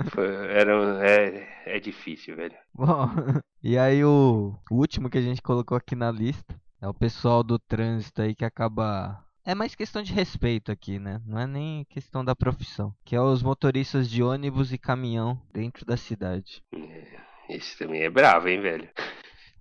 Foi, 0.10 0.26
era, 0.26 1.08
é, 1.08 1.76
é 1.76 1.80
difícil, 1.80 2.36
velho. 2.36 2.56
Bom, 2.74 3.06
e 3.64 3.78
aí 3.78 4.04
o, 4.04 4.56
o 4.72 4.76
último 4.76 5.10
que 5.10 5.20
a 5.20 5.22
gente 5.22 5.42
colocou 5.42 5.78
aqui 5.78 5.96
na 5.96 6.12
lista 6.12 6.60
é 6.82 6.88
o 6.88 6.94
pessoal 6.94 7.44
do 7.44 7.60
trânsito 7.60 8.24
aí 8.24 8.34
que 8.34 8.44
acaba 8.44 9.24
é 9.46 9.56
mais 9.56 9.76
questão 9.76 10.02
de 10.02 10.14
respeito 10.14 10.72
aqui, 10.72 11.00
né? 11.00 11.22
Não 11.26 11.40
é 11.40 11.48
nem 11.48 11.86
questão 11.86 12.24
da 12.24 12.36
profissão. 12.36 12.94
Que 13.04 13.16
é 13.16 13.22
os 13.22 13.42
motoristas 13.42 14.10
de 14.10 14.22
ônibus 14.22 14.72
e 14.72 14.78
caminhão 14.78 15.42
dentro 15.54 15.86
da 15.86 15.98
cidade. 15.98 16.64
É, 16.74 17.20
esse 17.50 17.78
também 17.78 18.02
é 18.02 18.10
bravo, 18.10 18.48
hein, 18.48 18.62
velho? 18.62 18.90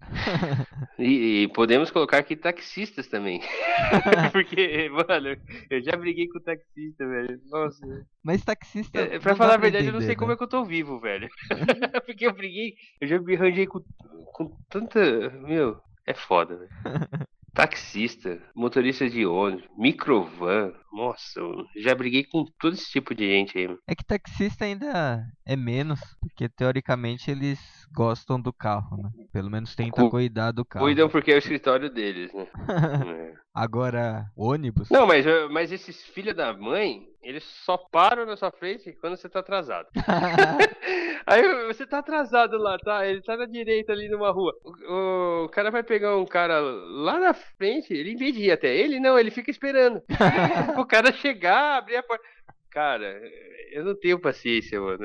e, 0.98 1.42
e, 1.42 1.48
podemos 1.48 1.90
colocar 1.90 2.18
aqui 2.18 2.34
taxistas 2.34 3.06
também. 3.06 3.40
Porque, 4.32 4.88
mano, 4.90 5.36
eu 5.68 5.82
já 5.82 5.92
briguei 5.92 6.28
com 6.28 6.40
taxista, 6.40 7.06
velho. 7.06 7.40
Nossa. 7.46 8.06
Mas 8.22 8.44
taxista. 8.44 8.98
É, 8.98 9.18
pra 9.18 9.36
falar 9.36 9.54
a 9.54 9.58
verdade, 9.58 9.84
entender, 9.84 9.88
eu 9.88 9.92
não 9.92 10.00
sei 10.00 10.10
né? 10.10 10.16
como 10.16 10.32
é 10.32 10.36
que 10.36 10.42
eu 10.42 10.48
tô 10.48 10.64
vivo, 10.64 10.98
velho. 11.00 11.28
Porque 12.06 12.26
eu 12.26 12.32
briguei, 12.32 12.74
eu 13.00 13.08
já 13.08 13.18
me 13.18 13.36
arranjei 13.36 13.66
com, 13.66 13.80
com 14.32 14.56
tanta. 14.68 15.30
Meu, 15.30 15.80
é 16.06 16.14
foda, 16.14 16.56
velho. 16.56 16.70
Taxista, 17.54 18.40
motorista 18.54 19.08
de 19.08 19.26
ônibus, 19.26 19.66
microvan. 19.76 20.72
Nossa, 20.92 21.40
já 21.76 21.94
briguei 21.94 22.24
com 22.24 22.44
todo 22.58 22.74
esse 22.74 22.90
tipo 22.90 23.14
de 23.14 23.26
gente 23.26 23.56
aí. 23.56 23.68
É 23.86 23.94
que 23.94 24.04
taxista 24.04 24.64
ainda 24.64 25.24
é 25.46 25.56
menos, 25.56 26.00
porque 26.20 26.48
teoricamente 26.48 27.30
eles 27.30 27.60
gostam 27.92 28.40
do 28.40 28.52
carro, 28.52 28.96
né? 28.96 29.10
Pelo 29.32 29.50
menos 29.50 29.74
tentam 29.74 30.06
Cu 30.06 30.10
cuidar 30.10 30.52
do 30.52 30.64
carro. 30.64 30.84
Cuidam 30.84 31.08
porque 31.08 31.32
é 31.32 31.36
o 31.36 31.38
escritório 31.38 31.92
deles, 31.92 32.32
né? 32.32 32.46
é. 33.34 33.34
Agora, 33.52 34.26
ônibus? 34.36 34.88
Não, 34.90 35.06
mas, 35.06 35.26
mas 35.50 35.72
esses 35.72 36.02
filhos 36.04 36.36
da 36.36 36.52
mãe, 36.52 37.08
eles 37.20 37.42
só 37.64 37.76
param 37.76 38.24
na 38.24 38.36
sua 38.36 38.52
frente 38.52 38.92
quando 39.00 39.16
você 39.16 39.28
tá 39.28 39.40
atrasado. 39.40 39.88
Aí 41.26 41.66
você 41.66 41.84
tá 41.84 41.98
atrasado 41.98 42.56
lá, 42.56 42.78
tá? 42.78 43.06
Ele 43.06 43.20
tá 43.22 43.36
na 43.36 43.46
direita 43.46 43.92
ali 43.92 44.08
numa 44.08 44.30
rua. 44.30 44.52
O, 44.64 45.44
o, 45.44 45.48
cara 45.48 45.70
vai 45.70 45.82
pegar 45.82 46.16
um 46.16 46.24
cara 46.24 46.60
lá 46.60 47.18
na 47.18 47.34
frente, 47.34 47.92
ele 47.92 48.12
ir 48.12 48.52
até 48.52 48.74
ele, 48.74 49.00
não, 49.00 49.18
ele 49.18 49.30
fica 49.30 49.50
esperando. 49.50 50.00
o 50.78 50.84
cara 50.86 51.12
chegar, 51.12 51.78
abrir 51.78 51.96
a 51.96 52.02
porta. 52.02 52.24
Cara, 52.70 53.20
eu 53.72 53.84
não 53.84 53.94
tenho 53.94 54.18
paciência, 54.18 54.80
mano. 54.80 55.04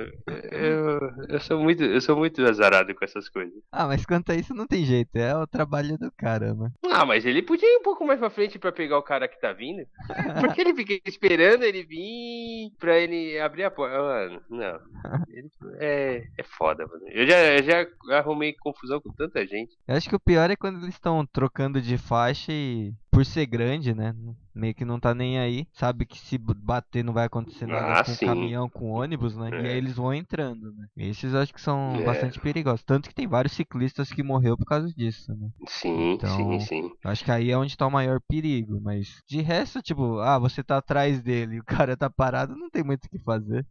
Eu, 0.51 0.99
eu, 1.29 1.39
sou 1.39 1.59
muito, 1.59 1.83
eu 1.83 2.01
sou 2.01 2.15
muito 2.15 2.43
azarado 2.43 2.93
com 2.93 3.03
essas 3.03 3.29
coisas. 3.29 3.53
Ah, 3.71 3.87
mas 3.87 4.05
quanto 4.05 4.31
a 4.31 4.35
isso 4.35 4.53
não 4.53 4.67
tem 4.67 4.85
jeito, 4.85 5.15
é 5.15 5.35
o 5.35 5.47
trabalho 5.47 5.97
do 5.97 6.11
cara, 6.11 6.53
né? 6.53 6.71
Ah, 6.91 7.05
mas 7.05 7.25
ele 7.25 7.41
podia 7.41 7.67
ir 7.67 7.77
um 7.77 7.83
pouco 7.83 8.05
mais 8.05 8.19
pra 8.19 8.29
frente 8.29 8.59
pra 8.59 8.71
pegar 8.71 8.97
o 8.97 9.03
cara 9.03 9.27
que 9.27 9.39
tá 9.39 9.51
vindo. 9.51 9.85
Porque 10.41 10.61
ele 10.61 10.73
fica 10.73 11.09
esperando 11.09 11.63
ele 11.63 11.83
vir 11.83 12.71
pra 12.79 12.97
ele 12.97 13.39
abrir 13.39 13.63
a 13.63 13.71
porta. 13.71 13.97
Mano, 13.97 14.41
não. 14.49 14.79
Ele, 15.27 15.49
é, 15.79 16.27
é 16.37 16.43
foda, 16.43 16.85
mano. 16.87 17.03
Eu 17.09 17.27
já, 17.27 17.37
eu 17.53 17.63
já 17.63 17.87
arrumei 18.17 18.53
confusão 18.53 19.01
com 19.01 19.11
tanta 19.11 19.45
gente. 19.45 19.75
Eu 19.87 19.95
acho 19.95 20.09
que 20.09 20.15
o 20.15 20.19
pior 20.19 20.49
é 20.49 20.55
quando 20.55 20.83
eles 20.83 20.95
estão 20.95 21.25
trocando 21.25 21.81
de 21.81 21.97
faixa 21.97 22.51
e 22.51 22.93
por 23.15 23.25
ser 23.25 23.45
grande, 23.45 23.93
né? 23.95 24.13
Meio 24.53 24.75
que 24.75 24.83
não 24.83 24.99
tá 24.99 25.13
nem 25.13 25.39
aí. 25.39 25.65
Sabe 25.71 26.05
que 26.05 26.19
se 26.19 26.37
bater 26.37 27.03
não 27.03 27.13
vai 27.13 27.25
acontecer 27.25 27.65
nada 27.65 28.01
ah, 28.01 28.03
com 28.03 28.11
sim. 28.11 28.25
caminhão, 28.25 28.69
com 28.69 28.91
ônibus, 28.91 29.37
né? 29.37 29.49
É. 29.53 29.61
E 29.61 29.67
aí 29.67 29.77
eles 29.77 29.95
vão 29.95 30.13
entrando, 30.13 30.73
né? 30.73 30.87
Esses 30.97 31.33
acho 31.33 31.53
que 31.53 31.61
são 31.61 31.95
é. 31.95 32.03
bastante 32.03 32.39
perigosos. 32.39 32.83
Tanto 32.83 33.07
que 33.07 33.15
tem 33.15 33.25
vários 33.25 33.53
ciclistas 33.53 34.11
que 34.11 34.21
morreu 34.21 34.57
por 34.57 34.65
causa 34.65 34.91
disso, 34.93 35.33
né? 35.33 35.49
Sim, 35.65 36.13
então, 36.13 36.35
sim, 36.35 36.59
sim. 36.59 36.91
Acho 37.03 37.23
que 37.23 37.31
aí 37.31 37.51
é 37.51 37.57
onde 37.57 37.77
tá 37.77 37.87
o 37.87 37.91
maior 37.91 38.19
perigo. 38.27 38.79
Mas 38.81 39.21
de 39.25 39.41
resto, 39.41 39.81
tipo, 39.81 40.19
ah, 40.19 40.37
você 40.37 40.61
tá 40.61 40.77
atrás 40.77 41.21
dele 41.21 41.55
e 41.55 41.59
o 41.61 41.65
cara 41.65 41.95
tá 41.95 42.09
parado, 42.09 42.55
não 42.55 42.69
tem 42.69 42.83
muito 42.83 43.05
o 43.05 43.09
que 43.09 43.19
fazer. 43.19 43.65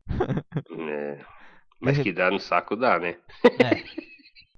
é. 0.89 1.19
Mas 1.81 1.99
que 1.99 2.13
dá 2.13 2.31
no 2.31 2.41
saco, 2.41 2.77
dá, 2.77 2.99
né? 2.99 3.17
É. 3.45 3.85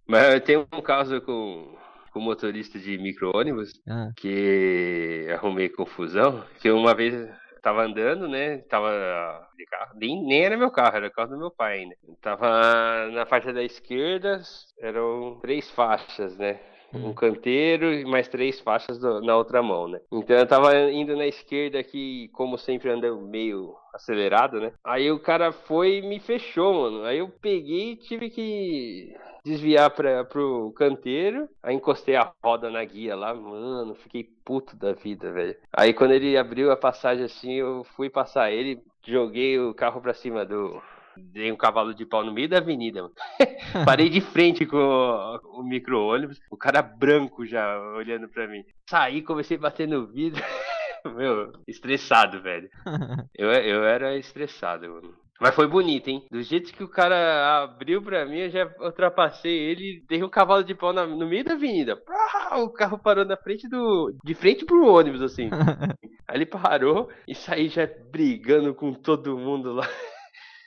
Mas 0.07 0.35
eu 0.35 0.41
tenho 0.41 0.69
um 0.73 0.81
caso 0.81 1.21
com, 1.23 1.77
com 2.17 2.21
motorista 2.21 2.79
de 2.79 2.97
micro-ônibus 2.97 3.79
ah. 3.87 4.11
que 4.17 5.27
arrumei 5.35 5.69
confusão. 5.69 6.43
Que 6.59 6.71
uma 6.71 6.95
vez 6.95 7.29
tava 7.61 7.85
andando, 7.85 8.27
né? 8.27 8.57
Tava 8.71 9.47
de 9.55 9.67
carro, 9.67 9.93
nem, 9.97 10.25
nem 10.25 10.47
era 10.47 10.57
meu 10.57 10.71
carro, 10.71 10.97
era 10.97 11.09
o 11.09 11.11
carro 11.11 11.29
do 11.33 11.39
meu 11.39 11.51
pai 11.51 11.81
ainda. 11.81 11.95
Tava 12.23 13.11
na 13.13 13.27
faixa 13.27 13.53
da 13.53 13.63
esquerda, 13.63 14.41
eram 14.81 15.39
três 15.43 15.71
faixas, 15.71 16.39
né? 16.39 16.59
Um 16.97 17.11
hum. 17.11 17.15
canteiro 17.15 17.93
e 17.93 18.05
mais 18.05 18.29
três 18.29 18.61
faixas 18.61 18.99
do, 18.99 19.21
na 19.21 19.37
outra 19.37 19.63
mão, 19.63 19.89
né? 19.89 20.01
Então 20.11 20.37
eu 20.37 20.47
tava 20.47 20.75
indo 20.91 21.17
na 21.17 21.27
esquerda 21.27 21.79
aqui, 21.79 22.29
como 22.33 22.59
sempre 22.59 22.91
anda 22.91 23.15
meio 23.15 23.75
acelerado, 23.95 24.61
né? 24.61 24.73
Aí 24.85 25.11
o 25.11 25.19
cara 25.19 25.53
foi 25.53 25.99
e 25.99 26.03
me 26.03 26.21
fechou, 26.21 26.75
mano. 26.75 27.05
Aí 27.05 27.19
eu 27.19 27.29
peguei 27.29 27.93
e 27.93 27.97
tive 27.97 28.31
que 28.31 29.15
desviar 29.45 29.91
pra, 29.91 30.25
pro 30.25 30.73
canteiro, 30.77 31.49
aí 31.63 31.75
encostei 31.75 32.17
a 32.17 32.33
roda 32.45 32.69
na 32.69 32.85
guia 32.85 33.15
lá, 33.15 33.33
mano, 33.33 33.95
fiquei 33.95 34.29
puto 34.45 34.77
da 34.77 34.93
vida, 34.93 35.31
velho. 35.33 35.57
Aí 35.73 35.95
quando 35.95 36.13
ele 36.13 36.37
abriu 36.37 36.73
a 36.73 36.77
passagem 36.77 37.25
assim, 37.25 37.53
eu 37.53 37.85
fui 37.95 38.11
passar 38.11 38.51
ele, 38.51 38.83
joguei 39.07 39.59
o 39.59 39.73
carro 39.73 40.01
pra 40.01 40.13
cima 40.13 40.45
do, 40.45 40.83
Dei 41.17 41.51
um 41.51 41.57
cavalo 41.57 41.95
de 41.95 42.05
pau 42.05 42.25
no 42.25 42.33
meio 42.33 42.49
da 42.49 42.59
avenida, 42.59 43.03
mano. 43.03 43.15
Parei 43.85 44.09
de 44.09 44.21
frente 44.21 44.67
com 44.67 44.77
o, 44.77 45.61
o 45.61 45.63
micro-ônibus, 45.63 46.41
o 46.51 46.57
cara 46.57 46.83
branco 46.83 47.45
já 47.47 47.79
olhando 47.97 48.29
pra 48.29 48.47
mim. 48.47 48.65
Saí, 48.89 49.23
comecei 49.23 49.57
a 49.57 49.61
bater 49.61 49.89
no 49.89 50.07
vidro. 50.07 50.43
Meu, 51.15 51.53
estressado, 51.69 52.43
velho. 52.43 52.69
Eu, 53.39 53.51
eu 53.51 53.85
era 53.85 54.17
estressado, 54.17 54.89
mano. 54.89 55.15
Mas 55.39 55.55
foi 55.55 55.67
bonito, 55.67 56.09
hein? 56.09 56.25
Do 56.31 56.43
jeito 56.43 56.73
que 56.73 56.83
o 56.83 56.89
cara 56.89 57.63
abriu 57.63 58.01
pra 58.01 58.25
mim, 58.25 58.39
eu 58.39 58.51
já 58.51 58.73
ultrapassei 58.81 59.53
ele, 59.53 60.03
dei 60.09 60.23
um 60.23 60.31
cavalo 60.31 60.65
de 60.65 60.75
pau 60.75 60.95
na, 60.95 61.07
no 61.07 61.27
meio 61.27 61.45
da 61.45 61.53
avenida. 61.53 62.01
o 62.53 62.71
carro 62.71 62.99
parou 62.99 63.25
na 63.25 63.37
frente 63.37 63.69
do. 63.69 64.17
de 64.25 64.35
frente 64.35 64.65
pro 64.65 64.87
ônibus, 64.87 65.21
assim. 65.21 65.51
Aí 66.27 66.39
ele 66.39 66.47
parou 66.47 67.11
e 67.29 67.35
saí 67.35 67.69
já 67.69 67.87
brigando 68.11 68.75
com 68.75 68.95
todo 68.95 69.39
mundo 69.39 69.73
lá. 69.75 69.87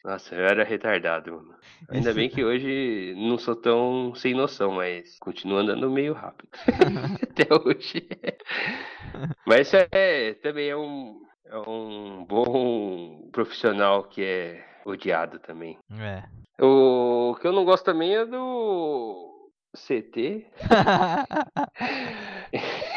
Nossa, 0.10 0.34
eu 0.34 0.44
era 0.44 0.64
retardado, 0.64 1.34
mano. 1.34 1.54
Ainda 1.88 2.12
bem 2.16 2.28
que 2.28 2.42
hoje 2.44 3.14
não 3.16 3.38
sou 3.38 3.56
tão 3.56 4.16
sem 4.16 4.34
noção, 4.34 4.72
mas 4.72 5.20
continuo 5.20 5.60
andando 5.60 5.88
meio 5.88 6.14
rápido. 6.14 6.50
Até 7.22 7.48
hoje. 7.54 8.10
mas 9.46 9.72
é, 9.72 10.34
também 10.42 10.70
é 10.70 10.76
um, 10.76 11.22
é 11.46 11.58
um 11.60 12.26
bom 12.28 13.30
profissional 13.32 14.04
que 14.06 14.24
é 14.24 14.66
odiado 14.84 15.38
também. 15.38 15.78
É. 16.00 16.24
O 16.60 17.36
que 17.40 17.46
eu 17.46 17.52
não 17.52 17.64
gosto 17.64 17.86
também 17.86 18.16
é 18.16 18.26
do 18.26 19.52
CT. 19.76 20.48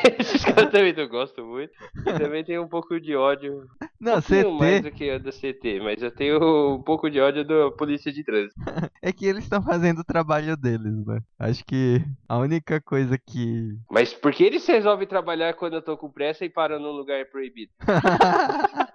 Esses 0.18 0.44
caras 0.44 0.70
também 0.70 0.94
eu 0.96 1.08
gosto 1.08 1.44
muito. 1.44 1.72
E 2.06 2.18
também 2.18 2.44
tenho 2.44 2.62
um 2.62 2.68
pouco 2.68 3.00
de 3.00 3.14
ódio. 3.14 3.66
Não, 4.00 4.16
um 4.16 4.20
CT. 4.20 4.44
mais 4.58 4.82
do 4.82 4.90
que 4.90 5.10
a 5.10 5.18
do 5.18 5.30
CT, 5.30 5.80
mas 5.82 6.02
eu 6.02 6.10
tenho 6.10 6.74
um 6.74 6.82
pouco 6.82 7.10
de 7.10 7.20
ódio 7.20 7.44
da 7.44 7.70
polícia 7.70 8.12
de 8.12 8.24
trânsito. 8.24 8.54
É 9.04 9.12
que 9.12 9.26
eles 9.26 9.42
estão 9.42 9.60
fazendo 9.60 9.98
o 10.00 10.04
trabalho 10.04 10.56
deles, 10.56 11.04
né? 11.04 11.18
Acho 11.38 11.64
que 11.64 12.00
a 12.28 12.38
única 12.38 12.80
coisa 12.80 13.18
que. 13.18 13.76
Mas 13.90 14.14
por 14.14 14.32
que 14.32 14.44
eles 14.44 14.66
resolvem 14.66 15.08
trabalhar 15.08 15.54
quando 15.54 15.74
eu 15.74 15.82
tô 15.82 15.96
com 15.96 16.10
pressa 16.10 16.44
e 16.44 16.50
param 16.50 16.78
num 16.78 16.92
lugar 16.92 17.24
proibido? 17.26 17.72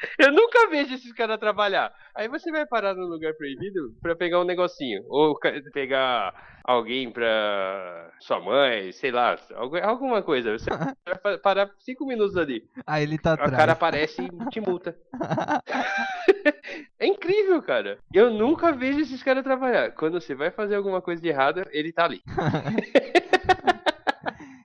Eu 0.18 0.32
nunca 0.32 0.68
vejo 0.68 0.94
esses 0.94 1.12
caras 1.12 1.38
trabalhar. 1.38 1.92
Aí 2.14 2.28
você 2.28 2.50
vai 2.50 2.66
parar 2.66 2.94
num 2.94 3.06
lugar 3.06 3.34
proibido 3.34 3.94
pra 4.00 4.16
pegar 4.16 4.40
um 4.40 4.44
negocinho. 4.44 5.04
Ou 5.08 5.38
pegar 5.72 6.34
alguém 6.64 7.10
pra 7.10 8.10
sua 8.20 8.40
mãe, 8.40 8.92
sei 8.92 9.10
lá, 9.10 9.36
alguma 9.82 10.22
coisa. 10.22 10.52
Você 10.52 10.70
vai 11.22 11.38
parar 11.38 11.70
cinco 11.78 12.06
minutos 12.06 12.36
ali. 12.36 12.64
Aí 12.86 13.02
ele 13.02 13.18
tá 13.18 13.34
atrás. 13.34 13.52
O 13.52 13.56
cara 13.56 13.72
aparece 13.72 14.22
e 14.22 14.50
te 14.50 14.60
multa. 14.60 14.96
é 16.98 17.06
incrível, 17.06 17.62
cara. 17.62 17.98
Eu 18.12 18.30
nunca 18.30 18.72
vejo 18.72 19.00
esses 19.00 19.22
caras 19.22 19.44
trabalhar. 19.44 19.92
Quando 19.92 20.20
você 20.20 20.34
vai 20.34 20.50
fazer 20.50 20.76
alguma 20.76 21.02
coisa 21.02 21.20
de 21.20 21.28
errada, 21.28 21.66
ele 21.72 21.92
tá 21.92 22.04
ali. 22.04 22.22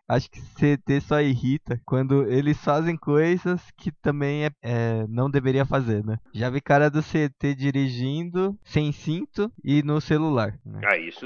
Acho 0.07 0.29
que 0.29 0.39
CT 0.39 1.01
só 1.01 1.19
irrita 1.19 1.81
quando 1.83 2.29
eles 2.31 2.63
fazem 2.63 2.95
coisas 2.95 3.59
que 3.75 3.91
também 3.91 4.45
é, 4.45 4.51
é, 4.61 5.05
não 5.09 5.29
deveria 5.29 5.65
fazer, 5.65 6.05
né? 6.05 6.19
Já 6.31 6.49
vi 6.49 6.61
cara 6.61 6.89
do 6.89 7.01
CT 7.01 7.55
dirigindo 7.55 8.57
sem 8.63 8.91
cinto 8.91 9.51
e 9.63 9.81
no 9.81 9.99
celular. 9.99 10.59
Né? 10.63 10.81
Ah, 10.85 10.97
isso 10.97 11.25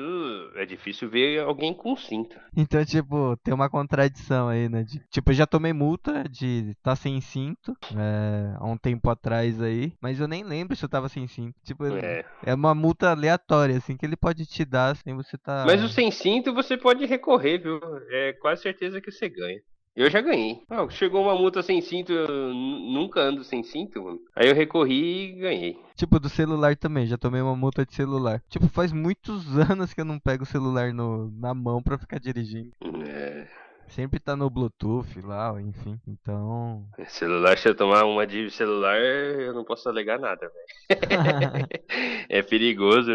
é 0.56 0.66
difícil 0.66 1.10
ver 1.10 1.42
alguém 1.42 1.74
com 1.74 1.96
cinto. 1.98 2.40
Então, 2.56 2.84
tipo, 2.86 3.36
tem 3.44 3.54
uma 3.54 3.70
contradição 3.70 4.48
aí, 4.48 4.70
né? 4.70 4.84
De, 4.84 5.00
tipo, 5.10 5.32
eu 5.32 5.36
já 5.36 5.46
tomei 5.46 5.74
multa 5.74 6.24
de 6.30 6.70
estar 6.70 6.92
tá 6.92 6.96
sem 6.96 7.20
cinto 7.20 7.76
é, 7.94 8.56
há 8.58 8.66
um 8.66 8.78
tempo 8.78 9.10
atrás 9.10 9.62
aí, 9.62 9.92
mas 10.02 10.22
eu 10.22 10.28
nem 10.28 10.44
lembro 10.44 10.76
se 10.76 10.86
eu 10.86 10.90
tava 10.90 11.10
sem 11.10 11.28
cinto. 11.28 11.56
Tipo, 11.66 11.86
é. 11.86 12.24
é 12.46 12.54
uma 12.54 12.74
multa 12.74 13.12
aleatória, 13.12 13.76
assim, 13.76 13.98
que 13.98 14.06
ele 14.06 14.16
pode 14.16 14.46
te 14.46 14.64
dar 14.64 14.96
sem 14.96 15.14
você 15.14 15.38
tá. 15.38 15.66
Mas 15.66 15.84
o 15.84 15.90
sem 15.90 16.10
cinto 16.12 16.54
você 16.54 16.78
pode 16.78 17.06
recorrer, 17.06 17.58
viu? 17.58 17.80
É 18.10 18.34
quase 18.34 18.69
certeza 18.70 19.02
que 19.02 19.12
você 19.12 19.28
ganha. 19.28 19.60
Eu 19.96 20.10
já 20.10 20.22
ganhei. 20.22 20.62
Ah, 20.70 20.88
chegou 20.90 21.24
uma 21.24 21.36
multa 21.36 21.62
sem 21.62 21.82
cinto, 21.82 22.14
eu 22.14 22.54
nunca 22.54 23.20
ando 23.20 23.44
sem 23.44 23.64
cinto, 23.64 24.02
mano. 24.02 24.20
Aí 24.36 24.48
eu 24.48 24.56
recorri 24.56 25.32
e 25.32 25.40
ganhei. 25.40 25.78
Tipo, 25.96 26.20
do 26.20 26.30
celular 26.30 26.76
também, 26.78 27.06
já 27.06 27.18
tomei 27.18 27.42
uma 27.42 27.56
multa 27.56 27.86
de 27.86 27.94
celular. 27.94 28.42
Tipo, 28.48 28.68
faz 28.70 28.94
muitos 28.94 29.46
anos 29.70 29.94
que 29.94 30.00
eu 30.00 30.06
não 30.06 30.20
pego 30.20 30.44
o 30.44 30.48
celular 30.48 30.94
no, 30.94 31.32
na 31.32 31.54
mão 31.54 31.82
pra 31.82 31.98
ficar 31.98 32.20
dirigindo. 32.20 32.72
É. 33.06 33.48
Sempre 33.90 34.20
tá 34.20 34.36
no 34.36 34.50
Bluetooth 34.50 35.22
lá, 35.22 35.60
enfim. 35.62 36.00
Então. 36.08 36.88
Celular, 37.08 37.58
se 37.58 37.68
eu 37.68 37.76
tomar 37.76 38.06
uma 38.06 38.26
de 38.26 38.50
celular, 38.52 38.98
eu 39.00 39.54
não 39.54 39.64
posso 39.64 39.90
alegar 39.90 40.20
nada, 40.20 40.50
velho. 40.50 40.90
é 42.30 42.42
perigoso, 42.42 43.12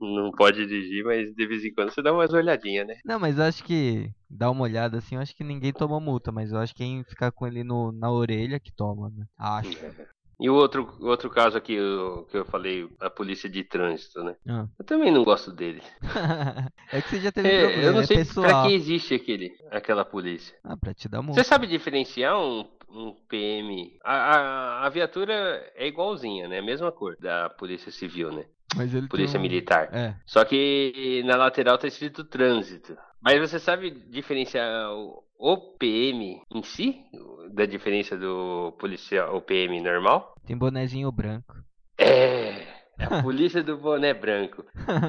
não 0.00 0.30
pode 0.32 0.66
dirigir, 0.66 1.04
mas 1.04 1.32
de 1.34 1.46
vez 1.46 1.64
em 1.64 1.72
quando 1.72 1.90
você 1.90 2.02
dá 2.02 2.12
umas 2.12 2.32
olhadinhas, 2.32 2.86
né? 2.86 2.96
Não, 3.04 3.18
mas 3.18 3.38
acho 3.38 3.64
que 3.64 4.10
dá 4.28 4.50
uma 4.50 4.64
olhada 4.64 4.98
assim, 4.98 5.14
eu 5.14 5.20
acho 5.20 5.34
que 5.34 5.44
ninguém 5.44 5.72
toma 5.72 6.00
multa, 6.00 6.32
mas 6.32 6.52
eu 6.52 6.58
acho 6.58 6.74
que 6.74 6.82
quem 6.82 7.04
ficar 7.04 7.30
com 7.30 7.46
ele 7.46 7.62
no, 7.62 7.92
na 7.92 8.10
orelha 8.10 8.58
que 8.58 8.72
toma, 8.72 9.08
né? 9.10 9.24
Acho. 9.38 9.70
É. 10.42 10.46
E 10.46 10.50
o 10.50 10.54
outro, 10.54 10.92
outro 11.00 11.30
caso 11.30 11.56
aqui 11.56 11.74
eu, 11.74 12.26
que 12.30 12.36
eu 12.36 12.44
falei, 12.44 12.88
a 13.00 13.08
polícia 13.08 13.48
de 13.48 13.62
trânsito, 13.62 14.22
né? 14.24 14.34
Ah. 14.48 14.66
Eu 14.78 14.84
também 14.84 15.12
não 15.12 15.22
gosto 15.22 15.52
dele. 15.52 15.82
é 16.92 17.00
que 17.00 17.10
você 17.10 17.20
já 17.20 17.32
teve 17.32 17.48
é, 17.48 17.60
problema, 17.60 17.82
Eu 17.82 17.92
não 17.92 18.00
é 18.00 18.06
sei 18.06 18.16
pessoal. 18.18 18.46
pra 18.46 18.66
que 18.66 18.74
existe 18.74 19.14
aquele, 19.14 19.52
aquela 19.70 20.04
polícia. 20.04 20.56
Ah, 20.64 20.76
pra 20.76 20.92
te 20.92 21.08
dar 21.08 21.22
multa. 21.22 21.40
Você 21.40 21.48
sabe 21.48 21.66
diferenciar 21.66 22.38
um, 22.38 22.66
um 22.90 23.14
PM? 23.28 23.96
A, 24.04 24.14
a, 24.14 24.86
a, 24.86 24.88
viatura 24.88 25.34
é 25.76 25.86
igualzinha, 25.86 26.48
né? 26.48 26.58
A 26.58 26.64
mesma 26.64 26.90
cor 26.90 27.16
da 27.20 27.48
polícia 27.48 27.92
civil, 27.92 28.32
né? 28.32 28.44
Mas 28.74 28.94
ele 28.94 29.06
polícia 29.06 29.38
um... 29.38 29.42
militar. 29.42 29.88
É. 29.92 30.14
Só 30.26 30.44
que 30.44 31.22
na 31.24 31.36
lateral 31.36 31.78
tá 31.78 31.86
escrito 31.86 32.24
trânsito. 32.24 32.96
Mas 33.20 33.38
você 33.38 33.60
sabe 33.60 33.90
diferenciar 33.90 34.90
o, 34.92 35.22
o 35.42 35.56
PM 35.56 36.40
em 36.54 36.62
si, 36.62 37.02
da 37.52 37.66
diferença 37.66 38.16
do 38.16 38.72
policial, 38.78 39.36
o 39.36 39.42
PM 39.42 39.80
normal? 39.80 40.36
Tem 40.46 40.56
bonezinho 40.56 41.10
branco. 41.10 41.56
É, 41.98 42.64
a 43.00 43.20
polícia 43.20 43.60
do 43.60 43.76
boné 43.76 44.14
branco. 44.14 44.64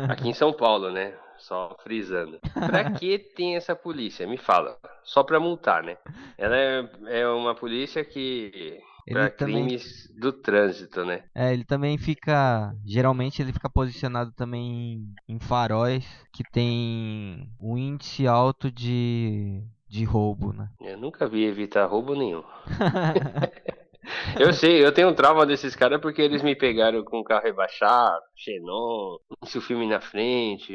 Aqui 0.09 0.29
em 0.29 0.33
São 0.33 0.51
Paulo, 0.51 0.89
né? 0.89 1.13
Só 1.37 1.77
frisando. 1.83 2.39
Pra 2.51 2.91
que 2.91 3.19
tem 3.19 3.55
essa 3.55 3.75
polícia? 3.75 4.25
Me 4.25 4.37
fala. 4.37 4.75
Só 5.03 5.21
pra 5.23 5.39
multar, 5.39 5.83
né? 5.83 5.97
Ela 6.35 6.57
é, 6.57 6.89
é 7.21 7.27
uma 7.27 7.53
polícia 7.53 8.03
que 8.03 8.81
ele 9.05 9.19
pra 9.19 9.29
também... 9.29 9.67
crimes 9.67 10.11
do 10.19 10.31
trânsito, 10.31 11.05
né? 11.05 11.25
É, 11.35 11.53
ele 11.53 11.63
também 11.63 11.97
fica. 11.97 12.73
Geralmente 12.85 13.41
ele 13.41 13.53
fica 13.53 13.69
posicionado 13.69 14.31
também 14.31 15.13
em 15.27 15.39
faróis 15.39 16.05
que 16.31 16.43
tem 16.51 17.51
um 17.59 17.77
índice 17.77 18.25
alto 18.25 18.71
de 18.71 19.61
de 19.93 20.03
roubo, 20.03 20.51
né? 20.51 20.69
Eu 20.81 20.97
nunca 20.97 21.27
vi 21.27 21.45
evitar 21.45 21.85
roubo 21.85 22.15
nenhum. 22.15 22.43
eu 24.39 24.51
sei, 24.51 24.83
eu 24.83 24.91
tenho 24.91 25.09
um 25.09 25.13
trauma 25.13 25.45
desses 25.45 25.75
caras 25.75 26.01
porque 26.01 26.19
eles 26.19 26.41
me 26.41 26.55
pegaram 26.55 27.03
com 27.03 27.19
o 27.19 27.23
carro 27.23 27.43
rebaixado, 27.43 28.23
xenon, 28.35 29.17
um 29.43 29.61
filme 29.61 29.87
na 29.87 30.01
frente, 30.01 30.73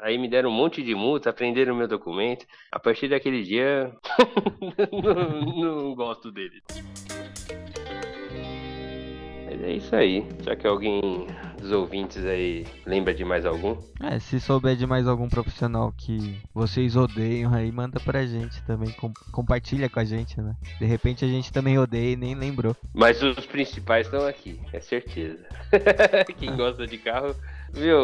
aí 0.00 0.16
me 0.16 0.28
deram 0.28 0.48
um 0.48 0.52
monte 0.52 0.80
de 0.80 0.94
multa, 0.94 1.32
prenderam 1.32 1.74
meu 1.74 1.88
documento. 1.88 2.46
A 2.70 2.78
partir 2.78 3.08
daquele 3.08 3.42
dia, 3.42 3.92
não, 4.92 5.40
não 5.40 5.94
gosto 5.96 6.30
deles. 6.30 6.62
Mas 9.52 9.62
é 9.62 9.72
isso 9.72 9.94
aí. 9.94 10.26
Já 10.40 10.56
que 10.56 10.66
alguém 10.66 11.26
dos 11.60 11.70
ouvintes 11.72 12.24
aí 12.24 12.66
lembra 12.86 13.12
de 13.12 13.22
mais 13.22 13.44
algum? 13.44 13.76
É, 14.00 14.18
se 14.18 14.40
souber 14.40 14.74
de 14.76 14.86
mais 14.86 15.06
algum 15.06 15.28
profissional 15.28 15.92
que 15.92 16.40
vocês 16.54 16.96
odeiam 16.96 17.52
aí, 17.52 17.70
manda 17.70 18.00
pra 18.00 18.24
gente 18.24 18.62
também. 18.62 18.90
Com, 18.92 19.12
compartilha 19.30 19.90
com 19.90 20.00
a 20.00 20.04
gente, 20.04 20.40
né? 20.40 20.56
De 20.78 20.86
repente 20.86 21.22
a 21.24 21.28
gente 21.28 21.52
também 21.52 21.78
odeia 21.78 22.12
e 22.12 22.16
nem 22.16 22.34
lembrou. 22.34 22.74
Mas 22.94 23.22
os 23.22 23.44
principais 23.44 24.06
estão 24.06 24.26
aqui, 24.26 24.58
é 24.72 24.80
certeza. 24.80 25.44
Quem 26.38 26.56
gosta 26.56 26.86
de 26.86 26.96
carro 26.96 27.36
Viu, 27.74 27.96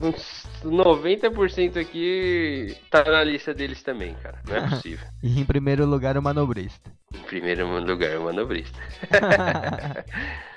uns 0.00 0.46
90% 0.62 1.76
aqui 1.80 2.76
tá 2.88 3.02
na 3.02 3.24
lista 3.24 3.52
deles 3.52 3.82
também, 3.82 4.14
cara. 4.14 4.38
Não 4.46 4.54
é 4.54 4.60
possível. 4.70 5.04
e 5.20 5.40
em 5.40 5.44
primeiro 5.44 5.84
lugar 5.84 6.16
o 6.16 6.22
manobrista. 6.22 6.92
Em 7.12 7.22
primeiro 7.22 7.66
lugar 7.80 8.16
o 8.18 8.24
manobrista. 8.24 8.78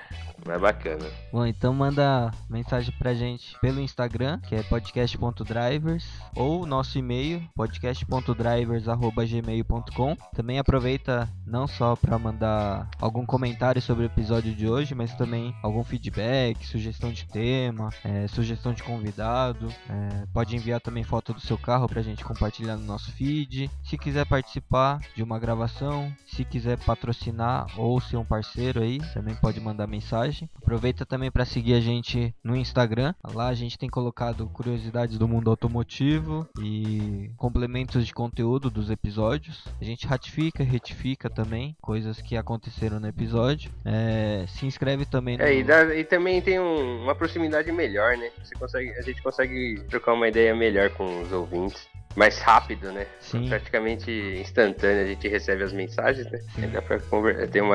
Mas 0.46 0.60
bacana. 0.60 1.06
Bom, 1.32 1.46
então 1.46 1.72
manda 1.72 2.30
mensagem 2.48 2.92
pra 2.98 3.14
gente 3.14 3.58
pelo 3.60 3.80
Instagram, 3.80 4.38
que 4.40 4.54
é 4.54 4.62
podcast.drivers, 4.62 6.06
ou 6.36 6.66
nosso 6.66 6.98
e-mail, 6.98 7.42
podcast.drivers.gmail.com. 7.54 10.16
Também 10.34 10.58
aproveita 10.58 11.26
não 11.46 11.66
só 11.66 11.96
para 11.96 12.18
mandar 12.18 12.90
algum 13.00 13.24
comentário 13.24 13.80
sobre 13.80 14.04
o 14.04 14.06
episódio 14.06 14.54
de 14.54 14.68
hoje, 14.68 14.94
mas 14.94 15.14
também 15.14 15.54
algum 15.62 15.82
feedback, 15.84 16.66
sugestão 16.66 17.12
de 17.12 17.26
tema, 17.26 17.90
é, 18.04 18.26
sugestão 18.28 18.72
de 18.72 18.82
convidado. 18.82 19.68
É, 19.88 20.26
pode 20.32 20.56
enviar 20.56 20.80
também 20.80 21.04
foto 21.04 21.32
do 21.32 21.40
seu 21.40 21.58
carro 21.58 21.88
pra 21.88 22.02
gente 22.02 22.24
compartilhar 22.24 22.76
no 22.76 22.84
nosso 22.84 23.12
feed. 23.12 23.70
Se 23.82 23.96
quiser 23.96 24.26
participar 24.26 25.00
de 25.14 25.22
uma 25.22 25.38
gravação, 25.38 26.12
se 26.26 26.44
quiser 26.44 26.76
patrocinar 26.78 27.66
ou 27.76 28.00
ser 28.00 28.16
um 28.16 28.24
parceiro 28.24 28.82
aí, 28.82 28.98
também 29.12 29.36
pode 29.36 29.60
mandar 29.60 29.86
mensagem. 29.86 30.23
Aproveita 30.56 31.04
também 31.04 31.30
para 31.30 31.44
seguir 31.44 31.74
a 31.74 31.80
gente 31.80 32.34
no 32.42 32.56
Instagram. 32.56 33.14
Lá 33.32 33.48
a 33.48 33.54
gente 33.54 33.78
tem 33.78 33.88
colocado 33.88 34.46
curiosidades 34.48 35.18
do 35.18 35.28
mundo 35.28 35.50
automotivo 35.50 36.48
e 36.60 37.30
complementos 37.36 38.06
de 38.06 38.14
conteúdo 38.14 38.70
dos 38.70 38.90
episódios. 38.90 39.64
A 39.80 39.84
gente 39.84 40.06
ratifica, 40.06 40.62
retifica 40.62 41.28
também 41.28 41.76
coisas 41.80 42.20
que 42.20 42.36
aconteceram 42.36 43.00
no 43.00 43.08
episódio. 43.08 43.70
É, 43.84 44.44
se 44.48 44.66
inscreve 44.66 45.04
também. 45.04 45.36
No... 45.36 45.44
É, 45.44 45.54
e, 45.54 45.64
dá, 45.64 45.94
e 45.94 46.04
também 46.04 46.40
tem 46.40 46.58
um, 46.58 47.02
uma 47.02 47.14
proximidade 47.14 47.70
melhor, 47.72 48.16
né? 48.16 48.30
Você 48.42 48.54
consegue, 48.54 48.90
a 48.90 49.02
gente 49.02 49.22
consegue 49.22 49.82
trocar 49.88 50.12
uma 50.12 50.28
ideia 50.28 50.54
melhor 50.54 50.90
com 50.90 51.22
os 51.22 51.32
ouvintes 51.32 51.88
mais 52.16 52.38
rápido, 52.38 52.92
né? 52.92 53.06
Sim. 53.20 53.48
Praticamente 53.48 54.10
instantâneo 54.40 55.04
a 55.04 55.06
gente 55.06 55.28
recebe 55.28 55.62
as 55.62 55.72
mensagens, 55.72 56.30
né? 56.30 56.38
Sim. 56.54 56.68
Dá 56.68 56.80
pra 56.82 56.98
ter 57.50 57.62
um 57.62 57.72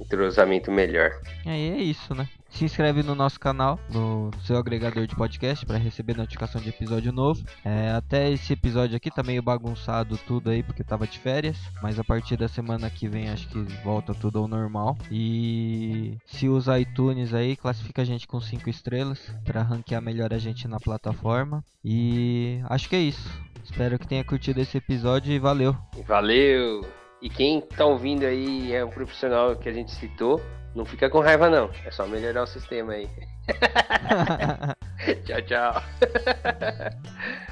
entrosamento 0.00 0.70
melhor. 0.70 1.12
Aí 1.46 1.70
é 1.70 1.78
isso, 1.78 2.14
né? 2.14 2.28
Se 2.50 2.64
inscreve 2.64 3.02
no 3.02 3.14
nosso 3.14 3.38
canal, 3.38 3.78
no 3.88 4.30
seu 4.44 4.56
agregador 4.56 5.06
de 5.06 5.14
podcast, 5.14 5.64
para 5.64 5.78
receber 5.78 6.16
notificação 6.16 6.60
de 6.60 6.68
episódio 6.68 7.12
novo. 7.12 7.42
É, 7.64 7.90
até 7.90 8.30
esse 8.30 8.52
episódio 8.52 8.96
aqui 8.96 9.10
tá 9.10 9.22
meio 9.22 9.42
bagunçado 9.42 10.18
tudo 10.26 10.50
aí, 10.50 10.62
porque 10.62 10.84
tava 10.84 11.06
de 11.06 11.18
férias. 11.18 11.56
Mas 11.82 11.98
a 11.98 12.04
partir 12.04 12.36
da 12.36 12.48
semana 12.48 12.90
que 12.90 13.08
vem 13.08 13.30
acho 13.30 13.48
que 13.48 13.58
volta 13.82 14.14
tudo 14.14 14.38
ao 14.38 14.48
normal. 14.48 14.98
E 15.10 16.18
se 16.26 16.48
usa 16.48 16.78
iTunes 16.78 17.32
aí, 17.32 17.56
classifica 17.56 18.02
a 18.02 18.04
gente 18.04 18.26
com 18.26 18.40
5 18.40 18.68
estrelas 18.68 19.18
para 19.44 19.62
ranquear 19.62 20.02
melhor 20.02 20.34
a 20.34 20.38
gente 20.38 20.68
na 20.68 20.78
plataforma. 20.78 21.64
E 21.84 22.60
acho 22.68 22.88
que 22.88 22.96
é 22.96 23.00
isso. 23.00 23.28
Espero 23.64 23.98
que 23.98 24.06
tenha 24.06 24.24
curtido 24.24 24.60
esse 24.60 24.76
episódio 24.76 25.32
e 25.32 25.38
valeu. 25.38 25.76
Valeu! 26.06 26.99
E 27.22 27.28
quem 27.28 27.60
tá 27.60 27.84
ouvindo 27.84 28.24
aí 28.24 28.72
é 28.72 28.84
um 28.84 28.88
profissional 28.90 29.54
que 29.54 29.68
a 29.68 29.72
gente 29.72 29.90
citou, 29.92 30.40
não 30.74 30.84
fica 30.84 31.10
com 31.10 31.20
raiva 31.20 31.50
não. 31.50 31.70
É 31.84 31.90
só 31.90 32.06
melhorar 32.06 32.44
o 32.44 32.46
sistema 32.46 32.94
aí. 32.94 33.08
tchau, 35.26 35.42
tchau. 35.42 35.82